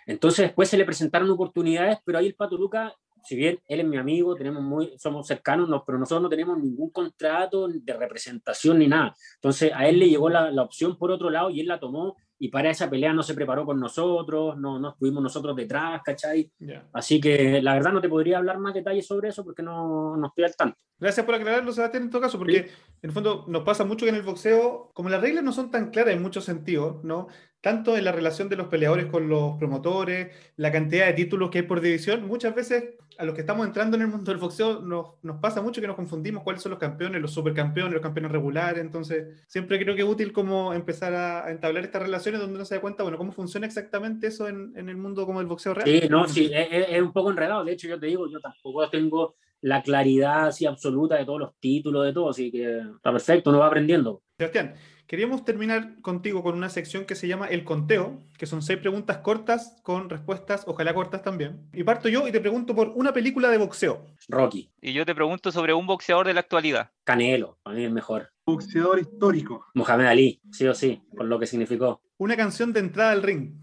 Entonces 0.07 0.47
después 0.47 0.69
se 0.69 0.77
le 0.77 0.85
presentaron 0.85 1.29
oportunidades, 1.29 1.97
pero 2.05 2.19
ahí 2.19 2.27
el 2.27 2.35
Pato 2.35 2.57
Luca 2.57 2.95
si 3.23 3.37
bien 3.37 3.59
él 3.67 3.79
es 3.79 3.85
mi 3.85 3.97
amigo, 3.97 4.35
tenemos 4.35 4.61
muy, 4.61 4.93
somos 4.97 5.25
cercanos, 5.25 5.69
no, 5.69 5.83
pero 5.85 5.97
nosotros 5.97 6.23
no 6.23 6.29
tenemos 6.29 6.57
ningún 6.57 6.89
contrato 6.89 7.69
de 7.69 7.93
representación 7.93 8.79
ni 8.79 8.87
nada. 8.87 9.15
Entonces 9.35 9.71
a 9.73 9.87
él 9.87 9.99
le 9.99 10.09
llegó 10.09 10.29
la, 10.29 10.51
la, 10.51 10.61
opción 10.61 10.97
por 10.97 11.09
otro 11.09 11.29
lado 11.29 11.49
y 11.49 11.61
él 11.61 11.67
la 11.67 11.79
tomó 11.79 12.17
y 12.43 12.49
para 12.49 12.71
esa 12.71 12.89
pelea 12.89 13.13
no 13.13 13.23
se 13.23 13.35
preparó 13.35 13.65
con 13.65 13.79
nosotros, 13.79 14.57
no, 14.57 14.77
no 14.77 14.89
estuvimos 14.89 15.23
nosotros 15.23 15.55
detrás, 15.55 16.01
¿cachai? 16.03 16.51
Yeah. 16.59 16.89
Así 16.91 17.21
que 17.21 17.61
la 17.61 17.73
verdad 17.73 17.93
no 17.93 18.01
te 18.01 18.09
podría 18.09 18.37
hablar 18.37 18.59
más 18.59 18.73
detalles 18.73 19.07
sobre 19.07 19.29
eso 19.29 19.45
porque 19.45 19.63
no, 19.63 20.17
no 20.17 20.27
estoy 20.27 20.43
al 20.43 20.53
tanto. 20.53 20.77
Gracias 20.99 21.25
por 21.25 21.35
aclararlo, 21.35 21.71
Sebastián, 21.71 22.03
en 22.03 22.09
todo 22.09 22.21
caso, 22.21 22.37
porque 22.37 22.63
sí. 22.63 22.73
en 23.01 23.09
el 23.09 23.11
fondo 23.13 23.45
nos 23.47 23.63
pasa 23.63 23.85
mucho 23.85 24.05
que 24.05 24.09
en 24.09 24.15
el 24.15 24.23
boxeo, 24.23 24.91
como 24.93 25.07
las 25.07 25.21
reglas 25.21 25.41
no 25.41 25.53
son 25.53 25.71
tan 25.71 25.89
claras 25.89 26.15
en 26.15 26.21
muchos 26.21 26.43
sentidos, 26.43 27.01
¿no? 27.05 27.27
Tanto 27.61 27.95
en 27.95 28.03
la 28.03 28.11
relación 28.11 28.49
de 28.49 28.57
los 28.57 28.67
peleadores 28.67 29.05
con 29.05 29.29
los 29.29 29.55
promotores, 29.57 30.35
la 30.57 30.69
cantidad 30.69 31.05
de 31.05 31.13
títulos 31.13 31.49
que 31.49 31.59
hay 31.59 31.65
por 31.65 31.79
división, 31.79 32.27
muchas 32.27 32.53
veces 32.53 32.95
a 33.17 33.25
los 33.25 33.35
que 33.35 33.41
estamos 33.41 33.65
entrando 33.65 33.95
en 33.95 34.03
el 34.03 34.07
mundo 34.07 34.31
del 34.31 34.39
boxeo 34.39 34.81
nos, 34.81 35.23
nos 35.23 35.39
pasa 35.39 35.61
mucho 35.61 35.81
que 35.81 35.87
nos 35.87 35.95
confundimos 35.95 36.43
cuáles 36.43 36.61
son 36.61 36.71
los 36.71 36.79
campeones, 36.79 37.21
los 37.21 37.31
supercampeones, 37.31 37.93
los 37.93 38.01
campeones 38.01 38.31
regulares, 38.31 38.81
entonces 38.81 39.43
siempre 39.47 39.79
creo 39.79 39.95
que 39.95 40.01
es 40.01 40.07
útil 40.07 40.33
como 40.33 40.73
empezar 40.73 41.13
a, 41.13 41.45
a 41.45 41.51
entablar 41.51 41.83
estas 41.83 42.01
relaciones 42.01 42.41
donde 42.41 42.55
uno 42.55 42.65
se 42.65 42.75
da 42.75 42.81
cuenta, 42.81 43.03
bueno, 43.03 43.17
cómo 43.17 43.31
funciona 43.31 43.67
exactamente 43.67 44.27
eso 44.27 44.47
en, 44.47 44.73
en 44.75 44.89
el 44.89 44.97
mundo 44.97 45.25
como 45.25 45.41
el 45.41 45.47
boxeo 45.47 45.73
real. 45.73 45.87
Sí, 45.87 46.07
no, 46.09 46.27
sí, 46.27 46.51
es, 46.53 46.89
es, 46.89 47.01
un 47.01 47.13
poco 47.13 47.31
enredado, 47.31 47.63
de 47.63 47.73
hecho 47.73 47.87
yo 47.87 47.99
te 47.99 48.07
digo, 48.07 48.27
yo 48.29 48.39
tampoco 48.39 48.89
tengo 48.89 49.35
la 49.61 49.81
claridad 49.81 50.47
así 50.47 50.65
absoluta 50.65 51.15
de 51.15 51.25
todos 51.25 51.39
los 51.39 51.55
títulos, 51.59 52.05
de 52.05 52.13
todo, 52.13 52.29
así 52.29 52.51
que 52.51 52.79
está 52.79 53.11
perfecto, 53.11 53.49
uno 53.49 53.59
va 53.59 53.67
aprendiendo. 53.67 54.21
Sebastián, 54.37 54.73
queríamos 55.13 55.45
terminar 55.45 56.01
contigo 56.01 56.41
con 56.41 56.55
una 56.55 56.69
sección 56.69 57.05
que 57.05 57.13
se 57.13 57.27
llama 57.27 57.45
El 57.45 57.63
Conteo, 57.63 58.19
que 58.35 58.47
son 58.47 58.63
seis 58.63 58.79
preguntas 58.79 59.19
cortas 59.19 59.79
con 59.83 60.09
respuestas, 60.09 60.63
ojalá 60.65 60.91
cortas 60.95 61.21
también. 61.21 61.69
Y 61.71 61.83
parto 61.83 62.09
yo 62.09 62.27
y 62.27 62.31
te 62.31 62.39
pregunto 62.39 62.73
por 62.73 62.89
una 62.95 63.13
película 63.13 63.51
de 63.51 63.59
boxeo. 63.59 64.07
Rocky. 64.27 64.71
Y 64.81 64.91
yo 64.91 65.05
te 65.05 65.13
pregunto 65.13 65.51
sobre 65.51 65.71
un 65.71 65.85
boxeador 65.85 66.25
de 66.25 66.33
la 66.33 66.39
actualidad. 66.39 66.89
Canelo, 67.03 67.59
a 67.63 67.73
mí 67.73 67.85
es 67.85 67.91
mejor. 67.91 68.31
Boxeador 68.43 69.01
histórico. 69.01 69.67
Mohamed 69.75 70.07
Ali, 70.07 70.41
sí 70.51 70.65
o 70.65 70.73
sí, 70.73 71.03
por 71.15 71.27
lo 71.27 71.37
que 71.37 71.45
significó. 71.45 72.01
Una 72.17 72.35
canción 72.35 72.73
de 72.73 72.79
entrada 72.79 73.11
al 73.11 73.21
ring. 73.21 73.53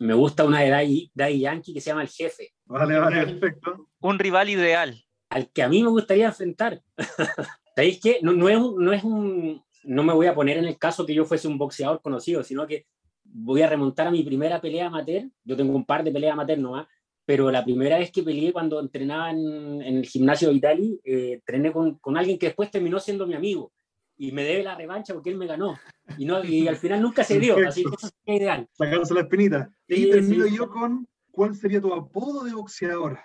Me 0.00 0.14
gusta 0.14 0.44
una 0.44 0.58
de 0.58 0.70
Daddy, 0.70 1.12
Daddy 1.14 1.38
Yankee 1.38 1.72
que 1.72 1.80
se 1.80 1.90
llama 1.90 2.02
El 2.02 2.08
Jefe. 2.08 2.52
Vale, 2.64 2.98
vale, 2.98 3.26
perfecto. 3.26 3.86
Un 4.00 4.18
rival 4.18 4.50
ideal. 4.50 5.04
Al 5.28 5.52
que 5.52 5.62
a 5.62 5.68
mí 5.68 5.84
me 5.84 5.90
gustaría 5.90 6.26
enfrentar. 6.26 6.82
¿Sabéis 7.76 8.00
qué? 8.02 8.18
No, 8.22 8.32
no, 8.32 8.48
es 8.48 8.56
un, 8.56 8.84
no 8.84 8.92
es 8.92 9.04
un, 9.04 9.62
no 9.84 10.02
me 10.02 10.12
voy 10.12 10.26
a 10.26 10.34
poner 10.34 10.58
en 10.58 10.66
el 10.66 10.78
caso 10.78 11.06
que 11.06 11.14
yo 11.14 11.24
fuese 11.24 11.48
un 11.48 11.58
boxeador 11.58 12.00
conocido, 12.02 12.42
sino 12.42 12.66
que 12.66 12.86
voy 13.24 13.62
a 13.62 13.68
remontar 13.68 14.06
a 14.06 14.10
mi 14.10 14.22
primera 14.22 14.60
pelea 14.60 14.86
amateur. 14.86 15.24
Yo 15.44 15.56
tengo 15.56 15.74
un 15.74 15.84
par 15.84 16.04
de 16.04 16.12
peleas 16.12 16.32
amateur 16.32 16.58
nomás, 16.58 16.86
pero 17.24 17.50
la 17.50 17.64
primera 17.64 17.98
vez 17.98 18.10
que 18.10 18.22
peleé 18.22 18.52
cuando 18.52 18.80
entrenaba 18.80 19.30
en, 19.30 19.82
en 19.82 19.96
el 19.96 20.06
gimnasio 20.06 20.48
de 20.48 20.54
Italy, 20.54 21.00
eh, 21.04 21.32
entrené 21.34 21.72
con, 21.72 21.98
con, 21.98 22.16
alguien 22.16 22.38
que 22.38 22.46
después 22.46 22.70
terminó 22.70 22.98
siendo 22.98 23.26
mi 23.26 23.34
amigo 23.34 23.72
y 24.16 24.32
me 24.32 24.44
debe 24.44 24.62
la 24.62 24.74
revancha 24.74 25.14
porque 25.14 25.30
él 25.30 25.38
me 25.38 25.46
ganó. 25.46 25.78
Y, 26.18 26.24
no, 26.24 26.44
y 26.44 26.68
al 26.68 26.76
final 26.76 27.00
nunca 27.00 27.24
se 27.24 27.38
dio, 27.38 27.56
así 27.66 27.84
que 27.84 27.94
eso 27.94 28.08
es 28.08 28.36
ideal. 28.36 28.68
Sacarse 28.72 29.14
la 29.14 29.20
espinita. 29.20 29.70
Y 29.88 30.10
termino 30.10 30.44
sí. 30.44 30.56
yo 30.56 30.68
con, 30.68 31.08
¿cuál 31.30 31.54
sería 31.54 31.80
tu 31.80 31.94
apodo 31.94 32.44
de 32.44 32.52
boxeador? 32.52 33.18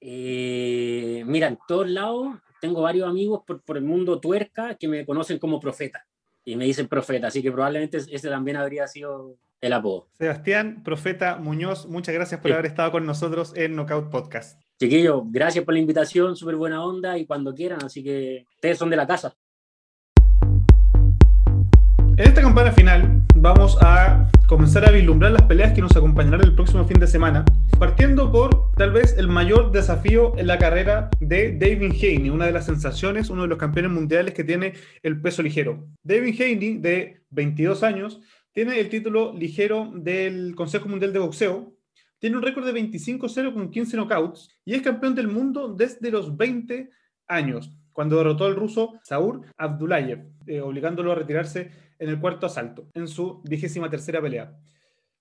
Eh, 0.00 1.22
mira, 1.26 1.48
en 1.48 1.58
todos 1.68 1.88
lados 1.88 2.36
tengo 2.62 2.80
varios 2.80 3.08
amigos 3.08 3.42
por, 3.44 3.60
por, 3.62 3.76
el 3.76 3.82
mundo 3.82 4.20
tuerca 4.20 4.76
que 4.76 4.86
me 4.86 5.04
conocen 5.04 5.40
como 5.40 5.58
profeta 5.58 6.06
y 6.44 6.54
me 6.54 6.64
dicen 6.64 6.86
profeta, 6.86 7.26
así 7.26 7.42
que 7.42 7.50
probablemente 7.50 7.96
ese 7.96 8.28
también 8.28 8.56
habría 8.56 8.86
sido 8.86 9.36
el 9.60 9.72
apodo. 9.72 10.08
Sebastián, 10.12 10.82
profeta 10.84 11.38
Muñoz, 11.38 11.86
muchas 11.88 12.14
gracias 12.14 12.40
por 12.40 12.50
sí. 12.50 12.52
haber 12.52 12.66
estado 12.66 12.92
con 12.92 13.04
nosotros 13.04 13.52
en 13.56 13.74
Knockout 13.74 14.10
Podcast. 14.10 14.62
Chiquillos, 14.78 15.22
gracias 15.26 15.64
por 15.64 15.74
la 15.74 15.80
invitación, 15.80 16.36
súper 16.36 16.54
buena 16.54 16.84
onda 16.84 17.18
y 17.18 17.26
cuando 17.26 17.52
quieran, 17.52 17.84
así 17.84 18.02
que 18.04 18.46
ustedes 18.54 18.78
son 18.78 18.90
de 18.90 18.96
la 18.96 19.08
casa. 19.08 19.34
En 22.22 22.28
esta 22.28 22.40
campana 22.40 22.70
final 22.70 23.20
vamos 23.34 23.76
a 23.80 24.30
comenzar 24.46 24.86
a 24.86 24.92
vislumbrar 24.92 25.32
las 25.32 25.42
peleas 25.42 25.72
que 25.72 25.80
nos 25.80 25.96
acompañarán 25.96 26.40
el 26.44 26.54
próximo 26.54 26.84
fin 26.84 27.00
de 27.00 27.08
semana, 27.08 27.44
partiendo 27.80 28.30
por 28.30 28.72
tal 28.76 28.92
vez 28.92 29.18
el 29.18 29.26
mayor 29.26 29.72
desafío 29.72 30.32
en 30.38 30.46
la 30.46 30.56
carrera 30.56 31.10
de 31.18 31.58
David 31.58 31.90
Haney, 31.90 32.30
una 32.30 32.46
de 32.46 32.52
las 32.52 32.66
sensaciones, 32.66 33.28
uno 33.28 33.42
de 33.42 33.48
los 33.48 33.58
campeones 33.58 33.90
mundiales 33.90 34.34
que 34.34 34.44
tiene 34.44 34.74
el 35.02 35.20
peso 35.20 35.42
ligero. 35.42 35.84
David 36.04 36.40
Haney, 36.40 36.78
de 36.78 37.24
22 37.30 37.82
años, 37.82 38.20
tiene 38.52 38.78
el 38.78 38.88
título 38.88 39.34
ligero 39.36 39.90
del 39.92 40.54
Consejo 40.54 40.88
Mundial 40.88 41.12
de 41.12 41.18
Boxeo, 41.18 41.74
tiene 42.20 42.36
un 42.36 42.44
récord 42.44 42.64
de 42.64 42.72
25-0 42.72 43.52
con 43.52 43.68
15 43.68 43.96
knockouts 43.96 44.48
y 44.64 44.74
es 44.74 44.82
campeón 44.82 45.16
del 45.16 45.26
mundo 45.26 45.74
desde 45.74 46.12
los 46.12 46.36
20 46.36 46.88
años, 47.26 47.72
cuando 47.92 48.16
derrotó 48.16 48.44
al 48.44 48.54
ruso 48.54 48.94
Saur 49.02 49.40
Abdulayev, 49.56 50.24
eh, 50.46 50.60
obligándolo 50.60 51.10
a 51.10 51.16
retirarse 51.16 51.81
en 52.02 52.08
el 52.08 52.18
cuarto 52.18 52.46
asalto, 52.46 52.88
en 52.94 53.06
su 53.06 53.40
vigésima 53.44 53.88
tercera 53.88 54.20
pelea. 54.20 54.58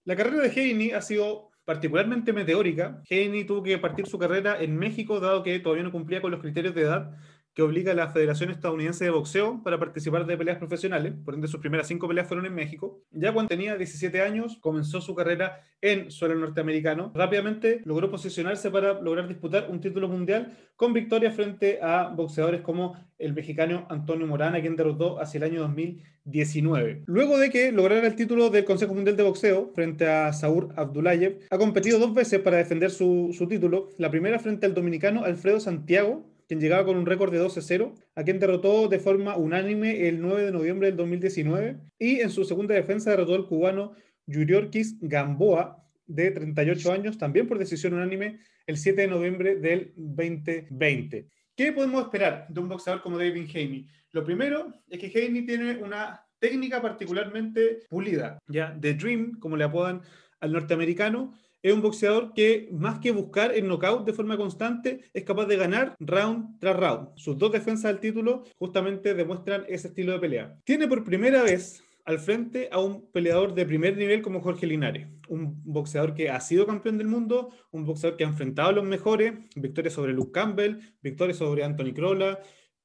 La 0.04 0.15
carrera 0.15 0.41
de 0.41 0.50
Haney 0.50 0.91
ha 0.91 1.02
sido 1.02 1.52
particularmente 1.63 2.34
meteórica. 2.34 3.04
Haney 3.10 3.46
tuvo 3.46 3.62
que 3.62 3.78
partir 3.78 4.08
su 4.08 4.17
carrera 4.17 4.60
en 4.60 4.76
México, 4.76 5.20
dado 5.20 5.44
que 5.44 5.60
todavía 5.60 5.84
no 5.84 5.91
cumplía 5.91 6.22
con 6.22 6.32
los 6.32 6.41
criterios 6.41 6.74
de 6.74 6.82
edad 6.82 7.15
que 7.53 7.61
obliga 7.61 7.91
a 7.91 7.95
la 7.95 8.09
Federación 8.09 8.49
Estadounidense 8.49 9.03
de 9.03 9.11
Boxeo 9.11 9.61
para 9.63 9.77
participar 9.77 10.25
de 10.25 10.37
peleas 10.37 10.57
profesionales. 10.57 11.13
Por 11.25 11.33
ende, 11.33 11.47
sus 11.47 11.59
primeras 11.59 11.87
cinco 11.87 12.07
peleas 12.07 12.27
fueron 12.27 12.45
en 12.45 12.55
México. 12.55 13.03
Ya 13.11 13.33
cuando 13.33 13.49
tenía 13.49 13.75
17 13.75 14.21
años, 14.21 14.57
comenzó 14.61 15.01
su 15.01 15.15
carrera 15.15 15.61
en 15.81 16.11
suelo 16.11 16.35
norteamericano. 16.35 17.11
Rápidamente 17.13 17.81
logró 17.83 18.09
posicionarse 18.09 18.71
para 18.71 19.01
lograr 19.01 19.27
disputar 19.27 19.67
un 19.69 19.81
título 19.81 20.07
mundial 20.07 20.57
con 20.75 20.93
victoria 20.93 21.31
frente 21.31 21.79
a 21.81 22.09
boxeadores 22.09 22.61
como 22.61 22.95
el 23.19 23.33
mexicano 23.33 23.85
Antonio 23.89 24.25
Morana, 24.25 24.61
quien 24.61 24.75
derrotó 24.75 25.19
hacia 25.19 25.37
el 25.37 25.43
año 25.43 25.61
2019. 25.61 27.03
Luego 27.05 27.37
de 27.37 27.49
que 27.49 27.71
lograra 27.71 28.07
el 28.07 28.15
título 28.15 28.49
del 28.49 28.65
Consejo 28.65 28.95
Mundial 28.95 29.15
de 29.15 29.23
Boxeo 29.23 29.71
frente 29.75 30.07
a 30.07 30.33
Saur 30.33 30.69
Abdulayev, 30.75 31.39
ha 31.49 31.57
competido 31.57 31.99
dos 31.99 32.13
veces 32.13 32.39
para 32.39 32.57
defender 32.57 32.89
su, 32.89 33.29
su 33.37 33.47
título. 33.47 33.89
La 33.97 34.09
primera 34.09 34.39
frente 34.39 34.65
al 34.65 34.73
dominicano 34.73 35.23
Alfredo 35.23 35.59
Santiago, 35.59 36.31
quien 36.51 36.59
llegaba 36.59 36.83
con 36.83 36.97
un 36.97 37.05
récord 37.05 37.31
de 37.31 37.41
12-0, 37.41 37.93
a 38.13 38.23
quien 38.25 38.37
derrotó 38.37 38.89
de 38.89 38.99
forma 38.99 39.37
unánime 39.37 40.09
el 40.09 40.19
9 40.19 40.43
de 40.43 40.51
noviembre 40.51 40.87
del 40.87 40.97
2019, 40.97 41.77
y 41.97 42.19
en 42.19 42.29
su 42.29 42.43
segunda 42.43 42.75
defensa 42.75 43.09
derrotó 43.09 43.35
al 43.35 43.47
cubano 43.47 43.93
Yuriorkis 44.25 44.97
Gamboa, 44.99 45.81
de 46.07 46.29
38 46.31 46.91
años, 46.91 47.17
también 47.17 47.47
por 47.47 47.57
decisión 47.57 47.93
unánime, 47.93 48.41
el 48.67 48.75
7 48.75 49.03
de 49.03 49.07
noviembre 49.07 49.55
del 49.55 49.93
2020. 49.95 51.29
¿Qué 51.55 51.71
podemos 51.71 52.03
esperar 52.03 52.47
de 52.49 52.59
un 52.59 52.67
boxeador 52.67 53.01
como 53.01 53.17
David 53.17 53.47
Haney? 53.55 53.87
Lo 54.11 54.25
primero 54.25 54.73
es 54.89 54.99
que 54.99 55.07
Haney 55.07 55.45
tiene 55.45 55.77
una 55.77 56.19
técnica 56.37 56.81
particularmente 56.81 57.79
pulida, 57.89 58.39
ya, 58.49 58.77
The 58.77 58.95
Dream, 58.95 59.39
como 59.39 59.55
le 59.55 59.63
apodan 59.63 60.01
al 60.41 60.51
norteamericano, 60.51 61.33
es 61.62 61.74
un 61.74 61.82
boxeador 61.82 62.34
que 62.34 62.69
más 62.71 63.00
que 63.00 63.12
buscar 63.12 63.54
el 63.54 63.67
knockout 63.67 64.06
de 64.06 64.13
forma 64.13 64.38
constante, 64.38 65.02
es 65.13 65.24
capaz 65.24 65.45
de 65.45 65.58
ganar 65.58 65.95
round 66.00 66.60
tras 66.60 66.76
round. 66.76 67.10
Sus 67.15 67.38
dos 67.38 67.52
defensas 67.52 67.91
del 67.91 68.00
título 68.00 68.43
justamente 68.58 69.13
demuestran 69.13 69.65
ese 69.67 69.89
estilo 69.89 70.13
de 70.13 70.19
pelea. 70.19 70.58
Tiene 70.63 70.88
por 70.88 71.04
primera 71.04 71.43
vez 71.43 71.84
al 72.06 72.19
frente 72.19 72.69
a 72.71 72.80
un 72.80 73.12
peleador 73.12 73.54
de 73.54 73.65
primer 73.65 73.95
nivel 73.95 74.21
como 74.21 74.41
Jorge 74.41 74.65
Linares, 74.65 75.08
un 75.30 75.62
boxeador 75.63 76.13
que 76.13 76.30
ha 76.30 76.39
sido 76.39 76.65
campeón 76.65 76.97
del 76.97 77.08
mundo, 77.08 77.52
un 77.71 77.86
boxeador 77.86 78.17
que 78.17 78.26
ha 78.26 78.28
enfrentado 78.28 78.69
a 78.69 78.74
los 78.74 78.86
mejores, 78.86 79.34
victorias 79.56 79.93
sobre 79.93 80.13
Luke 80.13 80.32
Campbell, 80.32 80.80
victorias 81.02 81.38
sobre 81.38 81.63
Anthony 81.63 81.93
Crolla, 81.93 82.39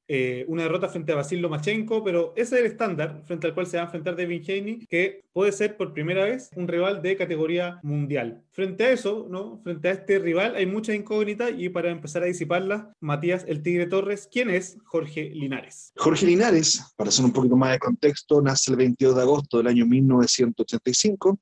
eh, 0.08 0.44
una 0.46 0.62
derrota 0.62 0.88
frente 0.88 1.12
a 1.12 1.16
Basil 1.16 1.40
Lomachenko, 1.40 2.04
pero 2.04 2.32
ese 2.36 2.54
es 2.54 2.60
el 2.60 2.66
estándar 2.66 3.22
frente 3.24 3.48
al 3.48 3.54
cual 3.54 3.66
se 3.66 3.76
va 3.76 3.82
a 3.82 3.86
enfrentar 3.86 4.14
Devin 4.14 4.42
Haney, 4.42 4.86
que 4.86 5.24
puede 5.32 5.50
ser 5.50 5.76
por 5.76 5.92
primera 5.92 6.24
vez 6.24 6.50
un 6.54 6.68
rival 6.68 7.02
de 7.02 7.16
categoría 7.16 7.80
mundial. 7.82 8.44
Frente 8.52 8.84
a 8.84 8.92
eso, 8.92 9.26
¿no? 9.28 9.60
frente 9.64 9.88
a 9.88 9.92
este 9.92 10.20
rival, 10.20 10.54
hay 10.54 10.66
muchas 10.66 10.94
incógnitas 10.94 11.50
y 11.56 11.68
para 11.70 11.90
empezar 11.90 12.22
a 12.22 12.26
disiparlas, 12.26 12.86
Matías 13.00 13.44
el 13.48 13.62
Tigre 13.62 13.86
Torres, 13.86 14.28
¿quién 14.30 14.48
es 14.48 14.78
Jorge 14.84 15.30
Linares? 15.30 15.92
Jorge 15.96 16.26
Linares, 16.26 16.94
para 16.96 17.08
hacer 17.08 17.24
un 17.24 17.32
poquito 17.32 17.56
más 17.56 17.72
de 17.72 17.80
contexto, 17.80 18.40
nace 18.40 18.70
el 18.70 18.76
22 18.76 19.16
de 19.16 19.22
agosto 19.22 19.58
del 19.58 19.66
año 19.66 19.86
1985, 19.86 21.38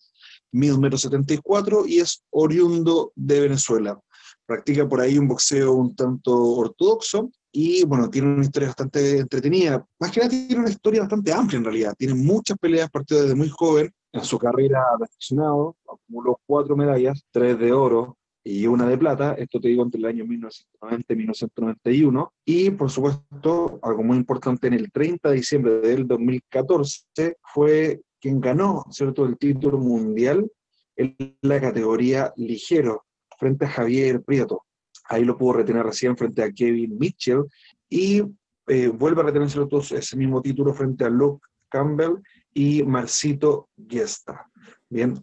mide 0.53 0.79
metro 0.79 0.97
74 0.97 1.87
y 1.87 1.99
es 1.99 2.25
oriundo 2.31 3.13
de 3.15 3.41
Venezuela. 3.41 4.01
Practica 4.47 4.89
por 4.89 5.01
ahí 5.01 5.19
un 5.19 5.29
boxeo 5.29 5.73
un 5.73 5.95
tanto 5.95 6.35
ortodoxo, 6.35 7.31
y 7.57 7.85
bueno, 7.85 8.11
tiene 8.11 8.35
una 8.35 8.43
historia 8.43 8.69
bastante 8.71 9.19
entretenida. 9.21 9.87
Más 10.01 10.11
que 10.11 10.19
nada 10.19 10.31
tiene 10.31 10.59
una 10.59 10.71
historia 10.71 11.03
bastante 11.03 11.33
amplia 11.33 11.59
en 11.59 11.65
realidad. 11.65 11.95
Tiene 11.97 12.15
muchas 12.15 12.59
peleas, 12.59 12.91
partido 12.91 13.23
desde 13.23 13.37
muy 13.37 13.49
joven. 13.49 13.93
En 14.13 14.25
su 14.25 14.41
carrera 14.41 14.83
de 14.99 15.05
aficionado 15.05 15.77
acumuló 15.89 16.41
cuatro 16.47 16.77
medallas, 16.77 17.23
tres 17.31 17.57
de 17.61 17.71
oro 17.71 18.19
y 18.43 18.67
una 18.67 18.89
de 18.89 18.99
plata. 18.99 19.35
Esto 19.35 19.61
te 19.61 19.69
digo 19.69 19.85
entre 19.85 20.01
el 20.01 20.07
año 20.07 20.25
1990 20.27 21.13
y 21.13 21.17
1991. 21.17 22.33
Y 22.45 22.71
por 22.71 22.91
supuesto, 22.91 23.79
algo 23.83 24.03
muy 24.03 24.17
importante, 24.17 24.67
en 24.67 24.75
el 24.75 24.91
30 24.91 25.29
de 25.29 25.37
diciembre 25.37 25.75
del 25.79 26.09
2014 26.09 27.37
fue 27.41 28.03
quien 28.21 28.41
ganó, 28.41 28.85
¿cierto?, 28.91 29.25
el 29.27 29.39
título 29.39 29.79
mundial 29.79 30.51
en 30.97 31.17
la 31.43 31.61
categoría 31.61 32.33
ligero 32.35 33.05
frente 33.39 33.67
a 33.67 33.69
Javier 33.69 34.25
Prieto 34.25 34.65
ahí 35.05 35.25
lo 35.25 35.37
pudo 35.37 35.55
retener 35.55 35.85
recién 35.85 36.17
frente 36.17 36.43
a 36.43 36.53
Kevin 36.53 36.99
Mitchell 36.99 37.45
y 37.89 38.23
eh, 38.67 38.89
vuelve 38.89 39.21
a 39.21 39.25
retenerse 39.25 39.61
ese 39.97 40.17
mismo 40.17 40.41
título 40.41 40.73
frente 40.73 41.05
a 41.05 41.11
Luke 41.11 41.47
Campbell 41.69 42.23
y 42.53 42.83
Marcito 42.83 43.69
Gesta. 43.89 44.51
Bien, 44.89 45.15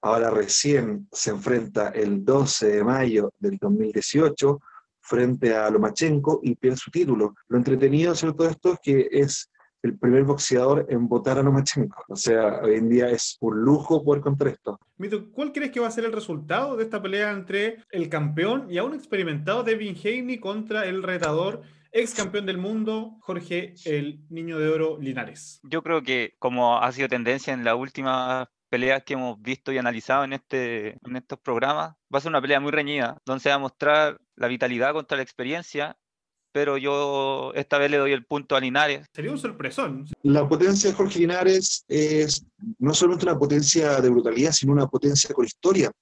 ahora 0.00 0.30
recién 0.30 1.08
se 1.12 1.30
enfrenta 1.30 1.88
el 1.90 2.24
12 2.24 2.68
de 2.68 2.84
mayo 2.84 3.32
del 3.38 3.58
2018 3.58 4.60
frente 5.00 5.54
a 5.54 5.70
Lomachenko 5.70 6.40
y 6.42 6.56
pierde 6.56 6.78
su 6.78 6.90
título. 6.90 7.34
Lo 7.48 7.58
entretenido 7.58 8.14
de 8.14 8.32
todo 8.32 8.48
esto 8.48 8.72
es 8.72 8.78
que 8.82 9.08
es 9.10 9.50
el 9.86 9.98
primer 9.98 10.24
boxeador 10.24 10.86
en 10.88 11.08
votar 11.08 11.38
a 11.38 11.42
Lomachenko. 11.42 12.04
O 12.08 12.16
sea, 12.16 12.60
hoy 12.62 12.74
en 12.74 12.88
día 12.88 13.08
es 13.08 13.36
un 13.40 13.60
lujo 13.60 14.04
poder 14.04 14.22
contra 14.22 14.50
esto. 14.50 14.78
Mito, 14.98 15.30
¿cuál 15.30 15.52
crees 15.52 15.70
que 15.70 15.80
va 15.80 15.88
a 15.88 15.90
ser 15.90 16.04
el 16.04 16.12
resultado 16.12 16.76
de 16.76 16.84
esta 16.84 17.00
pelea 17.00 17.30
entre 17.30 17.78
el 17.90 18.08
campeón 18.08 18.66
y 18.70 18.78
aún 18.78 18.94
experimentado 18.94 19.62
Devin 19.62 19.96
Haney 19.96 20.38
contra 20.38 20.86
el 20.86 21.02
retador 21.02 21.62
ex 21.92 22.14
campeón 22.14 22.46
del 22.46 22.58
mundo, 22.58 23.16
Jorge 23.20 23.74
el 23.84 24.20
Niño 24.28 24.58
de 24.58 24.68
Oro 24.68 24.98
Linares? 25.00 25.60
Yo 25.62 25.82
creo 25.82 26.02
que 26.02 26.34
como 26.38 26.78
ha 26.78 26.92
sido 26.92 27.08
tendencia 27.08 27.54
en 27.54 27.64
la 27.64 27.74
última 27.74 28.50
peleas 28.68 29.04
que 29.04 29.14
hemos 29.14 29.40
visto 29.40 29.72
y 29.72 29.78
analizado 29.78 30.24
en, 30.24 30.32
este, 30.32 30.98
en 31.06 31.16
estos 31.16 31.38
programas, 31.38 31.94
va 32.12 32.18
a 32.18 32.20
ser 32.20 32.30
una 32.30 32.40
pelea 32.40 32.60
muy 32.60 32.72
reñida, 32.72 33.16
donde 33.24 33.42
se 33.42 33.48
va 33.48 33.54
a 33.54 33.60
mostrar 33.60 34.20
la 34.34 34.48
vitalidad 34.48 34.92
contra 34.92 35.16
la 35.16 35.22
experiencia 35.22 35.96
pero 36.56 36.78
yo 36.78 37.52
esta 37.54 37.76
vez 37.76 37.90
le 37.90 37.98
doy 37.98 38.12
el 38.12 38.24
punto 38.24 38.56
a 38.56 38.60
Linares. 38.60 39.06
Sería 39.12 39.30
un 39.30 39.36
sorpresón. 39.36 40.06
La 40.22 40.48
potencia 40.48 40.88
de 40.88 40.96
Jorge 40.96 41.18
Linares 41.18 41.84
es 41.86 42.46
no 42.78 42.94
solamente 42.94 43.26
una 43.26 43.38
potencia 43.38 44.00
de 44.00 44.08
brutalidad, 44.08 44.52
sino 44.52 44.72
una 44.72 44.86
potencia 44.86 45.34
con 45.34 45.44
historia. 45.44 45.92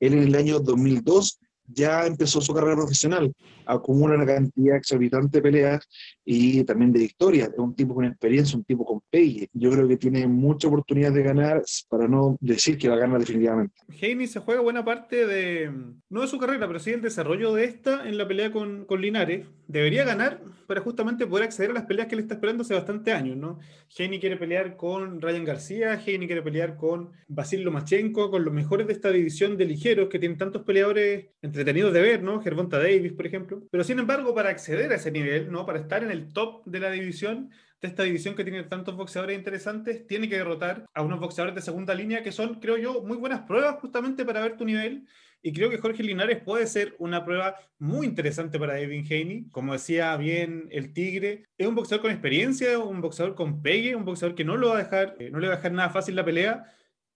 Él 0.00 0.14
en 0.14 0.22
el 0.22 0.34
año 0.36 0.58
2002 0.58 1.38
ya 1.72 2.06
empezó 2.06 2.40
su 2.40 2.52
carrera 2.52 2.76
profesional, 2.76 3.32
acumula 3.66 4.14
una 4.14 4.26
cantidad 4.26 4.76
exorbitante 4.76 5.38
de 5.38 5.42
peleas 5.42 5.88
y 6.24 6.62
también 6.64 6.92
de 6.92 7.00
victorias. 7.00 7.50
Es 7.52 7.58
un 7.58 7.74
tipo 7.74 7.94
con 7.94 8.04
experiencia, 8.04 8.56
un 8.56 8.64
tipo 8.64 8.84
con 8.84 9.00
pegue. 9.10 9.48
Yo 9.52 9.70
creo 9.70 9.86
que 9.88 9.96
tiene 9.96 10.26
mucha 10.26 10.68
oportunidad 10.68 11.12
de 11.12 11.22
ganar, 11.22 11.62
para 11.88 12.08
no 12.08 12.36
decir 12.40 12.78
que 12.78 12.88
va 12.88 12.96
a 12.96 12.98
ganar 12.98 13.20
definitivamente. 13.20 13.74
Haney 13.88 14.26
se 14.26 14.40
juega 14.40 14.60
buena 14.60 14.84
parte 14.84 15.26
de, 15.26 15.70
no 16.08 16.20
de 16.20 16.28
su 16.28 16.38
carrera, 16.38 16.66
pero 16.66 16.78
sí 16.78 16.90
el 16.90 17.02
desarrollo 17.02 17.54
de 17.54 17.64
esta 17.64 18.08
en 18.08 18.18
la 18.18 18.26
pelea 18.26 18.52
con, 18.52 18.84
con 18.84 19.00
Linares. 19.00 19.46
Debería 19.66 20.04
ganar 20.04 20.42
para 20.66 20.80
justamente 20.80 21.26
poder 21.26 21.44
acceder 21.44 21.70
a 21.70 21.74
las 21.74 21.84
peleas 21.84 22.08
que 22.08 22.16
le 22.16 22.22
está 22.22 22.34
esperando 22.34 22.62
hace 22.62 22.74
bastante 22.74 23.12
años, 23.12 23.36
¿no? 23.36 23.58
Haney 23.98 24.20
quiere 24.20 24.36
pelear 24.36 24.76
con 24.76 25.20
Ryan 25.20 25.44
García, 25.44 25.92
Haney 25.94 26.26
quiere 26.26 26.42
pelear 26.42 26.76
con 26.76 27.10
Basil 27.28 27.62
Lomachenko, 27.62 28.30
con 28.30 28.44
los 28.44 28.54
mejores 28.54 28.86
de 28.86 28.92
esta 28.92 29.10
división 29.10 29.56
de 29.56 29.64
ligeros 29.64 30.08
que 30.08 30.18
tienen 30.18 30.38
tantos 30.38 30.62
peleadores 30.62 31.26
entretenidos 31.60 31.92
de 31.92 32.00
ver, 32.00 32.22
¿no? 32.22 32.40
Gervonta 32.40 32.78
Davis, 32.78 33.12
por 33.12 33.26
ejemplo. 33.26 33.62
Pero 33.70 33.84
sin 33.84 33.98
embargo, 33.98 34.34
para 34.34 34.48
acceder 34.48 34.90
a 34.92 34.94
ese 34.96 35.10
nivel, 35.10 35.52
¿no? 35.52 35.66
Para 35.66 35.78
estar 35.78 36.02
en 36.02 36.10
el 36.10 36.32
top 36.32 36.64
de 36.64 36.80
la 36.80 36.90
división, 36.90 37.50
de 37.82 37.88
esta 37.88 38.02
división 38.02 38.34
que 38.34 38.44
tiene 38.44 38.62
tantos 38.64 38.96
boxeadores 38.96 39.36
interesantes, 39.36 40.06
tiene 40.06 40.28
que 40.28 40.36
derrotar 40.36 40.86
a 40.94 41.02
unos 41.02 41.20
boxeadores 41.20 41.54
de 41.54 41.60
segunda 41.60 41.94
línea 41.94 42.22
que 42.22 42.32
son, 42.32 42.60
creo 42.60 42.78
yo, 42.78 43.02
muy 43.02 43.18
buenas 43.18 43.40
pruebas 43.42 43.76
justamente 43.80 44.24
para 44.24 44.40
ver 44.40 44.56
tu 44.56 44.64
nivel. 44.64 45.06
Y 45.42 45.52
creo 45.52 45.68
que 45.68 45.78
Jorge 45.78 46.02
Linares 46.02 46.42
puede 46.42 46.66
ser 46.66 46.94
una 46.98 47.24
prueba 47.24 47.56
muy 47.78 48.06
interesante 48.06 48.58
para 48.58 48.74
Devin 48.74 49.04
Haney. 49.04 49.48
Como 49.50 49.74
decía 49.74 50.16
bien 50.16 50.68
el 50.70 50.94
Tigre, 50.94 51.44
es 51.58 51.66
un 51.66 51.74
boxeador 51.74 52.02
con 52.02 52.10
experiencia, 52.10 52.78
un 52.78 53.00
boxeador 53.02 53.34
con 53.34 53.62
pegue, 53.62 53.94
un 53.94 54.04
boxeador 54.04 54.34
que 54.34 54.44
no, 54.44 54.56
lo 54.56 54.68
va 54.68 54.74
a 54.76 54.82
dejar, 54.82 55.16
eh, 55.18 55.30
no 55.30 55.40
le 55.40 55.48
va 55.48 55.54
a 55.54 55.56
dejar 55.56 55.72
nada 55.72 55.90
fácil 55.90 56.16
la 56.16 56.24
pelea, 56.24 56.64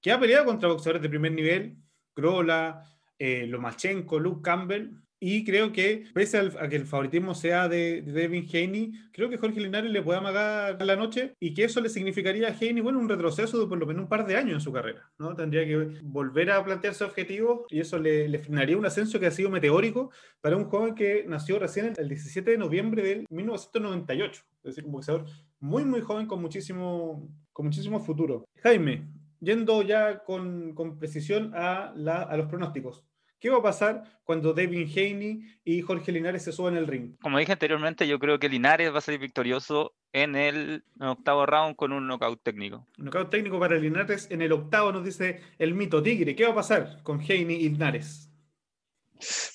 que 0.00 0.12
ha 0.12 0.20
peleado 0.20 0.44
contra 0.44 0.68
boxeadores 0.68 1.02
de 1.02 1.08
primer 1.08 1.32
nivel, 1.32 1.76
Grola, 2.16 2.84
eh, 3.18 3.46
Lomachenko, 3.46 4.18
Luke 4.18 4.42
Campbell, 4.42 4.90
Y 5.26 5.42
creo 5.42 5.72
que, 5.72 6.04
pese 6.12 6.36
a 6.38 6.68
que 6.68 6.76
el 6.76 6.84
favoritismo 6.84 7.34
sea 7.34 7.66
de, 7.66 8.02
Devin 8.02 8.46
Haney, 8.52 8.92
creo 9.10 9.30
que 9.30 9.38
Jorge 9.38 9.58
Linares 9.58 9.90
le 9.90 10.02
puede 10.02 10.18
amagar 10.18 10.84
la 10.84 10.96
noche 10.96 11.34
y 11.40 11.54
que 11.54 11.64
eso 11.64 11.80
le 11.80 11.88
significaría 11.88 12.48
a 12.48 12.54
Haney, 12.54 12.82
bueno, 12.82 12.98
un 12.98 13.08
retroceso 13.08 13.58
de 13.58 13.66
por 13.66 13.78
lo 13.78 13.86
menos 13.86 14.02
un 14.02 14.08
par 14.10 14.26
de 14.26 14.36
años 14.36 14.52
en 14.52 14.60
su 14.60 14.70
carrera, 14.70 15.10
¿no? 15.16 15.34
Tendría 15.34 15.64
que 15.64 15.98
volver 16.02 16.50
a 16.50 16.62
plantearse 16.62 17.04
objetivos 17.04 17.60
y 17.70 17.80
eso 17.80 17.98
le, 17.98 18.28
le 18.28 18.38
frenaría 18.38 18.76
un 18.76 18.84
ascenso 18.84 19.18
que 19.18 19.24
ha 19.24 19.30
sido 19.30 19.48
meteórico 19.48 20.10
para 20.42 20.58
un 20.58 20.64
joven 20.64 20.94
que 20.94 21.24
nació 21.26 21.58
recién 21.58 21.94
el 21.96 22.08
17 22.10 22.50
de 22.50 22.58
noviembre 22.58 23.02
del 23.02 23.26
1998. 23.30 24.42
Es 24.58 24.62
decir, 24.62 24.84
un 24.84 24.92
boxeador 24.92 25.24
muy, 25.58 25.86
muy 25.86 26.02
joven 26.02 26.26
con 26.26 26.42
muchísimo, 26.42 27.26
con 27.50 27.64
muchísimo 27.64 27.98
futuro. 27.98 28.44
Jaime, 28.62 29.08
yendo 29.44 29.82
ya 29.82 30.24
con, 30.24 30.74
con 30.74 30.98
precisión 30.98 31.52
a, 31.54 31.92
la, 31.96 32.22
a 32.22 32.36
los 32.36 32.46
pronósticos. 32.46 33.04
¿Qué 33.38 33.50
va 33.50 33.58
a 33.58 33.62
pasar 33.62 34.20
cuando 34.24 34.54
Devin 34.54 34.88
Haney 34.88 35.60
y 35.64 35.82
Jorge 35.82 36.10
Linares 36.10 36.42
se 36.42 36.50
suban 36.50 36.78
el 36.78 36.86
ring? 36.86 37.18
Como 37.20 37.38
dije 37.38 37.52
anteriormente, 37.52 38.08
yo 38.08 38.18
creo 38.18 38.38
que 38.38 38.48
Linares 38.48 38.90
va 38.90 38.98
a 38.98 39.02
salir 39.02 39.20
victorioso 39.20 39.94
en 40.12 40.34
el 40.34 40.82
octavo 40.98 41.44
round 41.44 41.76
con 41.76 41.92
un 41.92 42.06
knockout 42.06 42.42
técnico. 42.42 42.86
Un 42.96 43.04
knockout 43.04 43.28
técnico 43.28 43.60
para 43.60 43.76
Linares 43.76 44.28
en 44.30 44.40
el 44.40 44.50
octavo, 44.52 44.92
nos 44.92 45.04
dice 45.04 45.42
el 45.58 45.74
mito 45.74 46.02
Tigre. 46.02 46.34
¿Qué 46.34 46.44
va 46.44 46.52
a 46.52 46.54
pasar 46.54 47.02
con 47.02 47.20
Haney 47.20 47.56
y 47.56 47.68
Linares? 47.68 48.30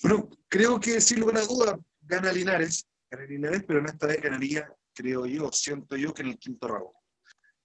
Bueno, 0.03 0.29
creo 0.47 0.79
que 0.79 1.01
sin 1.01 1.21
lugar 1.21 1.37
a 1.37 1.45
duda 1.45 1.79
gana 2.01 2.31
Linares, 2.31 2.87
gana 3.09 3.25
Linares, 3.25 3.63
pero 3.67 3.79
en 3.79 3.85
esta 3.87 4.05
vez 4.05 4.21
ganaría, 4.21 4.71
creo 4.93 5.25
yo, 5.25 5.51
siento 5.51 5.95
yo 5.97 6.13
que 6.13 6.21
en 6.21 6.27
el 6.27 6.37
quinto 6.37 6.67
round. 6.67 6.91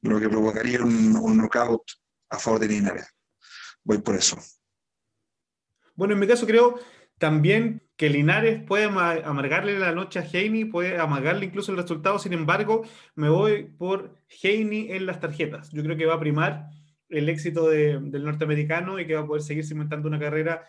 Lo 0.00 0.18
que 0.18 0.28
provocaría 0.30 0.82
un, 0.82 1.16
un 1.16 1.36
knockout 1.36 1.82
a 2.35 2.39
favor 2.39 2.61
de 2.61 2.68
Linares. 2.68 3.09
Voy 3.82 3.99
por 3.99 4.14
eso. 4.16 4.39
Bueno, 5.95 6.14
en 6.14 6.20
mi 6.20 6.26
caso 6.26 6.47
creo 6.47 6.78
también 7.18 7.82
que 7.97 8.11
Linares 8.11 8.62
puede 8.64 8.85
amargarle 8.85 9.78
la 9.78 9.93
noche 9.93 10.18
a 10.18 10.22
Heine, 10.22 10.66
puede 10.66 10.99
amargarle 10.99 11.47
incluso 11.47 11.70
el 11.70 11.78
resultado, 11.78 12.18
sin 12.18 12.32
embargo, 12.32 12.82
me 13.14 13.28
voy 13.28 13.64
por 13.64 14.18
Heine 14.43 14.97
en 14.97 15.07
las 15.07 15.20
tarjetas. 15.20 15.70
Yo 15.70 15.82
creo 15.82 15.97
que 15.97 16.07
va 16.07 16.14
a 16.14 16.20
primar 16.20 16.70
el 17.09 17.28
éxito 17.28 17.68
del 17.68 18.24
norteamericano 18.24 18.99
y 18.99 19.07
que 19.07 19.14
va 19.14 19.20
a 19.20 19.26
poder 19.26 19.43
seguir 19.43 19.64
cimentando 19.64 20.09
una 20.09 20.18
carrera 20.18 20.66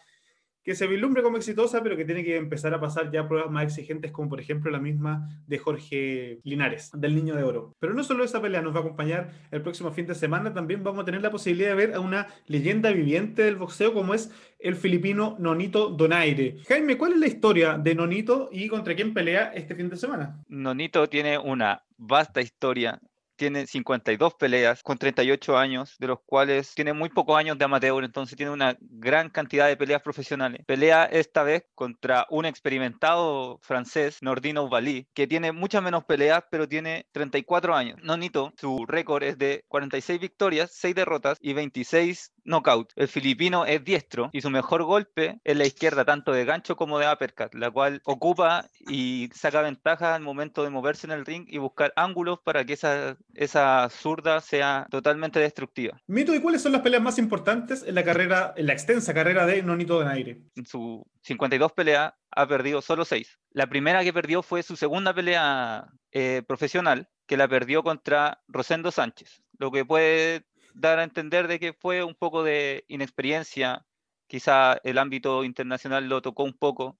que 0.66 0.74
se 0.76 0.88
vislumbre 0.88 1.22
como 1.22 1.38
exitosa, 1.38 1.84
pero 1.84 1.95
que 1.95 2.05
tiene 2.05 2.24
que 2.24 2.36
empezar 2.36 2.74
a 2.74 2.80
pasar 2.80 3.11
ya 3.11 3.28
pruebas 3.28 3.51
más 3.51 3.66
exigentes, 3.66 4.11
como 4.11 4.30
por 4.30 4.39
ejemplo 4.39 4.72
la 4.72 4.80
misma 4.80 5.30
de 5.45 5.59
Jorge 5.59 6.39
Linares, 6.43 6.89
del 6.93 7.16
Niño 7.16 7.36
de 7.36 7.43
Oro. 7.43 7.76
Pero 7.80 7.93
no 7.93 8.03
solo 8.03 8.24
esa 8.24 8.41
pelea 8.41 8.63
nos 8.63 8.74
va 8.74 8.80
a 8.80 8.82
acompañar 8.82 9.30
el 9.51 9.61
próximo 9.61 9.91
fin 9.91 10.07
de 10.07 10.16
semana, 10.16 10.53
también 10.53 10.84
vamos 10.84 11.03
a 11.03 11.05
tener 11.05 11.22
la 11.22 11.30
posibilidad 11.30 11.70
de 11.70 11.76
ver 11.76 11.93
a 11.93 11.99
una 11.99 12.28
leyenda 12.47 12.91
viviente 12.91 13.43
del 13.43 13.57
boxeo 13.57 13.93
como 13.93 14.16
es 14.16 14.32
el 14.57 14.76
filipino 14.76 15.36
Nonito 15.39 15.89
Donaire. 15.89 16.57
Jaime, 16.68 16.97
¿cuál 16.97 17.13
es 17.13 17.20
la 17.20 17.28
historia 17.28 17.78
de 17.78 17.93
Nonito 17.93 18.49
y 18.51 18.68
contra 18.68 18.95
quién 18.95 19.13
pelea 19.13 19.51
este 19.53 19.76
fin 19.76 19.89
de 19.89 19.97
semana? 19.97 20.41
Nonito 20.47 21.07
tiene 21.07 21.38
una 21.38 21.84
vasta 21.97 22.41
historia 22.41 22.99
tiene 23.36 23.67
52 23.67 24.33
peleas 24.36 24.83
con 24.83 24.97
38 24.97 25.57
años, 25.57 25.95
de 25.99 26.07
los 26.07 26.19
cuales 26.25 26.73
tiene 26.75 26.93
muy 26.93 27.09
pocos 27.09 27.38
años 27.38 27.57
de 27.57 27.65
amateur, 27.65 28.03
entonces 28.03 28.36
tiene 28.36 28.51
una 28.51 28.77
gran 28.79 29.29
cantidad 29.29 29.67
de 29.67 29.77
peleas 29.77 30.01
profesionales. 30.01 30.61
Pelea 30.65 31.05
esta 31.05 31.43
vez 31.43 31.65
contra 31.75 32.25
un 32.29 32.45
experimentado 32.45 33.59
francés, 33.61 34.19
Nordino 34.21 34.69
Valí, 34.69 35.07
que 35.13 35.27
tiene 35.27 35.51
muchas 35.51 35.83
menos 35.83 36.05
peleas, 36.05 36.43
pero 36.49 36.67
tiene 36.67 37.07
34 37.11 37.75
años. 37.75 37.99
Nonito, 38.03 38.53
su 38.57 38.86
récord 38.86 39.23
es 39.23 39.38
de 39.38 39.63
46 39.67 40.19
victorias, 40.19 40.71
6 40.73 40.95
derrotas 40.95 41.38
y 41.41 41.53
26 41.53 42.31
knockout. 42.45 42.93
El 42.95 43.07
filipino 43.07 43.65
es 43.65 43.83
diestro 43.83 44.29
y 44.31 44.41
su 44.41 44.49
mejor 44.49 44.83
golpe 44.83 45.39
es 45.43 45.57
la 45.57 45.65
izquierda, 45.65 46.05
tanto 46.05 46.31
de 46.31 46.45
gancho 46.45 46.75
como 46.75 46.99
de 46.99 47.11
uppercut, 47.11 47.53
la 47.53 47.71
cual 47.71 48.01
ocupa 48.05 48.69
y 48.79 49.29
saca 49.33 49.61
ventaja 49.61 50.15
al 50.15 50.21
momento 50.21 50.63
de 50.63 50.69
moverse 50.69 51.07
en 51.07 51.11
el 51.11 51.25
ring 51.25 51.45
y 51.47 51.57
buscar 51.57 51.91
ángulos 51.95 52.39
para 52.43 52.63
que 52.63 52.73
esa, 52.73 53.17
esa 53.33 53.89
zurda 53.89 54.39
sea 54.41 54.87
totalmente 54.89 55.39
destructiva. 55.39 55.99
Mito, 56.07 56.33
¿y 56.33 56.39
cuáles 56.39 56.61
son 56.61 56.71
las 56.71 56.81
peleas 56.81 57.03
más 57.03 57.17
importantes 57.17 57.83
en 57.85 57.95
la 57.95 58.03
carrera, 58.03 58.53
en 58.55 58.67
la 58.67 58.73
extensa 58.73 59.13
carrera 59.13 59.45
de 59.45 59.61
Nonito 59.63 60.05
Aire? 60.07 60.41
En 60.55 60.65
su 60.65 61.05
52 61.23 61.71
peleas 61.71 62.13
ha 62.31 62.47
perdido 62.47 62.81
solo 62.81 63.05
6. 63.05 63.39
La 63.51 63.67
primera 63.67 64.03
que 64.03 64.13
perdió 64.13 64.43
fue 64.43 64.63
su 64.63 64.75
segunda 64.75 65.13
pelea 65.13 65.87
eh, 66.11 66.43
profesional, 66.47 67.09
que 67.25 67.37
la 67.37 67.47
perdió 67.47 67.83
contra 67.83 68.41
Rosendo 68.47 68.91
Sánchez, 68.91 69.41
lo 69.57 69.71
que 69.71 69.85
puede 69.85 70.45
dar 70.76 70.99
a 70.99 71.03
entender 71.03 71.47
de 71.47 71.59
que 71.59 71.73
fue 71.73 72.03
un 72.03 72.15
poco 72.15 72.43
de 72.43 72.86
inexperiencia, 72.88 73.86
quizá 74.28 74.76
el 74.84 74.97
ámbito 74.97 75.43
internacional 75.43 76.07
lo 76.09 76.21
tocó 76.21 76.43
un 76.43 76.53
poco, 76.53 76.99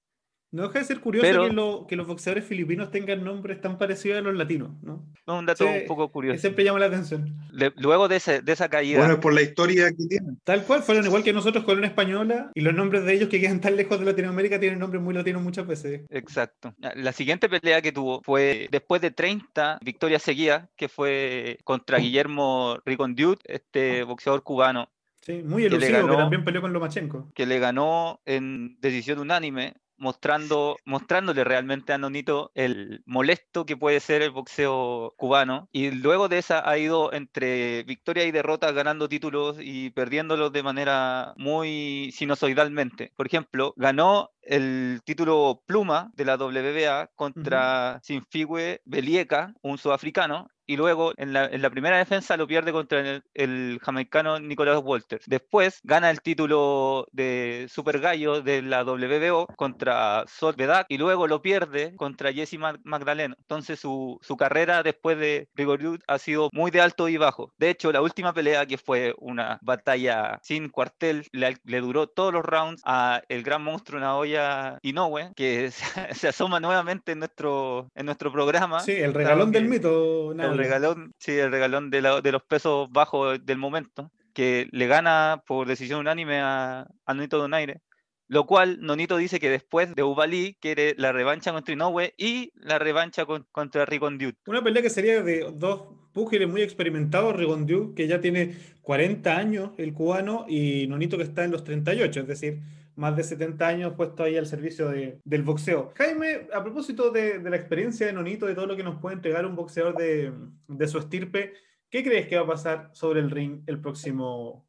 no 0.56 0.64
deja 0.64 0.80
de 0.80 0.86
ser 0.86 1.00
curioso 1.02 1.86
que, 1.88 1.96
los 1.96 2.08
boxeadores 2.08 2.46
filipinos 2.46 2.90
tengan 2.90 3.24
nombres 3.24 3.60
tan 3.60 3.78
parecidos 3.78 4.20
a 4.20 4.22
los 4.22 4.36
latinos, 4.36 4.72
¿no? 4.82 5.06
un 5.28 5.46
dato 5.46 5.66
un 5.66 5.86
poco 5.86 6.10
curioso. 6.10 6.40
siempre 6.40 6.64
llama 6.64 6.80
la 6.80 6.86
atención. 6.86 7.36
luego 7.76 8.08
de, 8.08 8.16
esa 8.16 8.70
caída. 8.70 9.00
Bueno, 9.00 9.20
por 9.20 9.34
la 9.34 9.42
historia 9.42 9.90
que 9.90 10.06
tienen. 10.08 10.40
Tal 10.44 10.64
cual, 10.64 10.82
fueron 10.82 11.06
igual 11.06 11.24
que 11.24 11.34
nosotros 11.34 11.66
con 11.66 11.78
una 11.78 11.88
española 11.88 12.52
y 12.54 12.62
los 12.62 12.74
nombres 12.74 13.04
de 13.04 13.14
ellos 13.14 13.28
que 13.28 13.42
quedan 13.42 13.60
tan 13.60 13.76
lejos 13.76 14.00
de 14.00 14.06
Latinoamérica 14.06 14.60
tienen 14.60 14.80
nombres 14.80 15.02
muy 15.02 15.14
latinos 15.14 15.42
muchas 15.42 15.68
veces. 15.68 16.02
Exacto. 16.10 16.74
La 16.78 17.12
siguiente 17.12 17.50
pelea 17.50 17.82
que 17.82 17.92
tuvo 17.92 18.22
fue 18.24 18.70
después 18.72 19.02
de 19.02 19.12
30 19.12 19.80
victorias 19.84 20.24
seguidas, 20.24 20.70
que 20.78 20.88
fue 20.88 21.58
contra 21.66 21.98
Guillermo 21.98 22.80
Ricondiut, 22.86 23.42
este 23.46 24.04
boxeador 24.04 24.44
cubano 24.44 24.90
Sí, 25.26 25.42
muy 25.44 25.66
elusivo, 25.66 26.08
que, 26.08 26.16
también 26.16 26.46
peleó 26.46 26.62
con 26.62 26.72
Lomachenko. 26.72 27.32
Que 27.34 27.48
le 27.48 27.58
ganó 27.58 28.22
en 28.26 28.80
decisión 28.80 29.18
unánime 29.18 29.74
mostrando, 29.98 30.78
mostrándole 30.86 31.44
realmente 31.44 31.94
a 31.94 31.98
Nonito 31.98 32.52
el 32.56 33.02
molesto 33.06 33.66
que 33.66 33.78
puede 33.78 34.00
ser 34.00 34.22
el 34.22 34.32
boxeo 34.32 35.14
cubano. 35.18 35.70
Y 35.72 35.92
luego 35.92 36.28
de 36.28 36.40
esa 36.40 36.68
ha 36.70 36.78
ido 36.78 37.14
entre 37.14 37.84
victoria 37.84 38.26
y 38.26 38.32
derrota 38.32 38.72
ganando 38.72 39.10
títulos 39.10 39.58
y 39.60 39.90
perdiéndolos 39.92 40.52
de 40.52 40.64
manera 40.64 41.34
muy 41.38 42.12
sinusoidalmente. 42.14 43.12
Por 43.16 43.28
ejemplo, 43.28 43.74
ganó 43.78 44.32
el 44.42 45.02
título 45.04 45.64
pluma 45.66 46.12
de 46.16 46.26
la 46.26 46.36
WBA 46.36 47.12
contra 47.16 48.00
Sinfigue 48.04 48.82
Belieca, 48.86 49.54
un 49.62 49.78
sudafricano, 49.78 50.50
y 50.68 50.78
luego 50.78 51.14
en 51.18 51.34
la, 51.34 51.46
en 51.46 51.62
la, 51.62 51.70
primera 51.70 51.98
defensa 51.98 52.38
lo 52.38 52.48
pierde 52.48 52.72
contra 52.72 53.22
el, 53.34 53.80
jamaicano 53.82 54.40
Nicolás 54.40 54.82
Walters. 54.84 55.26
Después 55.28 55.80
gana 55.84 56.10
el 56.10 56.22
título 56.22 57.08
de 57.12 57.68
Super 57.70 58.00
Gallo 58.00 58.42
de 58.42 58.62
la 58.62 58.84
WBO 58.84 59.48
contra 59.56 60.26
Sol 60.28 60.56
Bedak 60.58 60.86
y 60.90 60.98
luego 60.98 61.28
lo 61.28 61.42
pierde 61.42 61.96
contra 61.96 62.32
Jesse 62.32 62.58
Magdaleno. 62.84 63.36
Entonces 63.40 63.80
su, 63.80 64.18
su 64.22 64.38
carrera 64.38 64.84
después 64.84 65.18
de 65.18 65.48
Grigoriuk 65.56 66.02
ha 66.08 66.18
sido 66.18 66.50
muy 66.54 66.72
de 66.72 66.82
alto 66.82 67.10
y 67.10 67.18
bajo. 67.18 67.52
De 67.58 67.70
hecho, 67.70 67.92
la 67.92 68.02
última 68.02 68.34
pelea 68.34 68.66
que 68.66 68.78
fue 68.78 69.14
una 69.18 69.60
batalla 69.62 70.40
sin 70.42 70.70
cuartel 70.70 71.26
le, 71.32 71.58
le 71.64 71.82
duró 71.82 72.08
todos 72.08 72.34
los 72.34 72.44
rounds 72.44 72.82
a 72.86 73.22
el 73.30 73.44
gran 73.44 73.64
monstruo 73.64 74.00
Naoya 74.00 74.80
Inoue 74.82 75.34
que 75.36 75.72
se, 76.12 76.28
asoma 76.28 76.60
nuevamente 76.60 77.12
en 77.12 77.20
nuestro, 77.20 77.90
en 77.96 78.06
nuestro 78.06 78.32
programa. 78.32 78.80
Sí, 78.80 78.94
el 78.94 79.14
regalón 79.14 79.52
del 79.52 79.68
mito 79.68 80.34
el 80.56 80.64
regalón, 80.64 81.14
sí, 81.18 81.32
el 81.32 81.52
regalón 81.52 81.90
de, 81.90 82.02
los 82.02 82.44
pesos 82.44 82.90
bajos 82.92 83.46
del 83.46 83.58
momento, 83.58 84.12
que 84.34 84.68
le 84.72 84.88
gana 84.88 85.44
por 85.46 85.68
decisión 85.68 86.00
unánime 86.00 86.40
a, 86.42 86.88
Nonito 87.08 87.38
Donaire. 87.38 87.82
Lo 88.28 88.48
cual 88.48 88.80
Nonito 88.82 89.18
dice 89.18 89.40
que 89.40 89.52
después 89.52 89.94
de 89.94 90.02
Ubali 90.02 90.58
quiere 90.60 90.96
la 90.98 91.12
revancha 91.12 91.52
contra 91.52 91.74
Inoue 91.74 92.16
y 92.18 92.52
la 92.56 92.80
revancha 92.80 93.26
contra 93.52 93.86
Rigondiut. 93.86 94.36
Una 94.48 94.64
pelea 94.64 94.82
que 94.82 94.90
sería 94.90 95.22
de 95.22 95.52
dos 95.54 95.84
púgiles 96.12 96.50
muy 96.50 96.64
experimentados, 96.64 97.36
Rigondiut 97.36 97.94
que 97.94 98.08
ya 98.08 98.22
tiene 98.22 98.56
40 98.82 99.38
años, 99.38 99.72
el 99.78 99.94
cubano, 99.94 100.46
y 100.50 100.88
Nonito 100.88 101.18
que 101.18 101.24
está 101.24 101.44
en 101.44 101.52
los 101.52 101.64
38, 101.64 102.22
es 102.22 102.28
decir, 102.28 102.62
más 102.96 103.16
de 103.16 103.24
70 103.24 103.68
años 103.68 103.94
puesto 103.96 104.24
ahí 104.24 104.38
al 104.38 104.48
servicio 104.48 104.90
del 104.90 105.44
boxeo. 105.44 105.94
Jaime, 105.96 106.48
a 106.54 106.64
propósito 106.64 107.12
de, 107.12 107.40
la 107.42 107.56
experiencia 107.56 108.08
de 108.08 108.14
Nonito, 108.14 108.46
de 108.46 108.56
todo 108.56 108.68
lo 108.68 108.76
que 108.76 108.84
nos 108.84 109.00
puede 109.00 109.16
entregar 109.16 109.46
un 109.46 109.56
boxeador 109.56 109.96
de, 109.96 110.34
de 110.68 110.88
su 110.88 110.98
estirpe, 110.98 111.54
¿Qué 111.96 112.04
crees 112.04 112.28
que 112.28 112.36
va 112.36 112.44
a 112.44 112.48
pasar 112.48 112.90
sobre 112.92 113.22
el 113.22 113.32
ring 113.32 113.62
el 113.68 113.80
próximo 113.80 114.65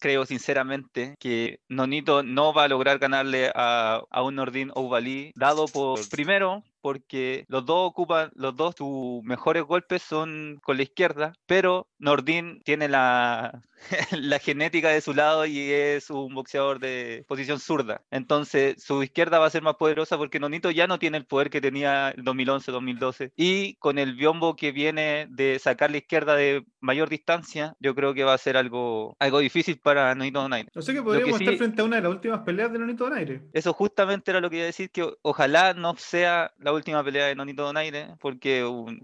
Creo 0.00 0.26
sinceramente 0.26 1.14
que 1.18 1.60
Nonito 1.68 2.22
no 2.22 2.52
va 2.52 2.64
a 2.64 2.68
lograr 2.68 2.98
ganarle 2.98 3.50
a, 3.54 4.02
a 4.10 4.22
un 4.22 4.34
Nordin 4.36 4.70
Ovalí, 4.74 5.32
dado 5.34 5.66
por, 5.66 6.06
primero, 6.08 6.62
porque 6.84 7.46
los 7.48 7.64
dos 7.64 7.88
ocupan, 7.88 8.30
los 8.34 8.54
dos 8.56 8.74
sus 8.76 9.22
mejores 9.22 9.62
golpes 9.62 10.02
son 10.02 10.60
con 10.62 10.76
la 10.76 10.82
izquierda, 10.82 11.32
pero 11.46 11.88
Nordin 11.98 12.60
tiene 12.62 12.88
la, 12.88 13.62
la 14.12 14.38
genética 14.38 14.90
de 14.90 15.00
su 15.00 15.14
lado 15.14 15.46
y 15.46 15.72
es 15.72 16.10
un 16.10 16.34
boxeador 16.34 16.80
de 16.80 17.24
posición 17.26 17.58
zurda. 17.58 18.02
Entonces 18.10 18.82
su 18.82 19.02
izquierda 19.02 19.38
va 19.38 19.46
a 19.46 19.50
ser 19.50 19.62
más 19.62 19.76
poderosa 19.76 20.18
porque 20.18 20.38
Nonito 20.38 20.70
ya 20.70 20.86
no 20.86 20.98
tiene 20.98 21.16
el 21.16 21.24
poder 21.24 21.48
que 21.48 21.62
tenía 21.62 22.10
el 22.10 22.22
2011-2012 22.22 23.32
y 23.34 23.76
con 23.76 23.98
el 23.98 24.14
biombo 24.14 24.54
que 24.54 24.70
viene 24.70 25.26
de 25.30 25.58
sacar 25.58 25.90
la 25.90 25.96
izquierda 25.96 26.36
de 26.36 26.66
mayor 26.80 27.08
distancia, 27.08 27.76
yo 27.80 27.94
creo 27.94 28.12
que 28.12 28.24
va 28.24 28.34
a 28.34 28.38
ser 28.38 28.58
algo, 28.58 29.16
algo 29.18 29.40
difícil 29.44 29.78
para 29.78 30.14
Nonito 30.14 30.40
Donaire. 30.40 30.68
No 30.74 30.82
sé 30.82 30.92
que 30.92 31.02
podríamos 31.02 31.40
estar 31.40 31.56
frente 31.56 31.82
a 31.82 31.84
una 31.84 31.96
de 31.96 32.02
las 32.02 32.10
últimas 32.12 32.40
peleas 32.40 32.72
de 32.72 32.78
Nonito 32.78 33.04
Donaire. 33.04 33.42
Eso 33.52 33.72
justamente 33.72 34.30
era 34.30 34.40
lo 34.40 34.50
que 34.50 34.56
iba 34.56 34.64
a 34.64 34.66
decir, 34.66 34.90
que 34.90 35.08
ojalá 35.22 35.74
no 35.74 35.96
sea 35.96 36.52
la 36.58 36.72
última 36.72 37.02
pelea 37.04 37.26
de 37.26 37.34
Nonito 37.34 37.62
Donaire, 37.62 38.08
porque 38.20 38.60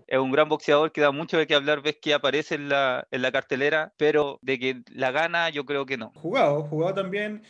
es 0.06 0.18
un 0.18 0.32
gran 0.32 0.48
boxeador 0.48 0.92
que 0.92 1.00
da 1.00 1.12
mucho 1.12 1.38
de 1.38 1.46
qué 1.46 1.54
hablar, 1.54 1.82
ves 1.82 1.98
que 2.00 2.14
aparece 2.14 2.56
en 2.56 2.68
la, 2.68 3.06
en 3.10 3.22
la 3.22 3.32
cartelera, 3.32 3.92
pero 3.96 4.38
de 4.42 4.58
que 4.58 4.82
la 4.92 5.10
gana 5.10 5.50
yo 5.50 5.64
creo 5.64 5.86
que 5.86 5.96
no. 5.96 6.12
Jugado, 6.14 6.62
jugado 6.64 6.94
también 6.94 7.42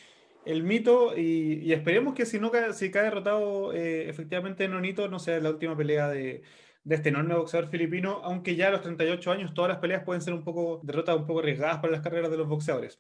el 0.45 0.63
mito 0.63 1.17
y, 1.17 1.73
esperemos 1.73 2.15
que 2.15 2.27
si 2.27 2.39
no 2.39 2.51
si 2.73 2.91
cae 2.91 3.05
derrotado 3.05 3.73
eh, 3.73 4.09
efectivamente 4.09 4.67
Nonito 4.69 5.09
no 5.09 5.19
sea 5.19 5.39
la 5.39 5.51
última 5.51 5.77
pelea 5.77 6.09
de, 6.09 6.43
de 6.85 6.95
este 6.95 7.11
enorme 7.11 7.35
boxeador 7.35 7.71
filipino, 7.71 8.21
aunque 8.25 8.57
ya 8.57 8.69
a 8.69 8.71
los 8.71 8.83
38 8.83 9.33
años 9.33 9.55
todas 9.55 9.69
las 9.69 9.79
peleas 9.79 10.05
pueden 10.05 10.23
ser 10.23 10.35
un 10.35 10.45
poco 10.45 10.81
derrotas 10.83 11.17
un 11.17 11.27
poco 11.27 11.41
arriesgadas 11.41 11.79
para 11.79 11.93
las 11.93 12.03
carreras 12.03 12.31
de 12.31 12.37
los 12.37 12.49
boxeadores. 12.49 12.99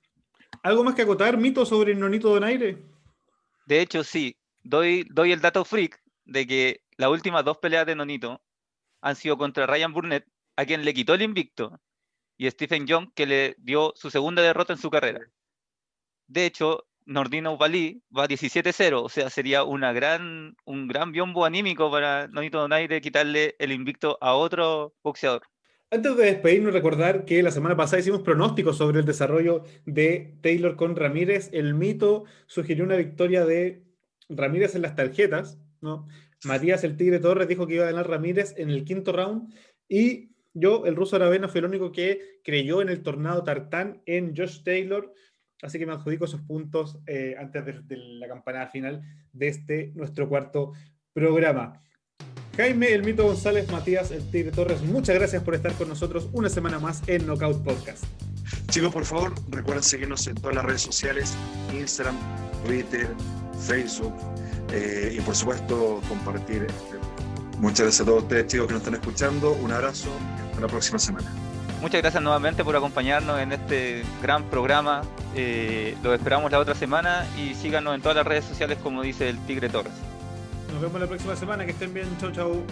¿Algo 0.62 0.84
más 0.84 0.94
que 0.94 1.02
acotar, 1.02 1.38
mito 1.38 1.64
sobre 1.64 1.94
Nonito 1.94 2.28
Donaire? 2.28 2.84
De 3.66 3.80
hecho, 3.80 4.04
sí. 4.04 4.36
Doy, 4.62 5.06
doy 5.10 5.32
el 5.32 5.40
dato 5.40 5.64
freak 5.64 6.02
de 6.24 6.46
que 6.46 6.82
las 6.96 7.08
últimas 7.08 7.44
dos 7.44 7.58
peleas 7.58 7.86
de 7.86 7.96
Nonito 7.96 8.42
han 9.00 9.16
sido 9.16 9.38
contra 9.38 9.66
Ryan 9.66 9.92
Burnett, 9.92 10.26
a 10.56 10.66
quien 10.66 10.84
le 10.84 10.92
quitó 10.92 11.14
el 11.14 11.22
invicto, 11.22 11.80
y 12.36 12.50
Stephen 12.50 12.86
Young, 12.86 13.12
que 13.14 13.26
le 13.26 13.56
dio 13.58 13.92
su 13.96 14.10
segunda 14.10 14.42
derrota 14.42 14.74
en 14.74 14.78
su 14.78 14.90
carrera. 14.90 15.20
De 16.26 16.44
hecho, 16.44 16.86
Nordino 17.10 17.56
Bali 17.56 18.02
va 18.16 18.28
17-0, 18.28 19.02
o 19.02 19.08
sea, 19.08 19.30
sería 19.30 19.64
una 19.64 19.92
gran, 19.92 20.54
un 20.64 20.86
gran 20.86 21.10
biombo 21.10 21.44
anímico 21.44 21.90
para 21.90 22.28
Nonito 22.28 22.60
Donaire 22.60 23.00
quitarle 23.00 23.56
el 23.58 23.72
invicto 23.72 24.16
a 24.20 24.34
otro 24.34 24.94
boxeador. 25.02 25.42
Antes 25.90 26.16
de 26.16 26.24
despedirnos, 26.26 26.72
recordar 26.72 27.24
que 27.24 27.42
la 27.42 27.50
semana 27.50 27.76
pasada 27.76 27.98
hicimos 27.98 28.22
pronósticos 28.22 28.78
sobre 28.78 29.00
el 29.00 29.06
desarrollo 29.06 29.64
de 29.86 30.38
Taylor 30.40 30.76
con 30.76 30.94
Ramírez. 30.94 31.50
El 31.52 31.74
mito 31.74 32.26
sugirió 32.46 32.84
una 32.84 32.94
victoria 32.94 33.44
de 33.44 33.82
Ramírez 34.28 34.76
en 34.76 34.82
las 34.82 34.94
tarjetas, 34.94 35.58
¿no? 35.80 36.06
Matías 36.44 36.84
el 36.84 36.96
Tigre 36.96 37.18
Torres 37.18 37.48
dijo 37.48 37.66
que 37.66 37.74
iba 37.74 37.84
a 37.88 37.90
ganar 37.90 38.08
Ramírez 38.08 38.54
en 38.56 38.70
el 38.70 38.84
quinto 38.84 39.10
round 39.10 39.52
y 39.88 40.30
yo, 40.52 40.84
el 40.86 40.96
ruso 40.96 41.16
Aravena, 41.16 41.48
fue 41.48 41.60
el 41.60 41.66
único 41.66 41.92
que 41.92 42.40
creyó 42.42 42.82
en 42.82 42.88
el 42.88 43.02
tornado 43.02 43.44
Tartán 43.44 44.02
en 44.06 44.36
Josh 44.36 44.62
Taylor. 44.64 45.12
Así 45.62 45.78
que 45.78 45.86
me 45.86 45.92
adjudico 45.92 46.24
esos 46.24 46.40
puntos 46.40 46.98
eh, 47.06 47.36
antes 47.38 47.64
de, 47.64 47.96
la 47.96 48.28
campanada 48.28 48.68
final 48.68 49.02
de 49.32 49.48
este 49.48 49.92
nuestro 49.94 50.28
cuarto 50.28 50.72
programa. 51.12 51.82
Jaime, 52.56 52.92
el 52.92 53.04
Mito 53.04 53.24
González, 53.24 53.70
Matías, 53.70 54.10
el 54.10 54.28
Tigre 54.30 54.50
Torres, 54.50 54.82
muchas 54.82 55.14
gracias 55.14 55.42
por 55.42 55.54
estar 55.54 55.72
con 55.74 55.88
nosotros 55.88 56.28
una 56.32 56.48
semana 56.48 56.78
más 56.78 57.02
en 57.06 57.26
Knockout 57.26 57.62
Podcast. 57.62 58.04
Chicos, 58.68 58.92
por 58.92 59.04
favor, 59.04 59.34
recuerden 59.50 59.82
seguirnos 59.82 60.26
en 60.26 60.34
todas 60.34 60.56
las 60.56 60.64
redes 60.64 60.82
sociales, 60.82 61.36
Instagram, 61.72 62.16
Twitter, 62.64 63.08
Facebook, 63.66 64.14
eh, 64.72 65.16
y 65.16 65.20
por 65.20 65.34
supuesto 65.34 66.00
compartir. 66.08 66.66
Muchas 67.58 67.80
gracias 67.80 68.00
a 68.00 68.04
todos 68.04 68.22
ustedes, 68.22 68.46
chicos, 68.46 68.66
que 68.66 68.72
nos 68.72 68.82
están 68.82 68.94
escuchando. 68.94 69.52
Un 69.52 69.72
abrazo 69.72 70.10
hasta 70.46 70.60
la 70.60 70.68
próxima 70.68 70.98
semana. 70.98 71.49
Muchas 71.80 72.02
gracias 72.02 72.22
nuevamente 72.22 72.62
por 72.62 72.76
acompañarnos 72.76 73.40
en 73.40 73.52
este 73.52 74.02
gran 74.22 74.44
programa. 74.44 75.02
Eh, 75.34 75.96
los 76.02 76.14
esperamos 76.14 76.52
la 76.52 76.58
otra 76.58 76.74
semana 76.74 77.26
y 77.38 77.54
síganos 77.54 77.94
en 77.94 78.02
todas 78.02 78.16
las 78.16 78.26
redes 78.26 78.44
sociales 78.44 78.78
como 78.82 79.02
dice 79.02 79.30
el 79.30 79.38
Tigre 79.46 79.70
Torres. 79.70 79.92
Nos 80.72 80.82
vemos 80.82 81.00
la 81.00 81.06
próxima 81.06 81.34
semana. 81.36 81.64
Que 81.64 81.72
estén 81.72 81.94
bien. 81.94 82.06
Chau, 82.20 82.30
chau. 82.32 82.64